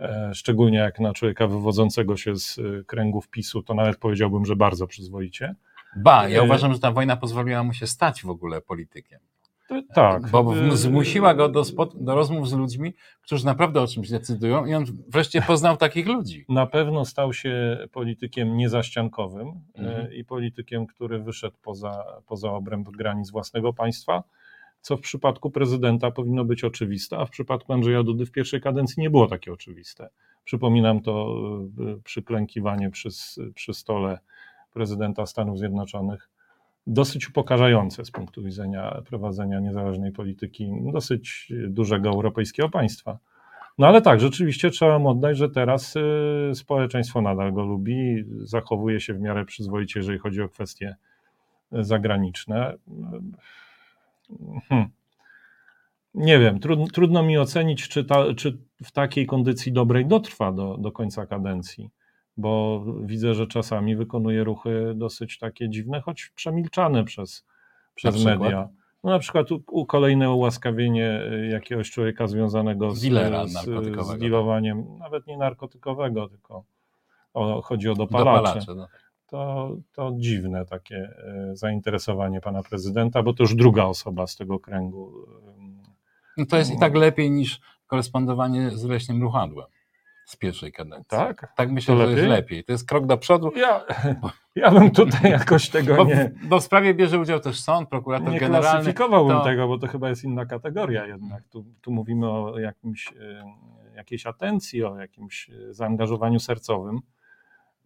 E, 0.00 0.30
Szczególnie 0.34 0.78
jak 0.78 1.00
na 1.00 1.12
człowieka 1.12 1.46
wywodzącego 1.46 2.16
się 2.16 2.36
z 2.36 2.58
y, 2.58 2.84
kręgów 2.86 3.28
PiSu, 3.28 3.62
to 3.62 3.74
nawet 3.74 3.96
powiedziałbym, 3.96 4.44
że 4.44 4.56
bardzo 4.56 4.86
przyzwoicie. 4.86 5.54
Ba, 5.96 6.28
ja 6.28 6.40
E, 6.40 6.44
uważam, 6.44 6.72
że 6.72 6.78
ta 6.78 6.92
wojna 6.92 7.16
pozwoliła 7.16 7.62
mu 7.62 7.72
się 7.72 7.86
stać 7.86 8.22
w 8.22 8.30
ogóle 8.30 8.60
politykiem. 8.60 9.20
Tak. 9.94 10.30
Bo 10.30 10.54
zmusiła 10.76 11.34
go 11.34 11.48
do, 11.48 11.62
spot- 11.62 12.04
do 12.04 12.14
rozmów 12.14 12.48
z 12.48 12.52
ludźmi, 12.52 12.94
którzy 13.22 13.46
naprawdę 13.46 13.80
o 13.80 13.86
czymś 13.86 14.10
decydują, 14.10 14.64
i 14.66 14.74
on 14.74 14.84
wreszcie 15.08 15.42
poznał 15.42 15.76
takich 15.76 16.06
ludzi. 16.06 16.44
Na 16.48 16.66
pewno 16.66 17.04
stał 17.04 17.32
się 17.32 17.78
politykiem 17.92 18.56
niezaściankowym 18.56 19.52
Mhm. 19.74 20.06
e, 20.06 20.14
i 20.14 20.24
politykiem, 20.24 20.86
który 20.86 21.18
wyszedł 21.18 21.56
poza, 21.62 22.04
poza 22.26 22.52
obręb 22.52 22.88
granic 22.90 23.30
własnego 23.30 23.72
państwa, 23.72 24.22
co 24.80 24.96
w 24.96 25.00
przypadku 25.00 25.50
prezydenta 25.50 26.10
powinno 26.10 26.44
być 26.44 26.64
oczywiste, 26.64 27.18
a 27.18 27.26
w 27.26 27.30
przypadku 27.30 27.72
Andrzeja 27.72 28.02
Dudy 28.02 28.26
w 28.26 28.30
pierwszej 28.32 28.60
kadencji 28.60 29.00
nie 29.02 29.10
było 29.10 29.26
takie 29.26 29.52
oczywiste. 29.52 30.08
Przypominam 30.44 31.00
to 31.00 31.36
e, 31.98 32.00
przyklękiwanie 32.04 32.90
przy, 32.90 33.08
s- 33.08 33.40
przy 33.54 33.74
stole 33.74 34.18
prezydenta 34.74 35.26
Stanów 35.26 35.58
Zjednoczonych. 35.58 36.30
Dosyć 36.86 37.28
upokarzające 37.28 38.04
z 38.04 38.10
punktu 38.10 38.42
widzenia 38.42 39.02
prowadzenia 39.08 39.60
niezależnej 39.60 40.12
polityki 40.12 40.72
dosyć 40.92 41.52
dużego 41.68 42.08
europejskiego 42.08 42.68
państwa. 42.68 43.18
No 43.78 43.86
ale 43.86 44.02
tak, 44.02 44.20
rzeczywiście 44.20 44.70
trzeba 44.70 44.98
mu 44.98 45.08
oddać, 45.08 45.36
że 45.36 45.50
teraz 45.50 45.96
y, 45.96 46.54
społeczeństwo 46.54 47.20
nadal 47.22 47.52
go 47.52 47.62
lubi, 47.62 48.24
zachowuje 48.42 49.00
się 49.00 49.14
w 49.14 49.20
miarę 49.20 49.44
przyzwoicie, 49.44 50.00
jeżeli 50.00 50.18
chodzi 50.18 50.42
o 50.42 50.48
kwestie 50.48 50.96
y, 51.72 51.84
zagraniczne. 51.84 52.74
Hmm. 54.68 54.88
Nie 56.14 56.38
wiem, 56.38 56.60
trudno, 56.60 56.86
trudno 56.86 57.22
mi 57.22 57.38
ocenić, 57.38 57.88
czy, 57.88 58.04
ta, 58.04 58.34
czy 58.34 58.58
w 58.84 58.92
takiej 58.92 59.26
kondycji 59.26 59.72
dobrej 59.72 60.06
dotrwa 60.06 60.52
do, 60.52 60.76
do 60.78 60.92
końca 60.92 61.26
kadencji, 61.26 61.90
bo 62.36 62.84
widzę, 63.02 63.34
że 63.34 63.46
czasami 63.46 63.96
wykonuje 63.96 64.44
ruchy 64.44 64.92
dosyć 64.96 65.38
takie 65.38 65.68
dziwne, 65.68 66.00
choć 66.00 66.32
przemilczane 66.34 67.04
przez, 67.04 67.46
przez 67.94 68.24
media. 68.24 68.68
No 69.04 69.10
na 69.10 69.18
przykład 69.18 69.52
u, 69.52 69.62
u 69.70 69.86
kolejne 69.86 70.30
ułaskawienie 70.30 71.22
y, 71.32 71.46
jakiegoś 71.46 71.90
człowieka 71.90 72.26
związanego 72.26 72.90
z, 72.90 73.02
Dealera 73.02 73.46
z, 73.46 73.54
narkotykowego. 73.54 74.04
z 74.04 74.18
dealowaniem, 74.18 74.98
nawet 74.98 75.26
nie 75.26 75.36
narkotykowego, 75.36 76.28
tylko 76.28 76.64
o, 77.34 77.62
chodzi 77.62 77.88
o 77.88 77.94
dopalacze. 77.94 78.60
Dopalacze. 78.60 78.74
No. 78.74 78.88
To, 79.26 79.76
to 79.92 80.12
dziwne 80.16 80.66
takie 80.66 81.10
y, 81.52 81.56
zainteresowanie 81.56 82.40
pana 82.40 82.62
prezydenta, 82.62 83.22
bo 83.22 83.34
to 83.34 83.42
już 83.42 83.54
druga 83.54 83.84
osoba 83.84 84.26
z 84.26 84.36
tego 84.36 84.58
kręgu. 84.58 85.12
No 86.36 86.46
to 86.46 86.56
jest 86.56 86.74
i 86.74 86.78
tak 86.78 86.94
lepiej 86.94 87.30
niż 87.30 87.60
korespondowanie 87.86 88.70
z 88.70 88.84
Leśnym 88.84 89.22
Ruchadłem 89.22 89.66
z 90.24 90.36
pierwszej 90.36 90.72
kadencji. 90.72 91.06
Tak? 91.08 91.52
Tak 91.56 91.70
myślę, 91.70 91.94
To 91.94 92.00
że 92.00 92.06
jest 92.06 92.16
lepiej? 92.16 92.30
lepiej. 92.30 92.64
To 92.64 92.72
jest 92.72 92.88
krok 92.88 93.06
do 93.06 93.18
przodu. 93.18 93.52
Ja, 93.56 93.84
ja 94.54 94.70
bym 94.70 94.90
tutaj 94.90 95.30
jakoś 95.38 95.68
tego 95.70 95.96
Bo, 95.96 96.04
nie, 96.04 96.30
bo 96.48 96.60
w 96.60 96.64
sprawie 96.64 96.94
bierze 96.94 97.18
udział 97.18 97.40
też 97.40 97.60
sąd, 97.60 97.88
prokurator 97.88 98.28
nie 98.32 98.40
generalny. 98.40 98.70
klasyfikowałbym 98.70 99.36
to- 99.36 99.44
tego, 99.44 99.68
bo 99.68 99.78
to 99.78 99.86
chyba 99.86 100.08
jest 100.08 100.24
inna 100.24 100.46
kategoria 100.46 101.06
jednak. 101.06 101.48
Tu, 101.48 101.64
tu 101.80 101.90
mówimy 101.92 102.30
o 102.30 102.58
jakimś, 102.58 103.08
e, 103.08 103.44
jakiejś 103.96 104.26
atencji, 104.26 104.84
o 104.84 104.98
jakimś 104.98 105.50
e, 105.50 105.74
zaangażowaniu 105.74 106.40
sercowym, 106.40 107.00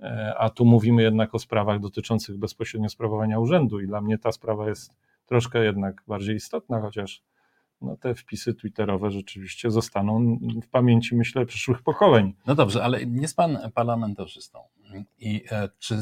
e, 0.00 0.34
a 0.38 0.50
tu 0.50 0.64
mówimy 0.64 1.02
jednak 1.02 1.34
o 1.34 1.38
sprawach 1.38 1.80
dotyczących 1.80 2.38
bezpośrednio 2.38 2.88
sprawowania 2.88 3.38
urzędu 3.38 3.80
i 3.80 3.86
dla 3.86 4.00
mnie 4.00 4.18
ta 4.18 4.32
sprawa 4.32 4.68
jest 4.68 4.92
troszkę 5.26 5.64
jednak 5.64 6.02
bardziej 6.06 6.36
istotna, 6.36 6.80
chociaż 6.80 7.22
no, 7.80 7.96
te 7.96 8.14
wpisy 8.14 8.54
twitterowe 8.54 9.10
rzeczywiście 9.10 9.70
zostaną 9.70 10.38
w 10.62 10.68
pamięci, 10.68 11.16
myślę, 11.16 11.46
przyszłych 11.46 11.82
pokoleń. 11.82 12.34
No 12.46 12.54
dobrze, 12.54 12.84
ale 12.84 13.02
jest 13.02 13.36
pan 13.36 13.58
parlamentarzystą. 13.74 14.58
I 15.18 15.44
e, 15.50 15.68
czy, 15.78 15.98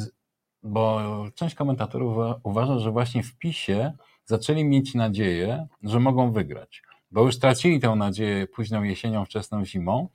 bo 0.62 1.24
część 1.35 1.55
komentatorów 1.55 2.16
uwa- 2.16 2.41
uważa, 2.43 2.79
że 2.79 2.91
właśnie 2.91 3.22
w 3.22 3.39
PiSie 3.39 3.93
zaczęli 4.24 4.64
mieć 4.64 4.95
nadzieję, 4.95 5.66
że 5.83 6.01
mogą 6.01 6.33
wygrać. 6.33 6.83
Bo 7.11 7.22
już 7.22 7.39
tracili 7.39 7.81
tę 7.81 7.91
nadzieję 7.97 8.47
późną 8.47 8.83
jesienią, 8.83 9.24
wczesną 9.24 9.64
zimą 9.64 10.09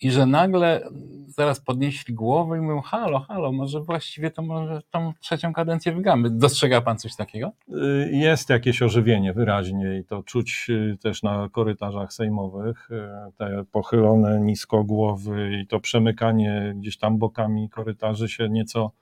i 0.00 0.10
że 0.10 0.26
nagle 0.26 0.88
zaraz 1.26 1.60
podnieśli 1.60 2.14
głowę 2.14 2.58
i 2.58 2.60
mówią, 2.60 2.80
halo, 2.80 3.20
halo, 3.20 3.52
może 3.52 3.80
właściwie 3.80 4.30
to 4.30 4.42
może 4.42 4.80
tą 4.90 5.12
trzecią 5.20 5.52
kadencję 5.52 5.92
wygramy. 5.92 6.30
Dostrzega 6.30 6.80
pan 6.80 6.98
coś 6.98 7.16
takiego? 7.16 7.52
Y, 7.68 8.10
Jest 8.12 8.50
jakieś 8.50 8.82
ożywienie 8.82 9.32
wyraźnie 9.32 9.98
i 9.98 10.04
to 10.04 10.22
czuć 10.22 10.66
y, 10.70 10.96
też 11.02 11.22
na 11.22 11.48
korytarzach 11.52 12.12
sejmowych. 12.12 12.88
y, 12.90 13.32
Te 13.36 13.64
pochylone 13.72 14.40
nisko 14.40 14.84
głowy 14.84 15.60
i 15.62 15.66
to 15.66 15.80
przemykanie 15.80 16.74
gdzieś 16.76 16.98
tam 16.98 17.18
bokami 17.18 17.70
korytarzy 17.70 18.28
się 18.28 18.48
nieco, 18.48 18.92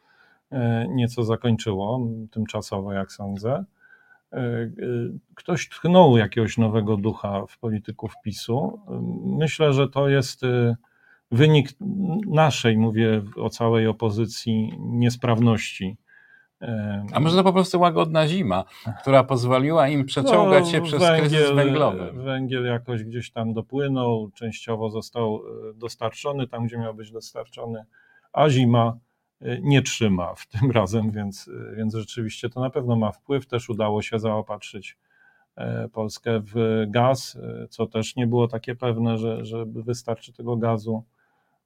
nieco 0.88 1.24
zakończyło, 1.24 2.01
tymczasowo 2.30 2.92
jak 2.92 3.12
sądzę. 3.12 3.64
Ktoś 5.34 5.68
tchnął 5.68 6.16
jakiegoś 6.16 6.59
nowego 6.59 6.96
ducha 6.96 7.46
w 7.49 7.59
polityków 7.59 8.12
PiSu. 8.24 8.80
Myślę, 9.24 9.72
że 9.72 9.88
to 9.88 10.09
jest 10.09 10.42
wynik 11.31 11.68
naszej, 12.26 12.79
mówię 12.79 13.22
o 13.37 13.51
całej 13.51 13.87
opozycji, 13.87 14.72
niesprawności. 14.79 15.97
A 17.12 17.20
może 17.20 17.37
to 17.37 17.45
po 17.45 17.53
prostu 17.53 17.81
łagodna 17.81 18.29
zima, 18.29 18.64
która 19.01 19.24
pozwoliła 19.24 19.89
im 19.89 20.05
przeciągać 20.05 20.70
się 20.70 20.79
no, 20.79 20.85
przez 20.85 21.03
kryzys 21.18 21.51
węglowy. 21.51 22.12
Węgiel 22.12 22.64
jakoś 22.64 23.05
gdzieś 23.05 23.31
tam 23.31 23.53
dopłynął, 23.53 24.31
częściowo 24.35 24.91
został 24.91 25.37
e, 25.70 25.74
dostarczony 25.74 26.49
tam, 26.49 26.66
gdzie 26.66 26.79
miał 26.79 26.95
być 26.95 27.11
dostarczony, 27.11 27.85
a 28.33 28.49
zima 28.49 28.99
e, 29.41 29.61
nie 29.61 29.83
trzyma 29.83 30.35
w 30.35 30.47
tym 30.47 30.70
razem, 30.81 31.11
więc, 31.11 31.51
e, 31.72 31.76
więc 31.76 31.95
rzeczywiście 31.95 32.49
to 32.49 32.61
na 32.61 32.70
pewno 32.70 32.97
ma 32.97 33.12
wpływ. 33.12 33.47
Też 33.47 33.68
udało 33.68 34.03
się 34.03 34.18
zaopatrzyć 34.18 34.97
Polskę 35.93 36.41
w 36.41 36.85
gaz, 36.89 37.39
co 37.70 37.87
też 37.87 38.16
nie 38.16 38.26
było 38.26 38.49
takie 38.49 38.74
pewne, 38.74 39.18
że, 39.18 39.45
że 39.45 39.64
wystarczy 39.66 40.33
tego 40.33 40.57
gazu. 40.57 41.05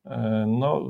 E, 0.04 0.44
No, 0.48 0.82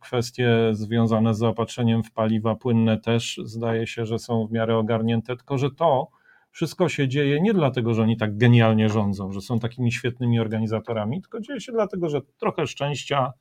kwestie 0.00 0.50
związane 0.72 1.34
z 1.34 1.38
zaopatrzeniem 1.38 2.02
w 2.02 2.12
paliwa 2.12 2.56
płynne 2.56 2.98
też 2.98 3.40
zdaje 3.44 3.86
się, 3.86 4.06
że 4.06 4.18
są 4.18 4.46
w 4.46 4.52
miarę 4.52 4.76
ogarnięte, 4.76 5.36
tylko 5.36 5.58
że 5.58 5.70
to 5.70 6.08
wszystko 6.50 6.88
się 6.88 7.08
dzieje 7.08 7.40
nie 7.40 7.54
dlatego, 7.54 7.94
że 7.94 8.02
oni 8.02 8.16
tak 8.16 8.36
genialnie 8.36 8.88
rządzą, 8.88 9.32
że 9.32 9.40
są 9.40 9.58
takimi 9.58 9.92
świetnymi 9.92 10.40
organizatorami, 10.40 11.20
tylko 11.20 11.40
dzieje 11.40 11.60
się 11.60 11.72
dlatego, 11.72 12.08
że 12.08 12.20
trochę 12.38 12.66
szczęścia, 12.66 13.32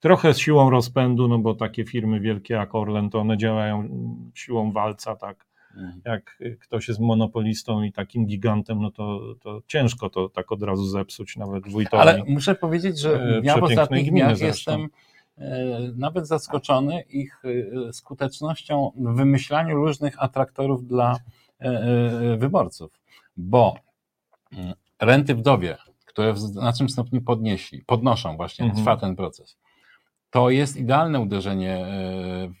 trochę 0.00 0.34
z 0.34 0.38
siłą 0.38 0.70
rozpędu, 0.70 1.28
no 1.28 1.38
bo 1.38 1.54
takie 1.54 1.84
firmy 1.84 2.20
wielkie 2.20 2.54
jak 2.54 2.74
Orlen, 2.74 3.10
to 3.10 3.18
one 3.20 3.36
działają 3.36 3.88
siłą 4.34 4.72
walca, 4.72 5.16
tak. 5.16 5.51
Mhm. 5.76 6.00
Jak 6.04 6.38
ktoś 6.60 6.88
jest 6.88 7.00
monopolistą 7.00 7.82
i 7.82 7.92
takim 7.92 8.26
gigantem, 8.26 8.82
no 8.82 8.90
to, 8.90 9.34
to 9.40 9.62
ciężko 9.66 10.10
to 10.10 10.28
tak 10.28 10.52
od 10.52 10.62
razu 10.62 10.86
zepsuć, 10.86 11.36
nawet 11.36 11.68
wójtowi. 11.68 12.02
Ale 12.02 12.24
muszę 12.24 12.54
powiedzieć, 12.54 13.00
że 13.00 13.22
e, 13.22 13.40
ja 13.44 13.58
w 13.58 13.62
ostatnich 13.62 14.10
dniach 14.10 14.40
jestem 14.40 14.88
e, 15.38 15.78
nawet 15.96 16.28
zaskoczony 16.28 17.02
ich 17.02 17.42
e, 17.88 17.92
skutecznością 17.92 18.92
w 18.96 19.16
wymyślaniu 19.16 19.76
różnych 19.76 20.22
atraktorów 20.22 20.86
dla 20.86 21.16
wyborców, 22.36 23.00
bo 23.36 23.74
mm, 24.52 24.72
renty 25.00 25.34
wdowie, 25.34 25.76
które 26.06 26.32
w 26.32 26.38
znacznym 26.38 26.88
stopniu 26.88 27.22
podnieśli, 27.22 27.84
podnoszą 27.86 28.36
właśnie, 28.36 28.64
Mhm. 28.64 28.84
trwa 28.84 28.96
ten 28.96 29.16
proces, 29.16 29.56
to 30.30 30.50
jest 30.50 30.76
idealne 30.76 31.20
uderzenie 31.20 31.86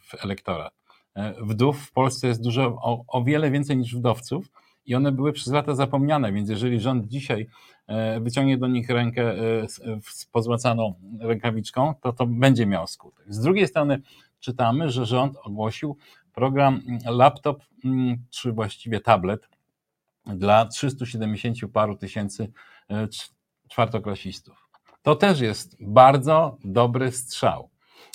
w 0.04 0.24
elektorat. 0.24 0.81
E, 1.14 1.34
Wdów 1.44 1.80
w 1.80 1.92
Polsce 1.92 2.28
jest 2.28 2.42
dużo, 2.42 2.66
o, 2.66 3.04
o 3.08 3.24
wiele 3.24 3.50
więcej 3.50 3.76
niż 3.76 3.96
wdowców 3.96 4.46
i 4.86 4.94
one 4.94 5.12
były 5.12 5.32
przez 5.32 5.52
lata 5.52 5.74
zapomniane, 5.74 6.32
więc 6.32 6.48
jeżeli 6.48 6.80
rząd 6.80 7.08
dzisiaj 7.08 7.46
e, 7.86 8.20
wyciągnie 8.20 8.58
do 8.58 8.66
nich 8.66 8.88
rękę 8.88 9.32
e, 9.32 9.68
z, 10.02 10.26
pozłacaną 10.32 10.94
rękawiczką, 11.20 11.94
to 12.00 12.12
to 12.12 12.26
będzie 12.26 12.66
miało 12.66 12.86
skutek. 12.86 13.26
Z 13.28 13.40
drugiej 13.40 13.66
strony 13.68 14.00
czytamy, 14.40 14.90
że 14.90 15.06
rząd 15.06 15.36
ogłosił 15.42 15.96
program 16.34 16.80
mm, 16.86 17.00
laptop, 17.18 17.62
mm, 17.84 18.16
czy 18.30 18.52
właściwie 18.52 19.00
tablet, 19.00 19.48
dla 20.26 20.66
370 20.66 21.58
paru 21.72 21.96
tysięcy 21.96 22.52
cz- 22.90 23.32
czwartoklasistów. 23.68 24.68
To 25.02 25.16
też 25.16 25.40
jest 25.40 25.76
bardzo 25.80 26.56
dobry 26.64 27.12
strzał. 27.12 27.71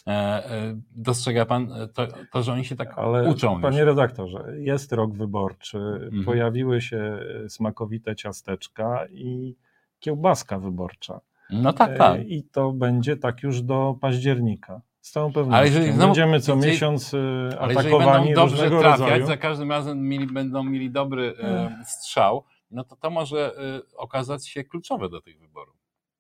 E, 0.07 0.11
e, 0.11 0.79
Dostrzega 0.95 1.45
pan 1.45 1.71
e, 1.71 1.87
to, 1.87 2.07
to 2.31 2.43
że 2.43 2.53
oni 2.53 2.65
się 2.65 2.75
tak 2.75 2.97
Ale 2.97 3.29
uczą. 3.29 3.61
panie 3.61 3.79
już. 3.79 3.87
redaktorze, 3.87 4.43
jest 4.57 4.91
rok 4.93 5.13
wyborczy, 5.13 5.77
Mhm. 5.77 6.23
pojawiły 6.25 6.81
się 6.81 7.19
smakowite 7.47 8.15
ciasteczka 8.15 9.05
i 9.11 9.55
kiełbaska 9.99 10.59
wyborcza. 10.59 11.19
No 11.49 11.73
tak, 11.73 11.97
tak. 11.97 12.21
I 12.27 12.43
to 12.43 12.71
będzie 12.71 13.17
tak 13.17 13.43
już 13.43 13.61
do 13.61 13.95
października. 14.01 14.81
Z 15.01 15.11
całą 15.11 15.33
pewnością. 15.33 15.57
Ale 15.57 15.65
jeżeli 15.67 15.85
znowu- 15.91 16.05
Będziemy 16.07 16.39
co 16.39 16.55
jeżeli- 16.55 16.71
miesiąc 16.71 17.13
Ale 17.59 17.71
atakowani 17.79 18.25
będą 18.25 18.41
dobrze 18.41 18.69
trafiać, 18.69 18.99
rodzaju. 18.99 19.25
za 19.25 19.37
każdym 19.37 19.71
razem 19.71 20.07
mieli, 20.07 20.27
będą 20.27 20.63
mieli 20.63 20.91
dobry 20.91 21.33
e, 21.39 21.77
strzał, 21.85 22.43
no 22.71 22.83
to 22.83 22.95
to 22.95 23.09
może 23.09 23.55
e, 23.57 23.81
okazać 23.97 24.47
się 24.47 24.63
kluczowe 24.63 25.09
do 25.09 25.21
tych 25.21 25.39
wyborów. 25.39 25.75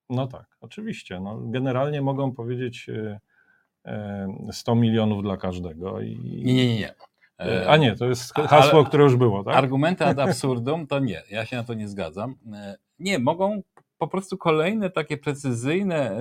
No 0.09 0.27
tak, 0.27 0.45
oczywiście. 0.61 1.19
No, 1.19 1.37
generalnie 1.41 2.01
mogą 2.01 2.31
powiedzieć 2.31 2.89
e, 2.89 3.19
100 4.51 4.75
milionów 4.75 5.23
dla 5.23 5.37
każdego. 5.37 6.01
I... 6.01 6.41
Nie, 6.45 6.53
nie, 6.53 6.67
nie. 6.67 6.79
nie. 6.79 6.93
E, 7.39 7.69
A 7.69 7.77
nie, 7.77 7.95
to 7.95 8.05
jest 8.05 8.39
ale- 8.39 8.47
hasło, 8.47 8.83
które 8.83 9.03
już 9.03 9.15
było, 9.15 9.43
tak? 9.43 9.55
Argumenty 9.55 10.05
ad 10.05 10.19
absurdum 10.19 10.87
to 10.87 10.99
nie, 10.99 11.21
ja 11.31 11.45
się 11.45 11.55
na 11.55 11.63
to 11.63 11.73
nie 11.73 11.87
zgadzam. 11.87 12.35
E, 12.53 12.75
Nie, 12.99 13.19
mogą 13.19 13.61
po 13.97 14.07
prostu 14.07 14.37
kolejne 14.37 14.89
takie 14.89 15.17
precyzyjne 15.17 16.11
e, 16.11 16.19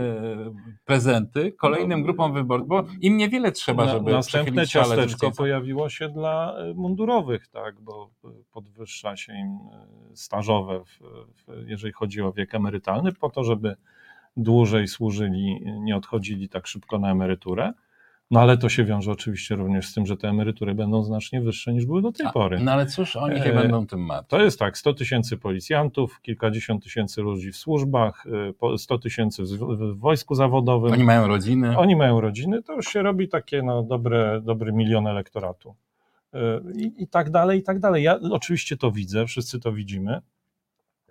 prezenty 0.84 1.52
kolejnym 1.52 1.98
No, 2.00 2.04
grupom 2.04 2.32
wyborców, 2.32 2.68
bo 2.68 2.84
im 3.00 3.16
niewiele 3.16 3.52
trzeba, 3.52 3.84
Na- 3.84 3.92
żeby 3.92 4.12
Następne 4.12 4.66
ciasteczko 4.66 5.30
pojawiło 5.30 5.88
się 5.88 6.08
dla 6.08 6.56
e, 6.58 6.74
mundurowych, 6.74 7.48
tak, 7.48 7.80
bo 7.80 8.10
e, 8.24 8.28
podwyższa 8.52 9.16
się 9.16 9.32
im 9.32 9.58
e, 9.72 9.86
stażowe, 10.16 10.80
w, 10.84 10.98
w, 11.46 11.68
jeżeli 11.68 11.92
chodzi 11.92 12.22
o 12.22 12.32
wiek 12.32 12.54
emerytalny, 12.54 13.12
po 13.12 13.30
to, 13.30 13.44
żeby 13.44 13.76
dłużej 14.36 14.88
służyli, 14.88 15.60
nie 15.80 15.96
odchodzili 15.96 16.48
tak 16.48 16.66
szybko 16.66 16.98
na 16.98 17.10
emeryturę. 17.10 17.72
No 18.30 18.40
ale 18.40 18.58
to 18.58 18.68
się 18.68 18.84
wiąże 18.84 19.12
oczywiście 19.12 19.54
również 19.54 19.88
z 19.88 19.94
tym, 19.94 20.06
że 20.06 20.16
te 20.16 20.28
emerytury 20.28 20.74
będą 20.74 21.02
znacznie 21.02 21.40
wyższe 21.40 21.72
niż 21.72 21.86
były 21.86 22.02
do 22.02 22.12
tej 22.12 22.26
A, 22.26 22.32
pory. 22.32 22.58
No 22.60 22.72
ale 22.72 22.86
cóż, 22.86 23.16
oni 23.16 23.36
się 23.38 23.44
E, 23.44 23.54
będą 23.54 23.86
tym 23.86 24.00
martwić. 24.00 24.30
To 24.30 24.40
jest 24.40 24.58
tak, 24.58 24.78
100 24.78 24.94
tysięcy 24.94 25.36
policjantów, 25.36 26.20
kilkadziesiąt 26.22 26.84
tysięcy 26.84 27.22
ludzi 27.22 27.52
w 27.52 27.56
służbach, 27.56 28.24
e, 28.48 28.52
po- 28.52 28.78
100 28.78 28.98
tysięcy 28.98 29.42
w, 29.44 29.98
wojsku 29.98 30.34
zawodowym. 30.34 30.92
Oni 30.92 31.04
mają 31.04 31.26
rodziny. 31.26 31.78
Oni 31.78 31.96
mają 31.96 32.20
rodziny, 32.20 32.62
to 32.62 32.72
już 32.72 32.86
się 32.86 33.02
robi 33.02 33.28
takie 33.28 33.62
no, 33.62 33.82
dobre, 33.82 34.40
dobry 34.44 34.72
milion 34.72 35.06
elektoratu. 35.06 35.74
Yy, 36.32 36.62
I, 36.76 37.02
I 37.02 37.08
tak 37.08 37.30
dalej, 37.30 37.58
i 37.60 37.62
tak 37.62 37.78
dalej. 37.78 38.02
Ja 38.02 38.18
oczywiście 38.30 38.76
to 38.76 38.90
widzę, 38.92 39.26
wszyscy 39.26 39.60
to 39.60 39.72
widzimy, 39.72 40.20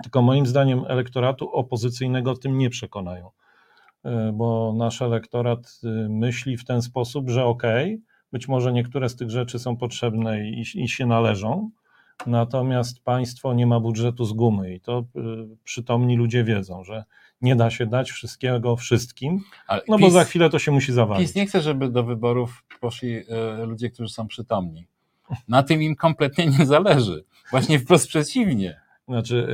tylko 0.04 0.22
moim 0.22 0.46
zdaniem 0.46 0.84
elektoratu 0.88 1.52
opozycyjnego 1.52 2.36
tym 2.36 2.58
nie 2.58 2.70
przekonają, 2.70 3.30
Yy, 4.06 4.34
bo 4.34 4.74
nasz 4.78 5.02
elektorat 5.02 5.80
yy, 5.84 6.10
myśli 6.10 6.58
w 6.58 6.66
ten 6.66 6.82
sposób, 6.82 7.30
że 7.30 7.46
okej, 7.46 8.02
być 8.32 8.48
może 8.48 8.74
niektóre 8.74 9.10
z 9.10 9.16
tych 9.16 9.30
rzeczy 9.30 9.60
są 9.60 9.78
potrzebne 9.78 10.50
i, 10.50 10.64
i 10.76 10.90
się 10.90 11.06
należą, 11.06 11.70
natomiast 12.28 13.04
państwo 13.04 13.54
nie 13.54 13.68
ma 13.68 13.80
budżetu 13.80 14.26
z 14.26 14.34
gumy 14.34 14.74
i 14.74 14.80
to 14.82 15.06
yy, 15.16 15.48
przytomni 15.64 16.18
ludzie 16.18 16.44
wiedzą, 16.44 16.84
że 16.84 17.04
nie 17.42 17.56
da 17.56 17.70
się 17.70 17.86
dać 17.86 18.12
wszystkiego 18.12 18.76
wszystkim, 18.76 19.42
Ale 19.68 19.82
no 19.88 19.98
bo 20.00 20.08
PiS- 20.08 20.12
za 20.12 20.24
chwilę 20.24 20.50
to 20.50 20.60
się 20.60 20.72
musi 20.72 20.94
zawalić. 20.94 21.28
PiS 21.28 21.36
nie 21.36 21.46
chce, 21.46 21.62
żeby 21.62 21.90
do 21.90 22.04
wyborów 22.04 22.64
poszli 22.80 23.22
ludzie, 23.68 23.90
którzy 23.90 24.14
są 24.14 24.28
przytomni. 24.28 24.88
Na 25.48 25.64
tym 25.64 25.82
im 25.82 25.96
kompletnie 25.96 26.48
nie 26.48 26.66
zależy. 26.66 27.24
Właśnie 27.52 27.80
wprost 27.80 28.08
przeciwnie. 28.08 28.85
Znaczy 29.08 29.48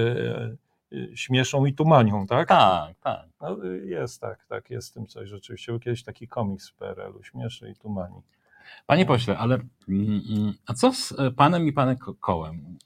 e, 0.92 0.98
e, 0.98 1.18
śmieszą 1.18 1.66
i 1.66 1.74
tumanią, 1.74 2.28
tak? 2.28 2.48
Tak, 2.48 2.96
tak. 3.04 3.26
No, 3.42 3.58
jest 3.84 4.22
tak, 4.22 4.46
tak, 4.46 4.70
jest 4.70 4.90
w 4.90 4.94
tym 4.94 5.08
coś 5.08 5.30
rzeczywiście. 5.30 5.72
Był 5.72 5.80
kiedyś 5.80 6.04
taki 6.04 6.28
komiks 6.28 6.70
w 6.70 6.74
PRL-u, 6.74 7.24
śmieszy 7.24 7.70
i 7.70 7.76
tumani. 7.76 8.22
Panie 8.88 9.06
pośle, 9.06 9.38
ale 9.38 9.56
mm, 9.90 10.22
mm, 10.30 10.54
a 10.68 10.74
co 10.74 10.94
z 10.94 11.12
e, 11.20 11.32
panem 11.32 11.68
i 11.68 11.74
panem 11.74 11.98
Ko- 11.98 12.14
kołem? 12.14 12.78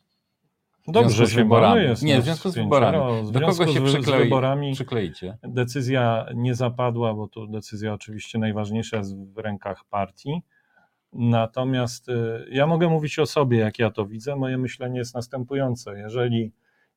W 0.88 0.92
Dobrze 0.92 1.28
z 1.28 1.30
się 1.30 1.36
wyborami. 1.36 1.82
jest 1.82 2.04
Nie, 2.04 2.22
w 2.22 2.24
związku 2.24 2.50
z 2.50 2.56
wyborami. 2.56 3.28
W 3.28 3.32
Do 3.32 3.40
kogo 3.40 3.68
się 3.68 3.88
z, 3.88 3.92
z 3.92 3.94
przyklei, 3.94 4.24
wyborami 4.24 4.74
przykleicie? 4.74 5.38
decyzja 5.44 6.26
nie 6.36 6.56
zapadła, 6.56 7.14
bo 7.14 7.28
tu 7.28 7.48
decyzja 7.48 7.94
oczywiście 7.94 8.40
najważniejsza 8.40 8.98
jest 8.98 9.18
w 9.18 9.38
rękach 9.38 9.84
partii. 9.90 10.42
Natomiast 11.16 12.10
y, 12.10 12.46
ja 12.52 12.68
mogę 12.68 12.90
mówić 12.90 13.20
o 13.20 13.26
sobie, 13.26 13.58
jak 13.58 13.80
ja 13.80 13.92
to 13.92 14.06
widzę. 14.06 14.36
Moje 14.36 14.58
myślenie 14.58 15.00
jest 15.00 15.16
następujące. 15.16 16.00
Jeżeli 16.00 16.52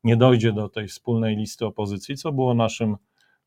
nie 0.05 0.17
dojdzie 0.17 0.53
do 0.53 0.69
tej 0.69 0.89
wspólnej 0.89 1.37
listy 1.37 1.67
opozycji, 1.67 2.17
co 2.17 2.33
było 2.33 2.55
naszym 2.55 2.97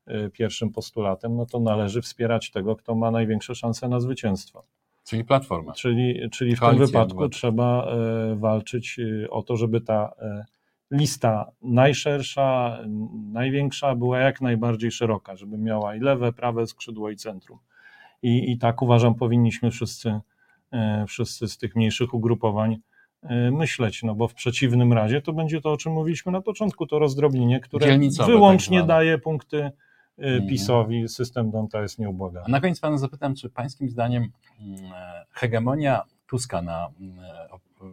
y, 0.08 0.30
pierwszym 0.30 0.72
postulatem, 0.72 1.36
no 1.36 1.46
to 1.46 1.60
należy 1.60 2.02
wspierać 2.02 2.50
tego, 2.50 2.76
kto 2.76 2.94
ma 2.94 3.10
największe 3.10 3.54
szanse 3.54 3.88
na 3.88 4.00
zwycięstwo. 4.00 4.64
Czyli 5.04 5.24
Platforma. 5.24 5.72
Czyli, 5.72 6.30
czyli 6.30 6.56
w 6.56 6.60
tym 6.60 6.78
wypadku 6.78 7.28
trzeba 7.28 7.86
e, 7.86 8.36
walczyć 8.36 9.00
o 9.30 9.42
to, 9.42 9.56
żeby 9.56 9.80
ta 9.80 10.12
lista 10.92 11.52
najszersza, 11.62 12.78
największa 13.32 13.94
była 13.94 14.18
jak 14.18 14.40
najbardziej 14.40 14.90
szeroka, 14.90 15.36
żeby 15.36 15.58
miała 15.58 15.94
i 15.94 16.00
lewe, 16.00 16.32
prawe 16.32 16.66
skrzydło 16.66 17.10
i 17.10 17.16
centrum. 17.16 17.58
I, 18.22 18.52
i 18.52 18.58
tak 18.58 18.82
uważam, 18.82 19.14
powinniśmy 19.14 19.70
wszyscy, 19.70 20.20
wszyscy 21.08 21.48
z 21.48 21.58
tych 21.58 21.76
mniejszych 21.76 22.14
ugrupowań 22.14 22.76
e, 23.22 23.50
myśleć, 23.50 24.02
no 24.02 24.14
bo 24.14 24.28
w 24.28 24.34
przeciwnym 24.34 24.92
razie 24.92 25.22
to 25.22 25.32
będzie 25.32 25.60
to, 25.60 25.72
o 25.72 25.76
czym 25.76 25.92
mówiliśmy 25.92 26.32
na 26.32 26.40
początku, 26.40 26.86
to 26.86 26.98
rozdrobnienie, 26.98 27.60
które 27.60 27.86
Dzielnicowe 27.86 28.32
wyłącznie 28.32 28.78
tak 28.78 28.88
daje 28.88 29.18
punkty 29.18 29.62
e, 29.62 29.72
Mhm. 30.18 30.48
PiSowi. 30.48 31.08
System 31.08 31.50
Donta 31.50 31.82
jest 31.82 31.98
nieubłagany. 31.98 32.48
Na 32.48 32.60
koniec 32.60 32.80
pana 32.80 32.98
zapytam, 32.98 33.34
czy 33.34 33.50
pańskim 33.50 33.90
zdaniem 33.90 34.28
mm, 34.60 34.92
e, 34.94 35.24
hegemonia 35.30 36.02
Tuska 36.26 36.62
na, 36.62 36.88
mm, 37.00 37.18
e, 37.18 37.48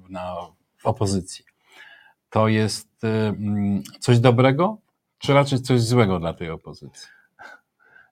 na, 0.10 0.36
opozycji 0.84 1.46
to 2.30 2.48
jest 2.48 3.04
e, 3.04 3.28
mm, 3.28 3.84
coś 4.00 4.20
dobrego, 4.20 4.78
czy 5.18 5.34
raczej 5.34 5.62
coś 5.62 5.82
złego 5.82 6.20
dla 6.20 6.34
tej 6.34 6.50
opozycji? 6.50 7.08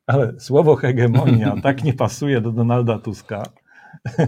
Ale 0.07 0.39
słowo 0.39 0.75
hegemonia 0.75 1.55
tak 1.63 1.83
nie 1.83 1.93
pasuje 1.93 2.41
do 2.41 2.51
Donalda 2.51 2.99
Tuska. 2.99 3.43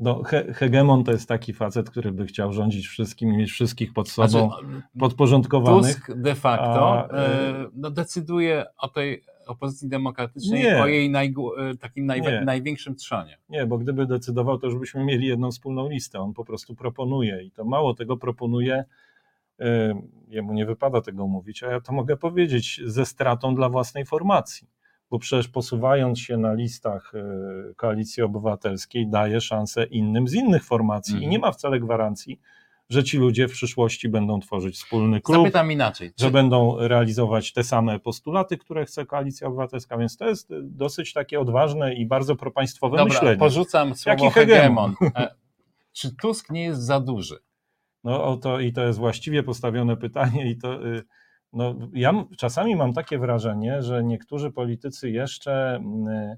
No, 0.00 0.22
he, 0.22 0.54
hegemon 0.54 1.04
to 1.04 1.12
jest 1.12 1.28
taki 1.28 1.52
facet, 1.52 1.90
który 1.90 2.12
by 2.12 2.26
chciał 2.26 2.52
rządzić 2.52 2.86
wszystkim 2.86 3.32
i 3.34 3.36
mieć 3.36 3.50
wszystkich 3.50 3.92
pod 3.92 4.08
sobą 4.08 4.28
Znaczy, 4.28 4.82
podporządkowanych. 4.98 5.94
Tusk 5.96 6.12
de 6.14 6.34
facto 6.34 6.92
A, 6.92 7.08
e, 7.08 7.48
e, 7.48 7.66
no, 7.74 7.90
decyduje 7.90 8.64
o 8.78 8.88
tej 8.88 9.24
opozycji 9.46 9.88
demokratycznej, 9.88 10.62
Nie. 10.62 10.82
o 10.82 10.86
jej 10.86 11.10
najgł- 11.10 11.60
e, 11.70 11.76
takim 11.76 12.06
najwe- 12.06 12.32
Nie. 12.32 12.40
największym 12.44 12.96
trzonie. 12.96 13.38
Nie, 13.48 13.66
bo 13.66 13.78
gdyby 13.78 14.06
decydował, 14.06 14.58
to 14.58 14.66
już 14.66 14.76
byśmy 14.78 15.04
mieli 15.04 15.26
jedną 15.26 15.50
wspólną 15.50 15.88
listę. 15.88 16.20
On 16.20 16.34
po 16.34 16.44
prostu 16.44 16.74
proponuje 16.74 17.42
i 17.42 17.50
to 17.50 17.64
mało 17.64 17.94
tego 17.94 18.16
proponuje. 18.16 18.84
y, 19.60 19.64
Jemu 20.28 20.52
nie 20.52 20.66
wypada 20.66 21.00
tego 21.00 21.26
mówić, 21.26 21.62
a 21.62 21.70
ja 21.70 21.80
to 21.80 21.92
mogę 21.92 22.16
powiedzieć 22.16 22.80
ze 22.84 23.06
stratą 23.06 23.54
dla 23.54 23.68
własnej 23.68 24.04
formacji. 24.04 24.68
Bo 25.16 25.20
przecież 25.20 25.48
posuwając 25.48 26.18
się 26.20 26.36
na 26.36 26.52
listach 26.54 27.12
y, 27.14 27.74
koalicji 27.74 28.22
obywatelskiej, 28.22 29.08
daje 29.08 29.40
szansę 29.40 29.84
innym 29.84 30.28
z 30.28 30.34
innych 30.34 30.64
formacji 30.64 31.12
i 31.12 31.16
Mhm. 31.16 31.30
nie 31.32 31.38
ma 31.38 31.52
wcale 31.52 31.80
gwarancji, 31.80 32.40
że 32.90 33.04
ci 33.04 33.18
ludzie 33.18 33.48
w 33.48 33.52
przyszłości 33.52 34.08
będą 34.08 34.40
tworzyć 34.40 34.74
wspólny 34.76 35.20
klub, 35.20 35.38
Zapytam 35.38 35.72
inaczej. 35.72 36.08
że 36.18 36.26
Czy, 36.26 36.30
będą 36.32 36.76
realizować 36.78 37.52
te 37.52 37.64
same 37.64 38.00
postulaty, 38.00 38.58
które 38.58 38.84
chce 38.84 39.06
Koalicja 39.06 39.46
Obywatelska, 39.48 39.98
więc 39.98 40.16
to 40.16 40.28
jest 40.28 40.48
dosyć 40.62 41.12
takie 41.12 41.40
odważne 41.40 41.94
i 41.94 42.06
bardzo 42.06 42.36
propaństwowe 42.36 42.96
dobra, 42.96 43.14
myślenie. 43.14 43.38
porzucam 43.38 43.94
słowo 43.94 44.24
Jaki 44.24 44.34
hegemon. 44.34 44.94
hegemon? 44.94 45.12
E, 45.26 45.34
Czy 45.92 46.16
Tusk 46.16 46.50
nie 46.50 46.62
jest 46.64 46.82
za 46.82 47.00
duży? 47.00 47.36
No 48.04 48.36
to, 48.36 48.60
i 48.60 48.72
to 48.72 48.84
jest 48.86 48.98
właściwie 48.98 49.42
postawione 49.42 49.96
pytanie 49.96 50.50
i 50.50 50.56
to 50.58 50.86
y, 50.86 51.02
no, 51.56 51.74
ja 51.92 52.24
czasami 52.36 52.76
mam 52.76 52.92
takie 52.92 53.18
wrażenie, 53.18 53.82
że 53.82 54.04
niektórzy 54.04 54.50
politycy 54.50 55.10
jeszcze 55.10 55.76
mm, 55.76 56.36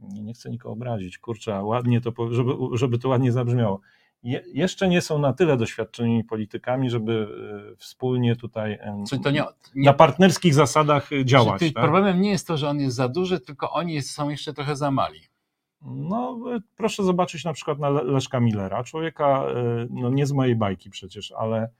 nie, 0.00 0.34
chcę 0.34 0.50
nikogo 0.50 0.72
obrazić, 0.72 1.18
kurczę, 1.18 1.62
ładnie 1.62 2.00
to, 2.00 2.12
żeby, 2.30 2.52
żeby 2.72 2.98
to 2.98 3.08
ładnie 3.08 3.32
zabrzmiało. 3.32 3.80
Je, 4.22 4.42
jeszcze 4.52 4.88
nie 4.88 5.00
są 5.00 5.18
na 5.18 5.32
tyle 5.32 5.56
doświadczonymi 5.56 6.24
politykami, 6.24 6.90
żeby 6.90 7.12
y, 7.72 7.76
wspólnie 7.76 8.36
tutaj 8.36 8.78
nie, 9.32 9.44
nie 9.74 9.84
na 9.84 9.92
partnerskich 9.92 10.54
zasadach 10.54 11.12
y, 11.12 11.24
działać. 11.24 11.60
Tak? 11.60 11.72
Problemem 11.72 12.20
nie 12.20 12.30
jest 12.30 12.46
to, 12.46 12.56
że 12.56 12.68
on 12.68 12.80
jest 12.80 12.96
za 12.96 13.08
duży, 13.08 13.40
tylko 13.40 13.72
oni 13.72 14.02
są 14.02 14.28
jeszcze 14.28 14.54
trochę 14.54 14.76
za 14.76 14.90
mali. 14.90 15.20
No, 15.82 16.38
y, 16.56 16.60
proszę 16.76 17.04
zobaczyć 17.04 17.44
na 17.44 17.52
przykład 17.52 17.78
na 17.78 17.88
Le- 17.88 18.04
Leszka 18.04 18.40
Millera, 18.40 18.84
człowieka, 18.84 19.46
no 19.90 20.10
nie 20.10 20.26
z 20.26 20.32
mojej 20.32 20.56
bajki 20.56 20.90
przecież, 20.90 21.32
ale 21.32 21.70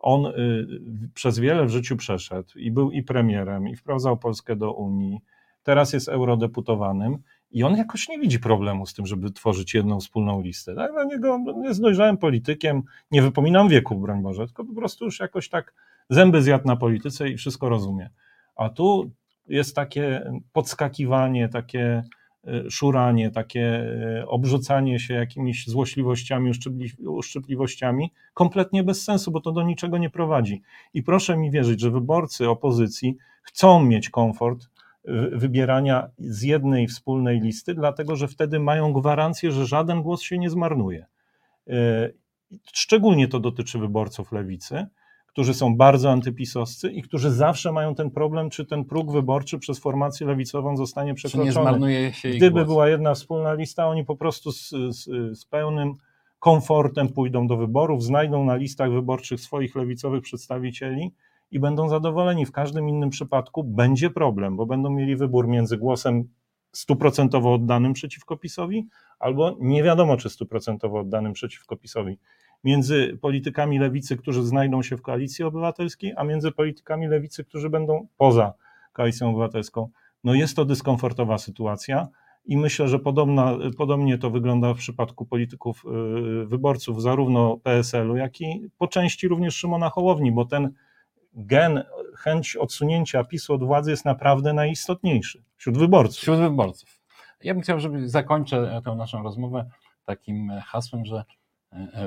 on 0.00 0.26
y, 0.26 0.66
przez 1.14 1.38
wiele 1.38 1.66
w 1.66 1.70
życiu 1.70 1.96
przeszedł 1.96 2.58
i 2.58 2.70
był 2.70 2.90
i 2.90 3.02
premierem, 3.02 3.68
i 3.68 3.76
wprowadzał 3.76 4.16
Polskę 4.16 4.56
do 4.56 4.72
Unii, 4.72 5.20
teraz 5.62 5.92
jest 5.92 6.08
eurodeputowanym 6.08 7.18
I 7.50 7.64
on 7.64 7.76
jakoś 7.76 8.08
nie 8.08 8.18
widzi 8.18 8.40
problemu 8.40 8.86
z 8.86 8.94
tym, 8.94 9.06
żeby 9.06 9.30
tworzyć 9.30 9.74
jedną 9.74 10.00
wspólną 10.00 10.42
listę. 10.42 10.74
Tak? 10.74 10.92
Dla 10.92 11.04
niego 11.04 11.38
jest 11.64 11.80
dojrzałym 11.80 12.16
politykiem, 12.16 12.82
nie 13.10 13.22
wypominam 13.22 13.68
wieku, 13.68 13.96
broń 13.96 14.22
Boże, 14.22 14.46
tylko 14.46 14.64
po 14.64 14.74
prostu 14.74 15.04
już 15.04 15.20
jakoś 15.20 15.48
tak 15.48 15.74
zęby 16.10 16.42
zjadł 16.42 16.66
na 16.66 16.76
polityce 16.76 17.28
i 17.28 17.36
wszystko 17.36 17.68
rozumie. 17.68 18.10
A 18.56 18.68
tu 18.68 19.10
jest 19.46 19.76
takie 19.76 20.32
podskakiwanie, 20.52 21.48
takie 21.48 22.02
szuranie, 22.70 23.30
takie 23.30 23.80
y, 24.20 24.28
obrzucanie 24.28 24.98
się 25.00 25.14
jakimiś 25.14 25.66
złośliwościami, 25.66 26.50
uszczypli- 26.50 27.08
uszczypliwościami, 27.08 28.12
kompletnie 28.34 28.84
bez 28.84 29.04
sensu, 29.04 29.30
bo 29.30 29.40
to 29.40 29.52
do 29.52 29.62
niczego 29.62 29.98
nie 29.98 30.10
prowadzi. 30.10 30.62
I 30.94 31.02
proszę 31.02 31.36
mi 31.36 31.50
wierzyć, 31.50 31.80
że 31.80 31.90
wyborcy 31.90 32.48
opozycji 32.48 33.16
chcą 33.42 33.84
mieć 33.84 34.10
komfort 34.10 34.62
y, 34.64 34.68
wybierania 35.32 36.08
z 36.18 36.42
jednej 36.42 36.86
wspólnej 36.86 37.40
listy, 37.40 37.74
dlatego 37.74 38.16
że 38.16 38.28
wtedy 38.28 38.60
mają 38.60 38.92
gwarancję, 38.92 39.52
że 39.52 39.66
żaden 39.66 40.02
głos 40.02 40.22
się 40.22 40.38
nie 40.38 40.50
zmarnuje. 40.50 41.06
Y, 41.68 42.20
Szczególnie 42.72 43.28
to 43.28 43.40
dotyczy 43.40 43.78
wyborców 43.78 44.32
lewicy, 44.32 44.86
którzy 45.32 45.54
są 45.54 45.76
bardzo 45.76 46.10
antypisowscy 46.10 46.90
i 46.90 47.02
którzy 47.02 47.30
zawsze 47.30 47.72
mają 47.72 47.94
ten 47.94 48.10
problem, 48.10 48.50
czy 48.50 48.66
ten 48.66 48.84
próg 48.84 49.12
wyborczy 49.12 49.58
przez 49.58 49.78
formację 49.78 50.26
lewicową 50.26 50.76
zostanie 50.76 51.14
Czy 51.14 51.26
nie 51.26 51.30
przekroczony. 51.30 51.52
Gdyby 52.36 52.60
głos? 52.60 52.66
była 52.66 52.88
jedna 52.88 53.14
wspólna 53.14 53.54
lista, 53.54 53.88
oni 53.88 54.04
po 54.04 54.16
prostu 54.16 54.52
z, 54.52 54.70
z, 54.70 55.04
z 55.38 55.44
pełnym 55.44 55.94
komfortem 56.38 57.08
pójdą 57.08 57.46
do 57.46 57.56
wyborów, 57.56 58.04
znajdą 58.04 58.44
na 58.44 58.56
listach 58.56 58.92
wyborczych 58.92 59.40
swoich 59.40 59.74
lewicowych 59.74 60.22
przedstawicieli 60.22 61.14
i 61.50 61.60
będą 61.60 61.88
zadowoleni. 61.88 62.46
W 62.46 62.52
każdym 62.52 62.88
innym 62.88 63.10
przypadku 63.10 63.64
będzie 63.64 64.10
problem, 64.10 64.56
bo 64.56 64.66
będą 64.66 64.90
mieli 64.90 65.16
wybór 65.16 65.48
między 65.48 65.76
głosem 65.76 66.28
stuprocentowo 66.72 67.54
oddanym 67.54 67.92
przeciwko 67.92 68.36
PiSowi, 68.36 68.88
albo 69.18 69.56
nie 69.60 69.82
wiadomo, 69.82 70.16
czy 70.16 70.30
stuprocentowo 70.30 70.98
oddanym 70.98 71.32
przeciwko 71.32 71.76
PiSowi. 71.76 72.18
Między 72.64 73.18
politykami 73.20 73.78
lewicy, 73.78 74.16
którzy 74.16 74.42
znajdą 74.42 74.82
się 74.82 74.96
w 74.96 75.02
koalicji 75.02 75.44
obywatelskiej, 75.44 76.12
a 76.16 76.24
między 76.24 76.52
politykami 76.52 77.08
lewicy, 77.08 77.44
którzy 77.44 77.70
będą 77.70 78.06
poza 78.16 78.52
koalicją 78.92 79.30
obywatelską. 79.30 79.88
No 80.24 80.34
jest 80.34 80.56
to 80.56 80.64
dyskomfortowa 80.64 81.38
sytuacja 81.38 82.08
i 82.44 82.56
myślę, 82.56 82.88
że 82.88 82.98
podobna, 82.98 83.58
podobnie 83.76 84.18
to 84.18 84.30
wygląda 84.30 84.74
w 84.74 84.78
przypadku 84.78 85.26
polityków, 85.26 85.84
yy, 85.84 86.46
wyborców 86.46 87.02
zarówno 87.02 87.56
PSL-u, 87.56 88.16
jak 88.16 88.40
i 88.40 88.70
po 88.78 88.88
części 88.88 89.28
również 89.28 89.56
Szymona 89.56 89.90
Hołowni, 89.90 90.32
bo 90.32 90.44
ten 90.44 90.72
gen, 91.34 91.82
chęć 92.16 92.56
odsunięcia 92.56 93.24
PiSu 93.24 93.54
od 93.54 93.64
władzy 93.64 93.90
jest 93.90 94.04
naprawdę 94.04 94.52
najistotniejszy 94.52 95.42
wśród 95.56 95.78
wyborców. 95.78 96.16
Wśród 96.16 96.38
wyborców. 96.38 97.00
Ja 97.44 97.54
bym 97.54 97.62
chciał, 97.62 97.80
żeby 97.80 98.08
zakończę 98.08 98.80
tę 98.84 98.94
naszą 98.94 99.22
rozmowę 99.22 99.70
takim 100.04 100.52
hasłem, 100.64 101.04
że 101.04 101.24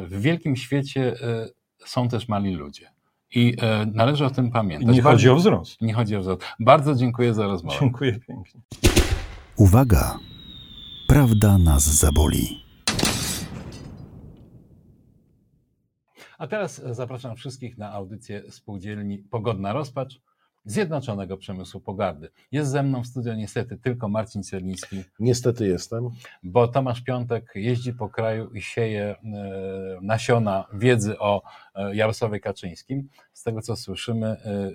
w 0.07 0.21
wielkim 0.21 0.55
świecie 0.55 1.15
e, 1.21 1.47
są 1.85 2.09
też 2.09 2.27
mali 2.27 2.53
ludzie. 2.53 2.89
I 3.35 3.55
e, 3.61 3.85
należy 3.93 4.25
o 4.25 4.29
tym 4.29 4.47
I 4.47 4.51
pamiętać. 4.51 4.95
nie 4.95 5.01
Bardzo- 5.01 5.09
chodzi 5.17 5.29
o 5.29 5.35
wzrost. 5.35 5.81
Nie 5.81 5.93
chodzi 5.93 6.15
o 6.15 6.19
wzrost. 6.21 6.41
Bardzo 6.59 6.95
dziękuję 6.95 7.33
za 7.33 7.47
rozmowę. 7.47 7.77
Dziękuję 7.79 8.19
pięknie. 8.27 8.61
Uwaga! 9.57 10.19
Prawda 11.07 11.57
nas 11.57 11.83
zaboli. 11.83 12.63
A 16.37 16.47
teraz 16.47 16.79
e, 16.79 16.93
zapraszam 16.93 17.35
wszystkich 17.35 17.77
na 17.77 17.91
audycję 17.91 18.51
spółdzielni 18.51 19.17
Pogodna 19.19 19.73
Rozpacz 19.73 20.21
Zjednoczonego 20.65 21.37
Przemysłu 21.37 21.81
Pogardy. 21.81 22.29
Jest 22.51 22.71
ze 22.71 22.83
mną 22.83 23.03
w 23.03 23.07
studio 23.07 23.35
niestety 23.35 23.77
tylko 23.77 24.09
Marcin 24.09 24.43
Cerliński, 24.43 25.03
Niestety 25.19 25.67
jestem. 25.67 26.09
bo 26.43 26.67
Tomasz 26.67 27.01
Piątek 27.01 27.51
jeździ 27.55 27.93
po 27.93 28.09
kraju 28.09 28.49
i 28.49 28.61
sieje 28.61 29.03
e, 29.03 29.17
nasiona 30.01 30.67
wiedzy 30.73 31.19
o 31.19 31.41
e, 31.75 31.95
Jarosławie 31.95 32.39
Kaczyńskim. 32.39 33.09
Z 33.33 33.43
tego 33.43 33.61
co 33.61 33.75
słyszymy, 33.75 34.27
e, 34.27 34.71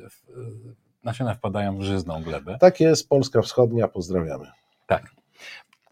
nasiona 1.04 1.34
wpadają 1.34 1.78
w 1.78 1.82
żyzną 1.82 2.22
glebę. 2.22 2.58
Tak 2.60 2.80
jest, 2.80 3.08
Polska 3.08 3.42
Wschodnia, 3.42 3.88
pozdrawiamy. 3.88 4.46
Tak. 4.86 5.10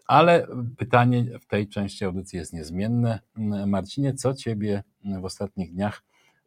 Ale 0.07 0.47
pytanie 0.77 1.39
w 1.39 1.45
tej 1.45 1.67
części 1.67 2.05
audycji 2.05 2.39
jest 2.39 2.53
niezmienne. 2.53 3.19
Marcinie, 3.67 4.13
co 4.13 4.33
ciebie 4.33 4.83
w 5.21 5.25
ostatnich 5.25 5.73
dniach 5.73 6.03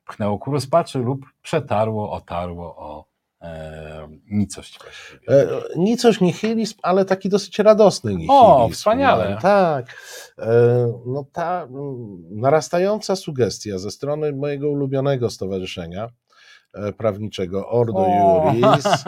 pchnęło 0.07 0.39
ku 0.39 0.53
rozpaczy 0.53 0.99
lub 0.99 1.27
przetarło, 1.43 2.13
otarło 2.13 2.77
o 2.77 3.10
e, 3.43 4.09
nicość 4.31 4.79
właściwie? 4.83 5.29
E, 5.29 5.63
nicość 5.77 6.21
nihilizm, 6.21 6.75
ale 6.83 7.05
taki 7.05 7.29
dosyć 7.29 7.59
radosny 7.59 8.11
nihilizm. 8.11 8.33
O, 8.33 8.69
wspaniale. 8.73 9.39
Tak. 9.43 9.87
E, 10.39 10.53
no 11.07 11.25
ta 11.33 11.69
narastająca 12.31 13.17
sugestia 13.17 13.79
ze 13.79 13.91
strony 13.91 14.33
mojego 14.33 14.71
ulubionego 14.71 15.31
stowarzyszenia 15.31 16.09
e, 16.75 16.93
prawniczego 16.93 17.69
Ordo 17.69 17.99
O! 17.99 18.53
Juris 18.55 19.05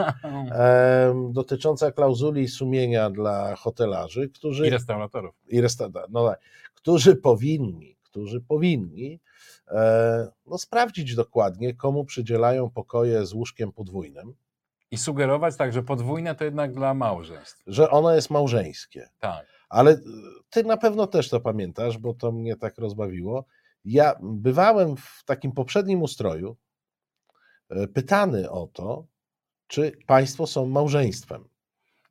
dotycząca 1.33 1.91
klauzuli 1.91 2.47
sumienia 2.47 3.09
dla 3.09 3.55
hotelarzy, 3.55 4.29
którzy 4.29 4.67
I 4.67 4.69
restauratorów. 4.69 5.35
i 5.47 5.61
resta- 5.61 5.89
no 6.09 6.27
tak, 6.27 6.39
którzy 6.75 7.15
powinni, 7.15 7.97
którzy 8.03 8.41
powinni 8.41 9.19
no, 10.45 10.57
sprawdzić 10.57 11.15
dokładnie, 11.15 11.73
komu 11.73 12.05
przydzielają 12.05 12.69
pokoje 12.69 13.25
z 13.25 13.33
łóżkiem 13.33 13.71
podwójnym, 13.71 14.33
I 14.91 14.97
sugerować 14.97 15.55
tak, 15.55 15.73
że 15.73 15.83
podwójne 15.83 16.35
to 16.35 16.43
jednak 16.43 16.73
dla 16.73 16.93
małżeństw. 16.93 17.63
że 17.67 17.89
ono 17.89 18.15
jest 18.15 18.29
małżeńskie. 18.29 19.09
Tak. 19.19 19.45
Ale 19.69 19.91
e, 19.91 19.97
ty 20.49 20.63
na 20.63 20.77
pewno 20.77 21.07
też 21.07 21.29
to 21.29 21.39
pamiętasz, 21.39 21.97
bo 21.97 22.13
to 22.13 22.31
mnie 22.31 22.55
tak 22.55 22.77
rozbawiło. 22.77 23.45
Ja 23.85 24.15
bywałem 24.21 24.97
w 24.97 25.23
takim 25.25 25.51
poprzednim 25.51 26.01
ustroju 26.01 26.57
e, 27.69 27.87
pytany 27.87 28.49
o 28.49 28.67
to, 28.67 29.05
czy 29.67 29.91
państwo 30.07 30.47
są 30.47 30.65
małżeństwem. 30.65 31.43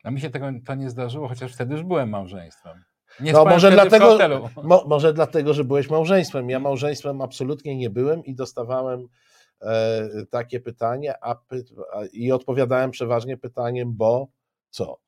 A 0.05 0.11
mi 0.11 0.21
się 0.21 0.31
tego 0.31 0.51
to 0.67 0.75
nie 0.75 0.91
zdarzyło, 0.91 1.29
chociaż 1.29 1.55
wtedy 1.55 1.75
już 1.75 1.83
byłem 1.83 2.09
małżeństwem. 2.09 2.85
Nie 3.21 3.33
No 3.33 3.45
może 3.45 3.71
dlatego, 3.71 4.19
mo, 4.63 4.85
może 4.87 5.13
dlatego, 5.13 5.55
że 5.55 5.65
byłeś 5.65 5.91
małżeństwem. 5.91 6.51
Ja 6.51 6.61
małżeństwem 6.61 7.21
absolutnie 7.21 7.77
nie 7.77 7.91
byłem 7.91 8.25
i 8.25 8.35
dostawałem 8.35 9.09
e, 9.63 10.09
takie 10.31 10.61
pytanie 10.61 11.15
a, 11.25 11.35
py, 11.35 11.65
a, 11.93 12.01
i 12.13 12.33
odpowiadałem 12.33 12.91
przeważnie 12.91 13.37
pytaniem, 13.37 13.93
bo 13.97 14.29
co? 14.71 14.99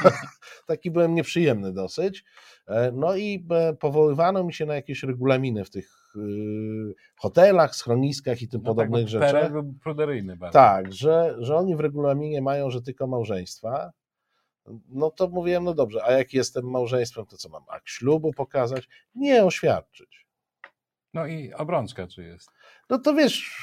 Taki 0.66 0.90
byłem 0.90 1.14
nieprzyjemny 1.14 1.72
dosyć. 1.72 2.24
E, 2.68 2.92
no 2.92 3.16
i 3.16 3.46
e, 3.50 3.74
powoływano 3.74 4.44
mi 4.44 4.52
się 4.54 4.66
na 4.66 4.74
jakieś 4.74 5.02
regulaminy 5.02 5.64
w 5.64 5.70
tych 5.70 6.14
y, 6.16 6.94
hotelach, 7.16 7.74
schroniskach 7.74 8.42
i 8.42 8.48
tym 8.48 8.60
No 8.60 8.64
tak, 8.64 8.76
podobnych 8.76 9.04
bo 9.04 9.08
rzeczach. 9.08 9.30
PRL 9.30 9.52
był 9.52 9.74
pruderyjny 9.82 10.36
bardzo. 10.36 10.52
Tak, 10.52 10.92
że, 10.92 11.34
że 11.38 11.56
oni 11.56 11.76
w 11.76 11.80
regulaminie 11.80 12.42
mają, 12.42 12.70
że 12.70 12.82
tylko 12.82 13.06
małżeństwa. 13.06 13.92
No 14.88 15.10
to 15.10 15.28
mówiłem, 15.28 15.64
no 15.64 15.74
dobrze, 15.74 16.04
a 16.04 16.12
jak 16.12 16.32
jestem 16.32 16.70
małżeństwem, 16.70 17.26
to 17.26 17.36
co 17.36 17.48
mam? 17.48 17.62
Akt 17.68 17.88
ślubu 17.88 18.32
pokazać? 18.32 18.88
Nie, 19.14 19.44
oświadczyć. 19.44 20.26
No 21.14 21.26
i 21.26 21.52
obrączka 21.52 22.06
czy 22.06 22.22
jest? 22.24 22.50
No 22.90 22.98
to 22.98 23.14
wiesz, 23.14 23.56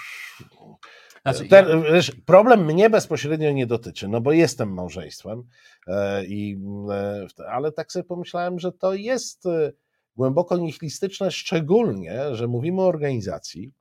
Znaczy, 1.21 1.45
ten, 1.49 1.69
ja- 1.69 1.91
wiesz, 1.93 2.11
problem 2.25 2.65
mnie 2.65 2.89
bezpośrednio 2.89 3.51
nie 3.51 3.67
dotyczy, 3.67 4.07
no 4.07 4.21
bo 4.21 4.31
jestem 4.31 4.73
małżeństwem, 4.73 5.43
e, 5.87 6.25
i, 6.25 6.59
e, 6.91 7.27
ale 7.49 7.71
tak 7.71 7.91
sobie 7.91 8.03
pomyślałem, 8.03 8.59
że 8.59 8.71
to 8.71 8.93
jest 8.93 9.45
e, 9.45 9.71
głęboko 10.15 10.57
nihilistyczne, 10.57 11.31
szczególnie, 11.31 12.35
że 12.35 12.47
mówimy 12.47 12.81
o 12.81 12.87
organizacji, 12.87 13.71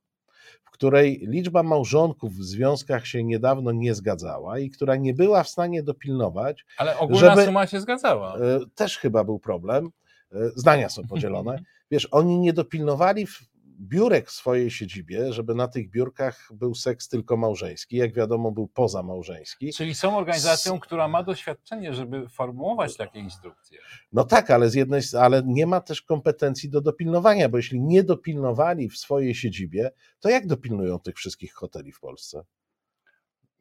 której 0.79 1.19
liczba 1.27 1.63
małżonków 1.63 2.33
w 2.33 2.43
związkach 2.43 3.07
się 3.07 3.23
niedawno 3.23 3.71
nie 3.71 3.95
zgadzała 3.95 4.59
i 4.59 4.69
która 4.69 4.95
nie 4.95 5.13
była 5.13 5.43
w 5.43 5.49
stanie 5.49 5.83
dopilnować, 5.83 6.65
ale 6.77 6.97
ogólna 6.97 7.29
żeby- 7.35 7.45
suma 7.45 7.67
się 7.67 7.81
zgadzała. 7.81 8.35
E, 8.35 8.59
też 8.75 8.97
chyba 8.97 9.23
był 9.23 9.39
problem. 9.39 9.89
E, 10.31 10.37
Zdania 10.55 10.89
są 10.89 11.07
podzielone. 11.07 11.59
Wiesz, 11.91 12.07
oni 12.11 12.39
nie 12.39 12.53
dopilnowali 12.53 13.25
w- 13.27 13.48
biurek 13.79 14.27
w 14.27 14.31
swojej 14.31 14.71
siedzibie, 14.71 15.33
żeby 15.33 15.55
na 15.55 15.67
tych 15.67 15.89
biurkach 15.89 16.49
był 16.53 16.75
seks 16.75 17.07
tylko 17.07 17.37
małżeński. 17.37 17.97
Jak 17.97 18.13
wiadomo, 18.13 18.51
był 18.51 18.67
pozamałżeński. 18.67 19.73
Czyli 19.73 19.95
są 19.95 20.17
organizacją, 20.17 20.79
która 20.79 21.07
ma 21.07 21.23
doświadczenie, 21.23 21.93
żeby 21.93 22.29
formułować 22.29 22.97
takie 22.97 23.19
instrukcje. 23.19 23.79
No 24.11 24.23
tak, 24.23 24.51
ale 24.51 24.69
z 24.69 24.73
jednej 24.73 25.01
ale 25.19 25.43
nie 25.45 25.67
ma 25.67 25.81
też 25.81 26.01
kompetencji 26.01 26.69
do 26.69 26.81
dopilnowania, 26.81 27.49
bo 27.49 27.57
jeśli 27.57 27.81
nie 27.81 28.03
dopilnowali 28.03 28.89
w 28.89 28.97
swojej 28.97 29.35
siedzibie, 29.35 29.91
to 30.19 30.29
jak 30.29 30.47
dopilnują 30.47 30.99
tych 30.99 31.15
wszystkich 31.15 31.53
hoteli 31.53 31.91
w 31.91 31.99
Polsce? 31.99 32.43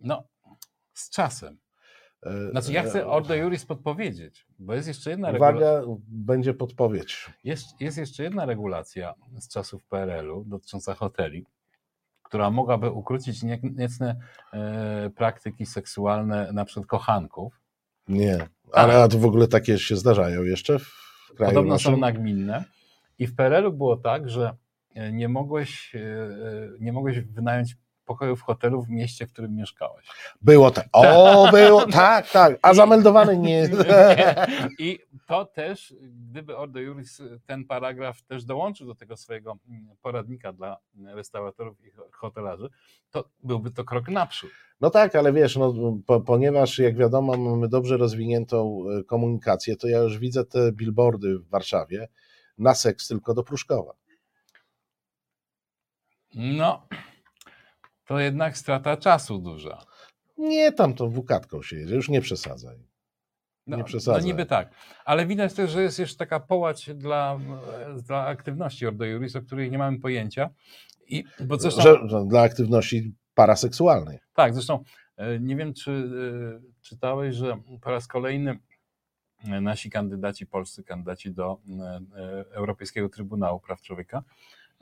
No, 0.00 0.28
z 0.92 1.10
czasem. 1.10 1.58
E, 2.22 2.50
Znaczy, 2.50 2.72
ja 2.72 2.82
chcę 2.82 3.06
Ordo 3.06 3.34
Juris 3.34 3.66
podpowiedzieć, 3.66 4.46
bo 4.58 4.74
jest 4.74 4.88
jeszcze 4.88 5.10
jedna 5.10 5.30
regulacja. 5.30 5.82
Uwaga, 5.82 6.00
będzie 6.08 6.54
podpowiedź. 6.54 7.26
Jest, 7.44 7.66
jest 7.80 7.98
jeszcze 7.98 8.22
jedna 8.22 8.46
regulacja 8.46 9.14
z 9.40 9.48
czasów 9.48 9.84
PRL-u 9.84 10.44
dotycząca 10.44 10.94
hoteli, 10.94 11.46
która 12.22 12.50
mogłaby 12.50 12.90
ukrócić 12.90 13.42
nie- 13.42 13.60
niecne 13.62 14.16
e, 14.52 15.10
praktyki 15.16 15.66
seksualne 15.66 16.52
na 16.52 16.64
przykład 16.64 16.86
kochanków. 16.86 17.60
Nie, 18.08 18.46
ale 18.72 19.08
to 19.08 19.18
w 19.18 19.24
ogóle 19.24 19.48
takie 19.48 19.78
się 19.78 19.96
zdarzają 19.96 20.42
jeszcze 20.42 20.78
w 20.78 21.34
kraju 21.36 21.50
Podobno 21.52 21.72
naszym? 21.74 21.92
są 21.94 21.98
nagminne. 22.00 22.64
I 23.18 23.26
w 23.26 23.34
PRL-u 23.36 23.72
było 23.72 23.96
tak, 23.96 24.28
że 24.30 24.56
e, 24.94 25.12
nie 25.12 25.28
mogłeś, 25.28 25.94
e, 25.94 25.98
e, 26.00 26.68
nie 26.80 26.92
mogłeś 26.92 27.20
wynająć 27.20 27.76
pokoju 28.08 28.36
w 28.36 28.42
hotelu 28.42 28.82
w 28.82 28.88
mieście, 28.88 29.26
w 29.26 29.32
którym 29.32 29.54
mieszkałeś. 29.54 30.06
Było 30.42 30.70
tak. 30.70 30.88
O, 30.92 31.48
było, 31.52 31.86
tak, 31.86 32.30
tak. 32.30 32.58
A 32.62 32.74
zameldowany 32.74 33.38
nie. 33.38 33.68
I 34.78 34.98
to 35.26 35.44
też, 35.44 35.94
gdyby 36.30 36.56
Ordo 36.56 36.80
Juris 36.80 37.22
ten 37.46 37.64
paragraf 37.64 38.22
też 38.22 38.44
dołączył 38.44 38.86
do 38.86 38.94
tego 38.94 39.16
swojego 39.16 39.58
mm, 39.68 39.96
poradnika 40.02 40.52
dla 40.52 40.76
restauratorów 41.14 41.84
i 41.84 41.90
hotelarzy, 42.12 42.68
to 43.10 43.24
byłby 43.42 43.70
to 43.70 43.84
krok 43.84 44.08
naprzód. 44.08 44.50
No 44.80 44.90
tak, 44.90 45.16
ale 45.16 45.32
wiesz, 45.32 45.56
no, 45.56 45.74
po, 46.06 46.20
ponieważ 46.20 46.78
jak 46.78 46.96
wiadomo 46.96 47.36
mamy 47.36 47.68
dobrze 47.68 47.96
rozwiniętą 47.96 48.84
e, 48.98 49.04
komunikację, 49.04 49.76
to 49.76 49.88
ja 49.88 49.98
już 49.98 50.18
widzę 50.18 50.44
te 50.44 50.72
billboardy 50.72 51.38
w 51.38 51.48
Warszawie 51.48 52.08
na 52.58 52.74
seks 52.74 53.08
tylko 53.08 53.34
do 53.34 53.42
Pruszkowa. 53.42 53.92
No, 56.34 56.86
to 58.08 58.18
jednak 58.20 58.58
strata 58.58 58.96
czasu 58.96 59.38
duża. 59.38 59.78
Nie, 60.38 60.72
tam 60.72 60.94
to 60.94 61.08
wukatką 61.08 61.62
się 61.62 61.76
jedzie, 61.76 61.94
już 61.94 62.08
nie 62.08 62.20
przesadzaj. 62.20 62.76
No, 63.66 63.76
Nie 63.76 63.82
no 63.82 63.84
przesadzaj. 63.84 64.24
niby 64.24 64.46
tak, 64.46 64.70
ale 65.04 65.26
widać 65.26 65.54
też, 65.54 65.70
że 65.70 65.82
jest 65.82 65.98
jeszcze 65.98 66.16
taka 66.16 66.40
połać 66.40 66.90
dla, 66.94 67.38
dla 68.02 68.26
aktywności 68.26 68.86
Ordo 68.86 69.04
Juris, 69.04 69.36
o 69.36 69.42
której 69.42 69.70
nie 69.70 69.78
mamy 69.78 69.98
pojęcia. 69.98 70.50
I, 71.08 71.24
bo 71.40 71.58
zresztą, 71.58 71.82
Że, 71.82 71.98
że 72.06 72.24
dla 72.26 72.40
aktywności 72.42 73.14
paraseksualnej. 73.34 74.18
Tak, 74.34 74.54
zresztą 74.54 74.84
e, 75.16 75.40
nie 75.40 75.56
wiem, 75.56 75.74
czy 75.74 75.90
e, 75.90 76.80
czytałeś, 76.80 77.34
że 77.34 77.56
po 77.80 77.90
raz 77.90 78.06
kolejny 78.06 78.58
e, 79.44 79.60
nasi 79.60 79.90
kandydaci, 79.90 80.46
polscy 80.46 80.84
kandydaci 80.84 81.30
do 81.32 81.58
e, 81.80 82.00
e, 82.16 82.44
Europejskiego 82.54 83.08
Trybunału 83.08 83.60
Praw 83.60 83.80
Człowieka 83.82 84.22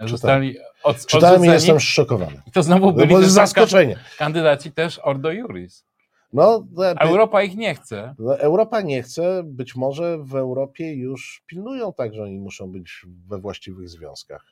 zostali 0.04 0.56
od, 0.82 1.06
Czytałem 1.06 1.44
i 1.44 1.48
jestem 1.48 1.80
zszokowany. 1.80 2.42
I 2.46 2.50
to 2.50 2.62
znowu 2.62 2.86
No, 2.86 2.92
byli 2.92 3.14
kan- 3.14 3.24
zaskoczenie. 3.24 3.96
kandydaci 4.18 4.72
też 4.72 5.00
Ordo 5.02 5.32
Juris. 5.32 5.84
No, 6.32 6.66
Europa 7.00 7.42
ich 7.42 7.56
nie 7.56 7.74
chce. 7.74 8.14
No, 8.18 8.38
Europa 8.38 8.80
nie 8.80 9.02
chce, 9.02 9.42
być 9.44 9.76
może 9.76 10.18
w 10.18 10.34
Europie 10.34 10.94
już 10.94 11.42
pilnują 11.46 11.92
tak, 11.92 12.14
że 12.14 12.22
oni 12.22 12.38
muszą 12.38 12.72
być 12.72 13.06
we 13.28 13.38
właściwych 13.38 13.88
związkach. 13.88 14.44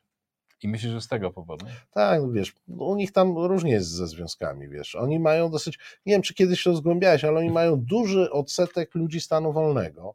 I 0.62 0.68
myślę, 0.68 0.90
że 0.90 1.00
z 1.00 1.08
tego 1.08 1.30
powodu. 1.30 1.66
Tak, 1.90 2.22
no 2.22 2.30
wiesz, 2.32 2.52
u 2.68 2.94
nich 2.96 3.12
tam 3.12 3.38
różnie 3.38 3.72
jest 3.72 3.88
ze 3.90 4.06
związkami, 4.06 4.68
wiesz. 4.68 4.94
Oni 4.94 5.18
mają 5.18 5.50
dosyć, 5.50 5.78
nie 6.06 6.12
wiem 6.12 6.22
czy 6.22 6.34
kiedyś 6.34 6.62
to 6.64 6.76
zgłębiałeś, 6.76 7.24
ale 7.24 7.38
oni 7.38 7.50
mają 7.50 7.76
duży 7.76 8.30
odsetek 8.30 8.94
ludzi 8.94 9.20
stanu 9.20 9.52
wolnego. 9.52 10.14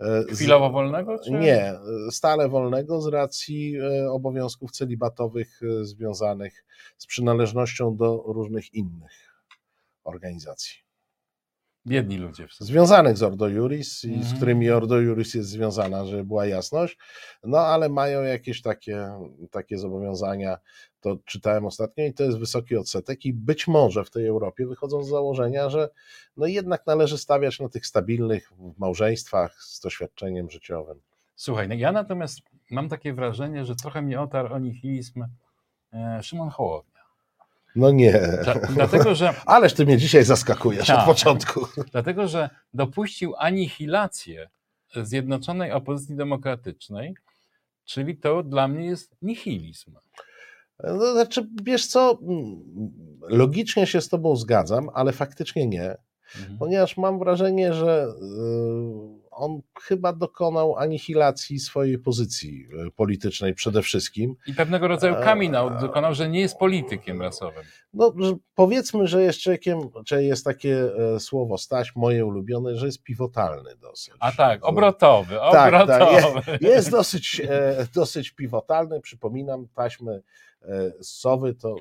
E, 0.00 0.34
Chwilowo 0.34 0.70
wolnego? 0.70 1.18
Czy... 1.18 1.30
Nie, 1.30 1.72
stale 2.10 2.48
wolnego 2.48 3.00
z 3.00 3.06
racji 3.06 3.76
e, 3.76 4.10
obowiązków 4.10 4.70
celibatowych 4.70 5.60
e, 5.62 5.84
związanych 5.84 6.64
z 6.98 7.06
przynależnością 7.06 7.96
do 7.96 8.22
różnych 8.26 8.74
innych 8.74 9.12
organizacji. 10.04 10.80
Biedni 11.86 12.18
ludzie. 12.18 12.48
W 12.48 12.52
sumie. 12.52 12.66
związanych 12.68 13.16
z 13.16 13.22
Ordo 13.22 13.48
Juris 13.48 14.04
i 14.04 14.08
z 14.14 14.16
Mhm. 14.16 14.36
którymi 14.36 14.70
Ordo 14.70 15.00
Juris 15.00 15.34
jest 15.34 15.48
związana, 15.48 16.06
żeby 16.06 16.24
była 16.24 16.46
jasność, 16.46 16.98
no 17.44 17.58
ale 17.58 17.88
mają 17.88 18.22
jakieś 18.22 18.62
takie, 18.62 19.08
takie 19.50 19.78
zobowiązania, 19.78 20.58
to 21.00 21.16
czytałem 21.24 21.66
ostatnio 21.66 22.04
i 22.04 22.12
to 22.12 22.24
jest 22.24 22.38
wysoki 22.38 22.76
odsetek 22.76 23.26
i 23.26 23.32
być 23.32 23.68
może 23.68 24.04
w 24.04 24.10
tej 24.10 24.26
Europie 24.26 24.66
wychodzą 24.66 25.02
z 25.04 25.08
założenia, 25.08 25.70
że 25.70 25.88
no 26.36 26.46
jednak 26.46 26.86
należy 26.86 27.18
stawiać 27.18 27.60
na 27.60 27.68
tych 27.68 27.86
stabilnych 27.86 28.52
w 28.52 28.78
małżeństwach 28.78 29.62
z 29.62 29.80
doświadczeniem 29.80 30.50
życiowym. 30.50 31.00
Słuchaj, 31.36 31.68
no 31.68 31.74
ja 31.74 31.92
natomiast 31.92 32.40
mam 32.70 32.88
takie 32.88 33.14
wrażenie, 33.14 33.64
że 33.64 33.76
trochę 33.76 34.02
mnie 34.02 34.20
otarł 34.20 34.54
o 34.54 34.58
nihilizm 34.58 35.24
e, 35.92 36.22
Szymon 36.22 36.48
Hołownia. 36.50 37.00
No 37.76 37.90
nie. 37.90 38.12
Dla- 38.44 38.54
Dlatego, 38.54 39.14
że 39.14 39.34
Ależ 39.46 39.74
ty 39.74 39.86
mnie 39.86 39.98
dzisiaj 39.98 40.24
zaskakujesz 40.24 40.86
Tak. 40.86 40.98
od 40.98 41.04
początku. 41.04 41.66
Dlatego, 41.92 42.28
że 42.28 42.50
dopuścił 42.74 43.34
anihilację 43.38 44.48
Zjednoczonej 45.02 45.72
Opozycji 45.72 46.16
Demokratycznej, 46.16 47.14
czyli 47.84 48.16
to 48.16 48.42
dla 48.42 48.68
mnie 48.68 48.86
jest 48.86 49.16
nihilizm. 49.22 49.96
No, 50.84 51.12
znaczy, 51.12 51.48
wiesz 51.62 51.86
co, 51.86 52.18
logicznie 53.22 53.86
się 53.86 54.00
z 54.00 54.08
tobą 54.08 54.36
zgadzam, 54.36 54.88
ale 54.94 55.12
faktycznie 55.12 55.66
nie. 55.66 55.96
Mhm. 56.38 56.58
ponieważ 56.58 56.96
mam 56.96 57.18
wrażenie, 57.18 57.74
że 57.74 58.06
y, 58.06 59.20
on 59.30 59.60
chyba 59.82 60.12
dokonał 60.12 60.76
anihilacji 60.76 61.58
swojej 61.58 61.98
pozycji 61.98 62.66
y, 62.86 62.90
politycznej 62.90 63.54
przede 63.54 63.82
wszystkim. 63.82 64.36
I 64.46 64.54
pewnego 64.54 64.88
rodzaju 64.88 65.14
coming 65.24 65.54
out 65.54 65.80
dokonał, 65.80 66.14
że 66.14 66.28
nie 66.28 66.40
jest 66.40 66.58
politykiem 66.58 67.22
rasowym. 67.22 67.64
No, 67.94 68.14
powiedzmy, 68.54 69.06
że 69.06 69.22
jest 69.22 69.38
człowiekiem, 69.38 69.78
czy 70.06 70.24
jest 70.24 70.44
takie 70.44 70.90
e, 71.14 71.20
słowo 71.20 71.58
Staś, 71.58 71.96
moje 71.96 72.26
ulubione, 72.26 72.76
że 72.76 72.86
jest 72.86 73.02
pivotalny 73.02 73.76
dosyć. 73.76 74.14
A 74.20 74.32
tak, 74.32 74.64
obrotowy, 74.64 75.34
Tak, 75.52 75.72
tak, 75.72 76.02
obrotowy. 76.02 76.58
Jest 76.60 76.90
dosyć, 76.90 77.42
e, 77.48 77.86
dosyć 77.94 78.30
pivotalny. 78.30 79.00
Przypominam 79.00 79.68
taśmy 79.74 80.12
e, 80.12 80.22
Sowy, 81.00 81.54
to 81.54 81.76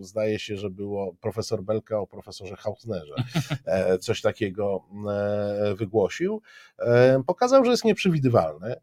zdaje 0.00 0.38
się, 0.38 0.56
że 0.56 0.70
było 0.70 1.14
profesor 1.20 1.62
Belka 1.62 1.98
o 1.98 2.06
profesorze 2.06 2.56
Hautnerze. 2.56 3.14
E, 3.64 3.98
coś 3.98 4.20
takiego 4.20 4.84
e, 5.10 5.74
wygłosił. 5.74 6.42
E, 6.78 7.22
pokazał, 7.26 7.64
że 7.64 7.70
jest 7.70 7.84
nieprzewidywalny. 7.84 8.74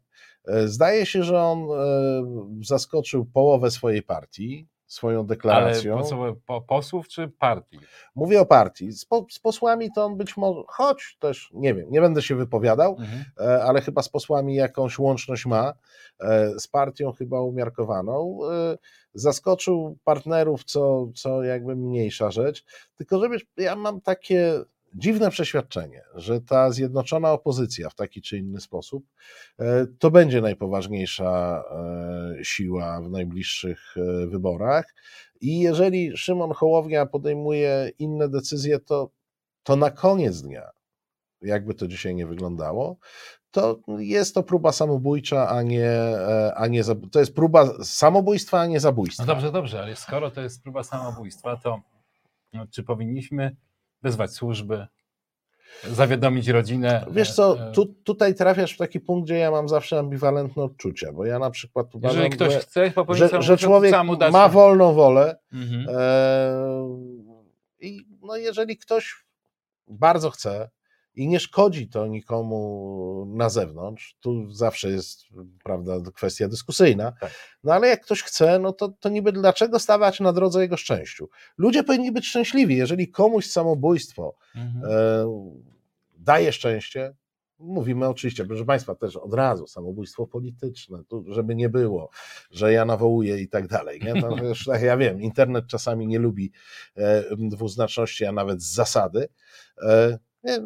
E, 0.44 0.68
zdaje 0.68 1.06
się, 1.06 1.24
że 1.24 1.40
on 1.40 1.58
e, 1.58 2.64
zaskoczył 2.64 3.24
połowę 3.24 3.70
swojej 3.70 4.02
partii 4.02 4.68
swoją 4.92 5.18
Ale 5.18 5.26
deklaracją. 5.26 5.98
po, 5.98 6.04
co, 6.04 6.36
po, 6.46 6.60
posłów 6.60 7.08
czy 7.08 7.28
partii? 7.28 7.78
Mówię 8.14 8.40
o 8.40 8.46
partii. 8.46 8.92
Z, 8.92 9.04
po, 9.04 9.26
z 9.30 9.38
posłami 9.38 9.92
to 9.94 10.04
on 10.04 10.16
być 10.16 10.36
może, 10.36 10.62
choć 10.68 11.16
też 11.20 11.50
nie 11.54 11.74
wiem, 11.74 11.86
nie 11.90 12.00
będę 12.00 12.22
się 12.22 12.34
wypowiadał, 12.34 12.96
Mhm. 12.98 13.24
e, 13.40 13.62
ale 13.64 13.80
chyba 13.80 14.02
z 14.02 14.08
posłami 14.08 14.54
jakąś 14.54 14.98
łączność 14.98 15.46
ma, 15.46 15.72
e, 16.20 16.60
z 16.60 16.68
partią 16.68 17.12
chyba 17.12 17.40
umiarkowaną. 17.40 18.38
E, 18.52 18.78
Zaskoczył 19.14 19.98
partnerów, 20.04 20.64
co, 20.64 21.08
co 21.14 21.42
jakby 21.42 21.76
mniejsza 21.76 22.30
rzecz. 22.30 22.64
Tylko, 22.96 23.20
że 23.20 23.28
wiesz, 23.28 23.46
ja 23.56 23.76
mam 23.76 24.00
takie 24.00 24.52
dziwne 24.94 25.30
przeświadczenie, 25.30 26.02
że 26.14 26.40
ta 26.40 26.70
zjednoczona 26.70 27.32
opozycja 27.32 27.90
w 27.90 27.94
taki 27.94 28.22
czy 28.22 28.38
inny 28.38 28.60
sposób 28.60 29.04
e, 29.58 29.86
to 29.98 30.10
będzie 30.10 30.40
najpoważniejsza 30.40 31.62
e, 32.40 32.44
siła 32.44 33.00
w 33.00 33.10
najbliższych 33.10 33.94
e, 33.96 34.26
wyborach. 34.26 34.94
I 35.40 35.60
jeżeli 35.60 36.16
Szymon 36.16 36.52
Hołownia 36.52 37.06
podejmuje 37.06 37.90
inne 37.98 38.28
decyzje, 38.28 38.78
to, 38.78 39.10
to 39.62 39.76
na 39.76 39.90
koniec 39.90 40.42
dnia, 40.42 40.70
jakby 41.42 41.74
to 41.74 41.88
dzisiaj 41.88 42.14
nie 42.14 42.26
wyglądało, 42.26 42.96
to 43.50 43.80
jest 43.98 44.34
to 44.34 44.42
próba 44.42 44.72
samobójcza, 44.72 45.48
a 45.48 45.62
nie, 45.62 45.90
a 46.56 46.66
nie 46.66 46.82
to 47.12 47.20
jest 47.20 47.34
próba 47.34 47.84
samobójstwa, 47.84 48.60
a 48.60 48.66
nie 48.66 48.80
zabójstwa. 48.80 49.22
No 49.22 49.34
dobrze, 49.34 49.52
dobrze, 49.52 49.80
ale 49.82 49.96
skoro 49.96 50.30
to 50.30 50.40
jest 50.40 50.62
próba 50.62 50.82
samobójstwa, 50.82 51.56
to 51.56 51.80
no, 52.52 52.66
czy 52.66 52.82
powinniśmy 52.82 53.56
wezwać 54.02 54.32
służby, 54.32 54.86
zawiadomić 55.90 56.48
rodzinę? 56.48 57.06
Wiesz 57.10 57.34
co, 57.34 57.58
e, 57.58 57.68
e, 57.68 57.72
tu, 57.72 57.86
tutaj 57.86 58.34
trafiasz 58.34 58.74
w 58.74 58.78
taki 58.78 59.00
punkt, 59.00 59.24
gdzie 59.26 59.38
ja 59.38 59.50
mam 59.50 59.68
zawsze 59.68 59.98
ambiwalentne 59.98 60.62
odczucia, 60.62 61.12
bo 61.12 61.24
ja 61.24 61.38
na 61.38 61.50
przykład 61.50 61.94
uważam, 61.94 62.16
Jeżeli 62.16 62.36
ktoś 62.36 62.52
że, 62.52 62.60
chce 62.60 62.90
popełnić 62.90 63.30
że, 63.30 63.42
że 63.42 63.56
człowiek 63.56 63.94
ma 64.32 64.48
wolną 64.48 64.92
wolę 64.92 65.36
Mhm. 65.52 65.86
e, 65.88 66.98
i 67.80 68.06
no 68.22 68.36
jeżeli 68.36 68.76
ktoś 68.76 69.24
bardzo 69.88 70.30
chce 70.30 70.70
i 71.14 71.28
nie 71.28 71.40
szkodzi 71.40 71.88
to 71.88 72.06
nikomu 72.06 73.26
na 73.28 73.48
zewnątrz, 73.50 74.16
tu 74.20 74.50
zawsze 74.50 74.90
jest 74.90 75.22
prawda, 75.64 75.92
kwestia 76.14 76.48
dyskusyjna, 76.48 77.12
Tak. 77.20 77.30
no 77.64 77.72
ale 77.74 77.88
jak 77.88 78.04
ktoś 78.04 78.22
chce, 78.22 78.58
no 78.58 78.72
to, 78.72 78.88
to 78.88 79.08
niby 79.08 79.32
dlaczego 79.32 79.78
stawać 79.78 80.20
na 80.20 80.32
drodze 80.32 80.60
jego 80.62 80.76
szczęściu? 80.76 81.28
Ludzie 81.58 81.84
powinni 81.84 82.12
być 82.12 82.26
szczęśliwi, 82.26 82.76
jeżeli 82.76 83.08
komuś 83.08 83.46
samobójstwo 83.46 84.34
Mhm. 84.54 84.84
e, 84.92 85.26
daje 86.18 86.52
szczęście. 86.52 87.14
Mówimy 87.58 88.08
oczywiście, 88.08 88.44
proszę 88.44 88.64
Państwa, 88.64 88.94
też 88.94 89.16
od 89.16 89.34
razu 89.34 89.66
samobójstwo 89.66 90.26
polityczne, 90.26 91.04
tu, 91.08 91.24
żeby 91.28 91.54
nie 91.54 91.68
było, 91.68 92.10
że 92.50 92.72
ja 92.72 92.84
nawołuję 92.84 93.38
i 93.40 93.48
tak 93.48 93.68
dalej. 93.68 94.00
Nie? 94.00 94.12
To 94.22 94.44
już, 94.44 94.64
tak, 94.64 94.82
ja 94.82 94.96
wiem, 94.96 95.22
internet 95.22 95.66
czasami 95.66 96.06
nie 96.06 96.18
lubi 96.18 96.52
e, 96.96 97.24
dwuznaczności, 97.36 98.24
a 98.24 98.32
nawet 98.32 98.62
z 98.62 98.74
zasady. 98.74 99.28
E, 99.82 100.18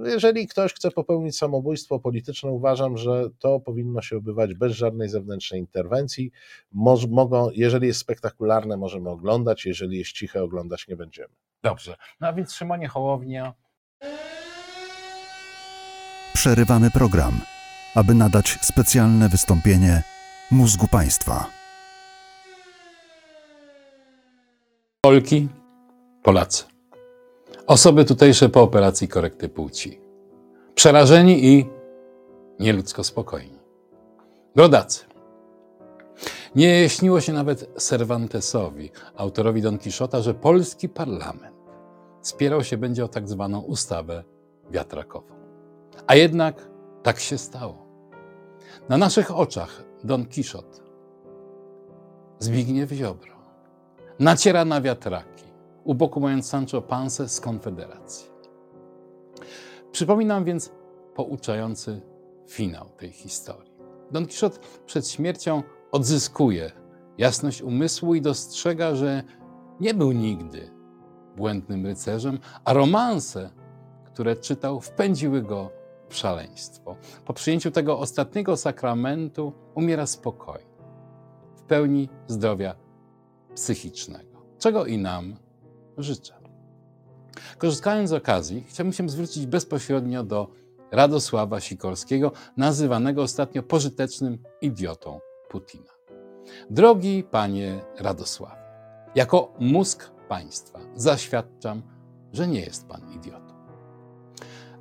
jeżeli 0.05 0.49
ktoś 0.49 0.75
chce 0.75 0.91
popełnić 0.91 1.39
samobójstwo 1.39 1.99
polityczne, 1.99 2.51
uważam, 2.51 2.97
że 2.97 3.31
to 3.39 3.61
powinno 3.61 4.03
się 4.03 4.17
odbywać 4.17 4.55
bez 4.55 4.73
żadnej 4.73 5.09
zewnętrznej 5.09 5.61
interwencji. 5.61 6.31
Moż, 6.73 7.07
mogą, 7.07 7.51
jeżeli 7.55 7.87
jest 7.87 8.01
spektakularne, 8.01 8.77
możemy 8.77 9.11
oglądać, 9.11 9.67
jeżeli 9.67 9.99
jest 9.99 10.13
ciche, 10.13 10.43
oglądać 10.43 10.89
nie 10.89 10.97
będziemy. 10.97 11.35
Dobrze. 11.63 11.97
No 12.21 12.29
a 12.29 12.33
więc 12.33 12.53
Szymonie 12.53 12.89
Hołownia, 12.89 13.55
przerywamy 16.35 16.91
program, 16.91 17.41
aby 17.95 18.15
nadać 18.15 18.59
specjalne 18.63 19.29
wystąpienie 19.29 20.03
mózgu 20.51 20.89
państwa. 20.89 21.47
Polki, 25.01 25.49
Polacy. 26.23 26.76
Osoby 27.67 28.05
tutejsze 28.05 28.49
po 28.49 28.63
operacji 28.63 29.09
korekty 29.09 29.49
płci. 29.49 30.01
Przerażeni 30.75 31.47
i 31.47 31.67
nieludzko 32.61 33.05
spokojni. 33.05 33.59
Rodacy. 34.57 35.05
Nie 36.55 36.89
śniło 36.89 37.21
się 37.21 37.33
nawet 37.33 37.83
Cervantesowi, 37.83 38.91
autorowi 39.17 39.63
Don 39.63 39.79
Quixota, 39.79 40.21
że 40.21 40.35
polski 40.35 40.89
parlament 40.89 41.57
spierał 42.21 42.65
się 42.65 42.77
będzie 42.77 43.05
o 43.05 43.09
tak 43.09 43.29
zwaną 43.29 43.61
ustawę 43.61 44.25
wiatrakową. 44.71 45.35
A 46.07 46.15
jednak 46.15 46.69
tak 47.03 47.21
się 47.21 47.39
stało. 47.39 47.87
Na 48.89 48.99
naszych 48.99 49.37
oczach 49.37 49.85
Don 50.05 50.27
Quixot, 50.27 50.83
Zbigniew 52.39 52.91
Ziobro, 52.91 53.35
naciera 54.19 54.65
na 54.65 54.81
wiatraki, 54.81 55.46
u 55.87 55.95
boku 55.95 56.21
mając 56.21 56.49
Sancho 56.49 56.83
Pansę 56.83 57.29
z 57.29 57.41
Konfederacji. 57.41 58.31
Przypominam 59.93 60.45
więc 60.45 60.73
pouczający 61.15 62.01
finał 62.49 62.89
tej 62.97 63.13
historii. 63.13 63.73
Don 64.11 64.27
Quixote 64.27 64.59
przed 64.87 65.09
śmiercią 65.09 65.63
odzyskuje 65.93 66.73
jasność 67.19 67.63
umysłu 67.63 68.15
i 68.15 68.21
dostrzega, 68.21 68.95
że 68.95 69.23
nie 69.81 69.95
był 69.95 70.13
nigdy 70.13 70.71
błędnym 71.37 71.87
rycerzem, 71.87 72.39
a 72.65 72.73
romanse, 72.73 73.51
które 74.05 74.37
czytał, 74.37 74.81
wpędziły 74.81 75.43
go 75.43 75.71
w 76.09 76.17
szaleństwo. 76.17 76.97
Po 77.25 77.33
przyjęciu 77.33 77.71
tego 77.71 77.99
ostatniego 77.99 78.57
sakramentu 78.57 79.53
umiera 79.75 80.07
spokojnie, 80.07 80.77
w 81.57 81.63
pełni 81.63 82.09
zdrowia 82.27 82.75
psychicznego, 83.55 84.43
czego 84.59 84.87
i 84.87 84.99
nam 84.99 85.46
życzę. 85.99 86.35
Korzystając 87.59 88.11
z 88.11 88.13
okazji, 88.13 88.65
chciałbym 88.69 88.93
się 88.93 89.09
zwrócić 89.09 89.47
bezpośrednio 89.47 90.25
do 90.25 90.49
Radosława 90.93 91.61
Sikorskiego, 91.61 92.33
nazywanego 92.57 93.23
ostatnio 93.23 93.63
pożytecznym 93.63 94.39
idiotą 94.61 95.21
Putina. 95.49 95.93
Drogi 96.71 97.25
panie 97.31 97.81
Radosławie, 97.99 98.63
jako 99.15 99.55
mózg 99.61 100.11
państwa 100.29 100.79
zaświadczam, 100.95 101.83
że 102.33 102.49
nie 102.49 102.61
jest 102.61 102.87
pan 102.89 103.13
idiotą. 103.13 103.55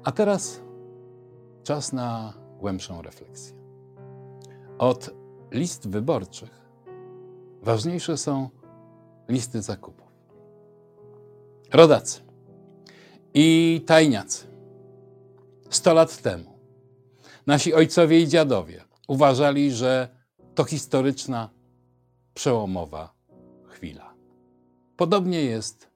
A 0.03 0.11
teraz 0.11 0.61
czas 1.63 1.93
na 1.93 2.33
głębszą 2.59 3.01
refleksję. 3.01 3.55
Od 4.77 5.09
list 5.51 5.89
wyborczych 5.89 6.65
ważniejsze 7.61 8.17
są 8.17 8.49
listy 9.29 9.61
zakupów. 9.61 10.04
Rodacy 11.73 12.21
i 13.33 13.81
tajniacy. 13.85 14.47
Sto 15.69 15.93
lat 15.93 16.21
temu 16.21 16.59
nasi 17.47 17.73
ojcowie 17.73 18.19
i 18.19 18.27
dziadowie 18.27 18.83
uważali, 19.07 19.71
że 19.71 20.09
to 20.55 20.63
historyczna, 20.63 21.49
przełomowa 22.33 23.13
chwila. 23.67 24.13
Podobnie 24.97 25.41
jest 25.41 25.89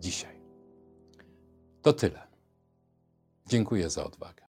dzisiaj. 0.00 0.40
To 1.82 1.92
tyle. 1.92 2.28
Dziękuję 3.46 3.90
za 3.90 4.04
odwagę. 4.04 4.42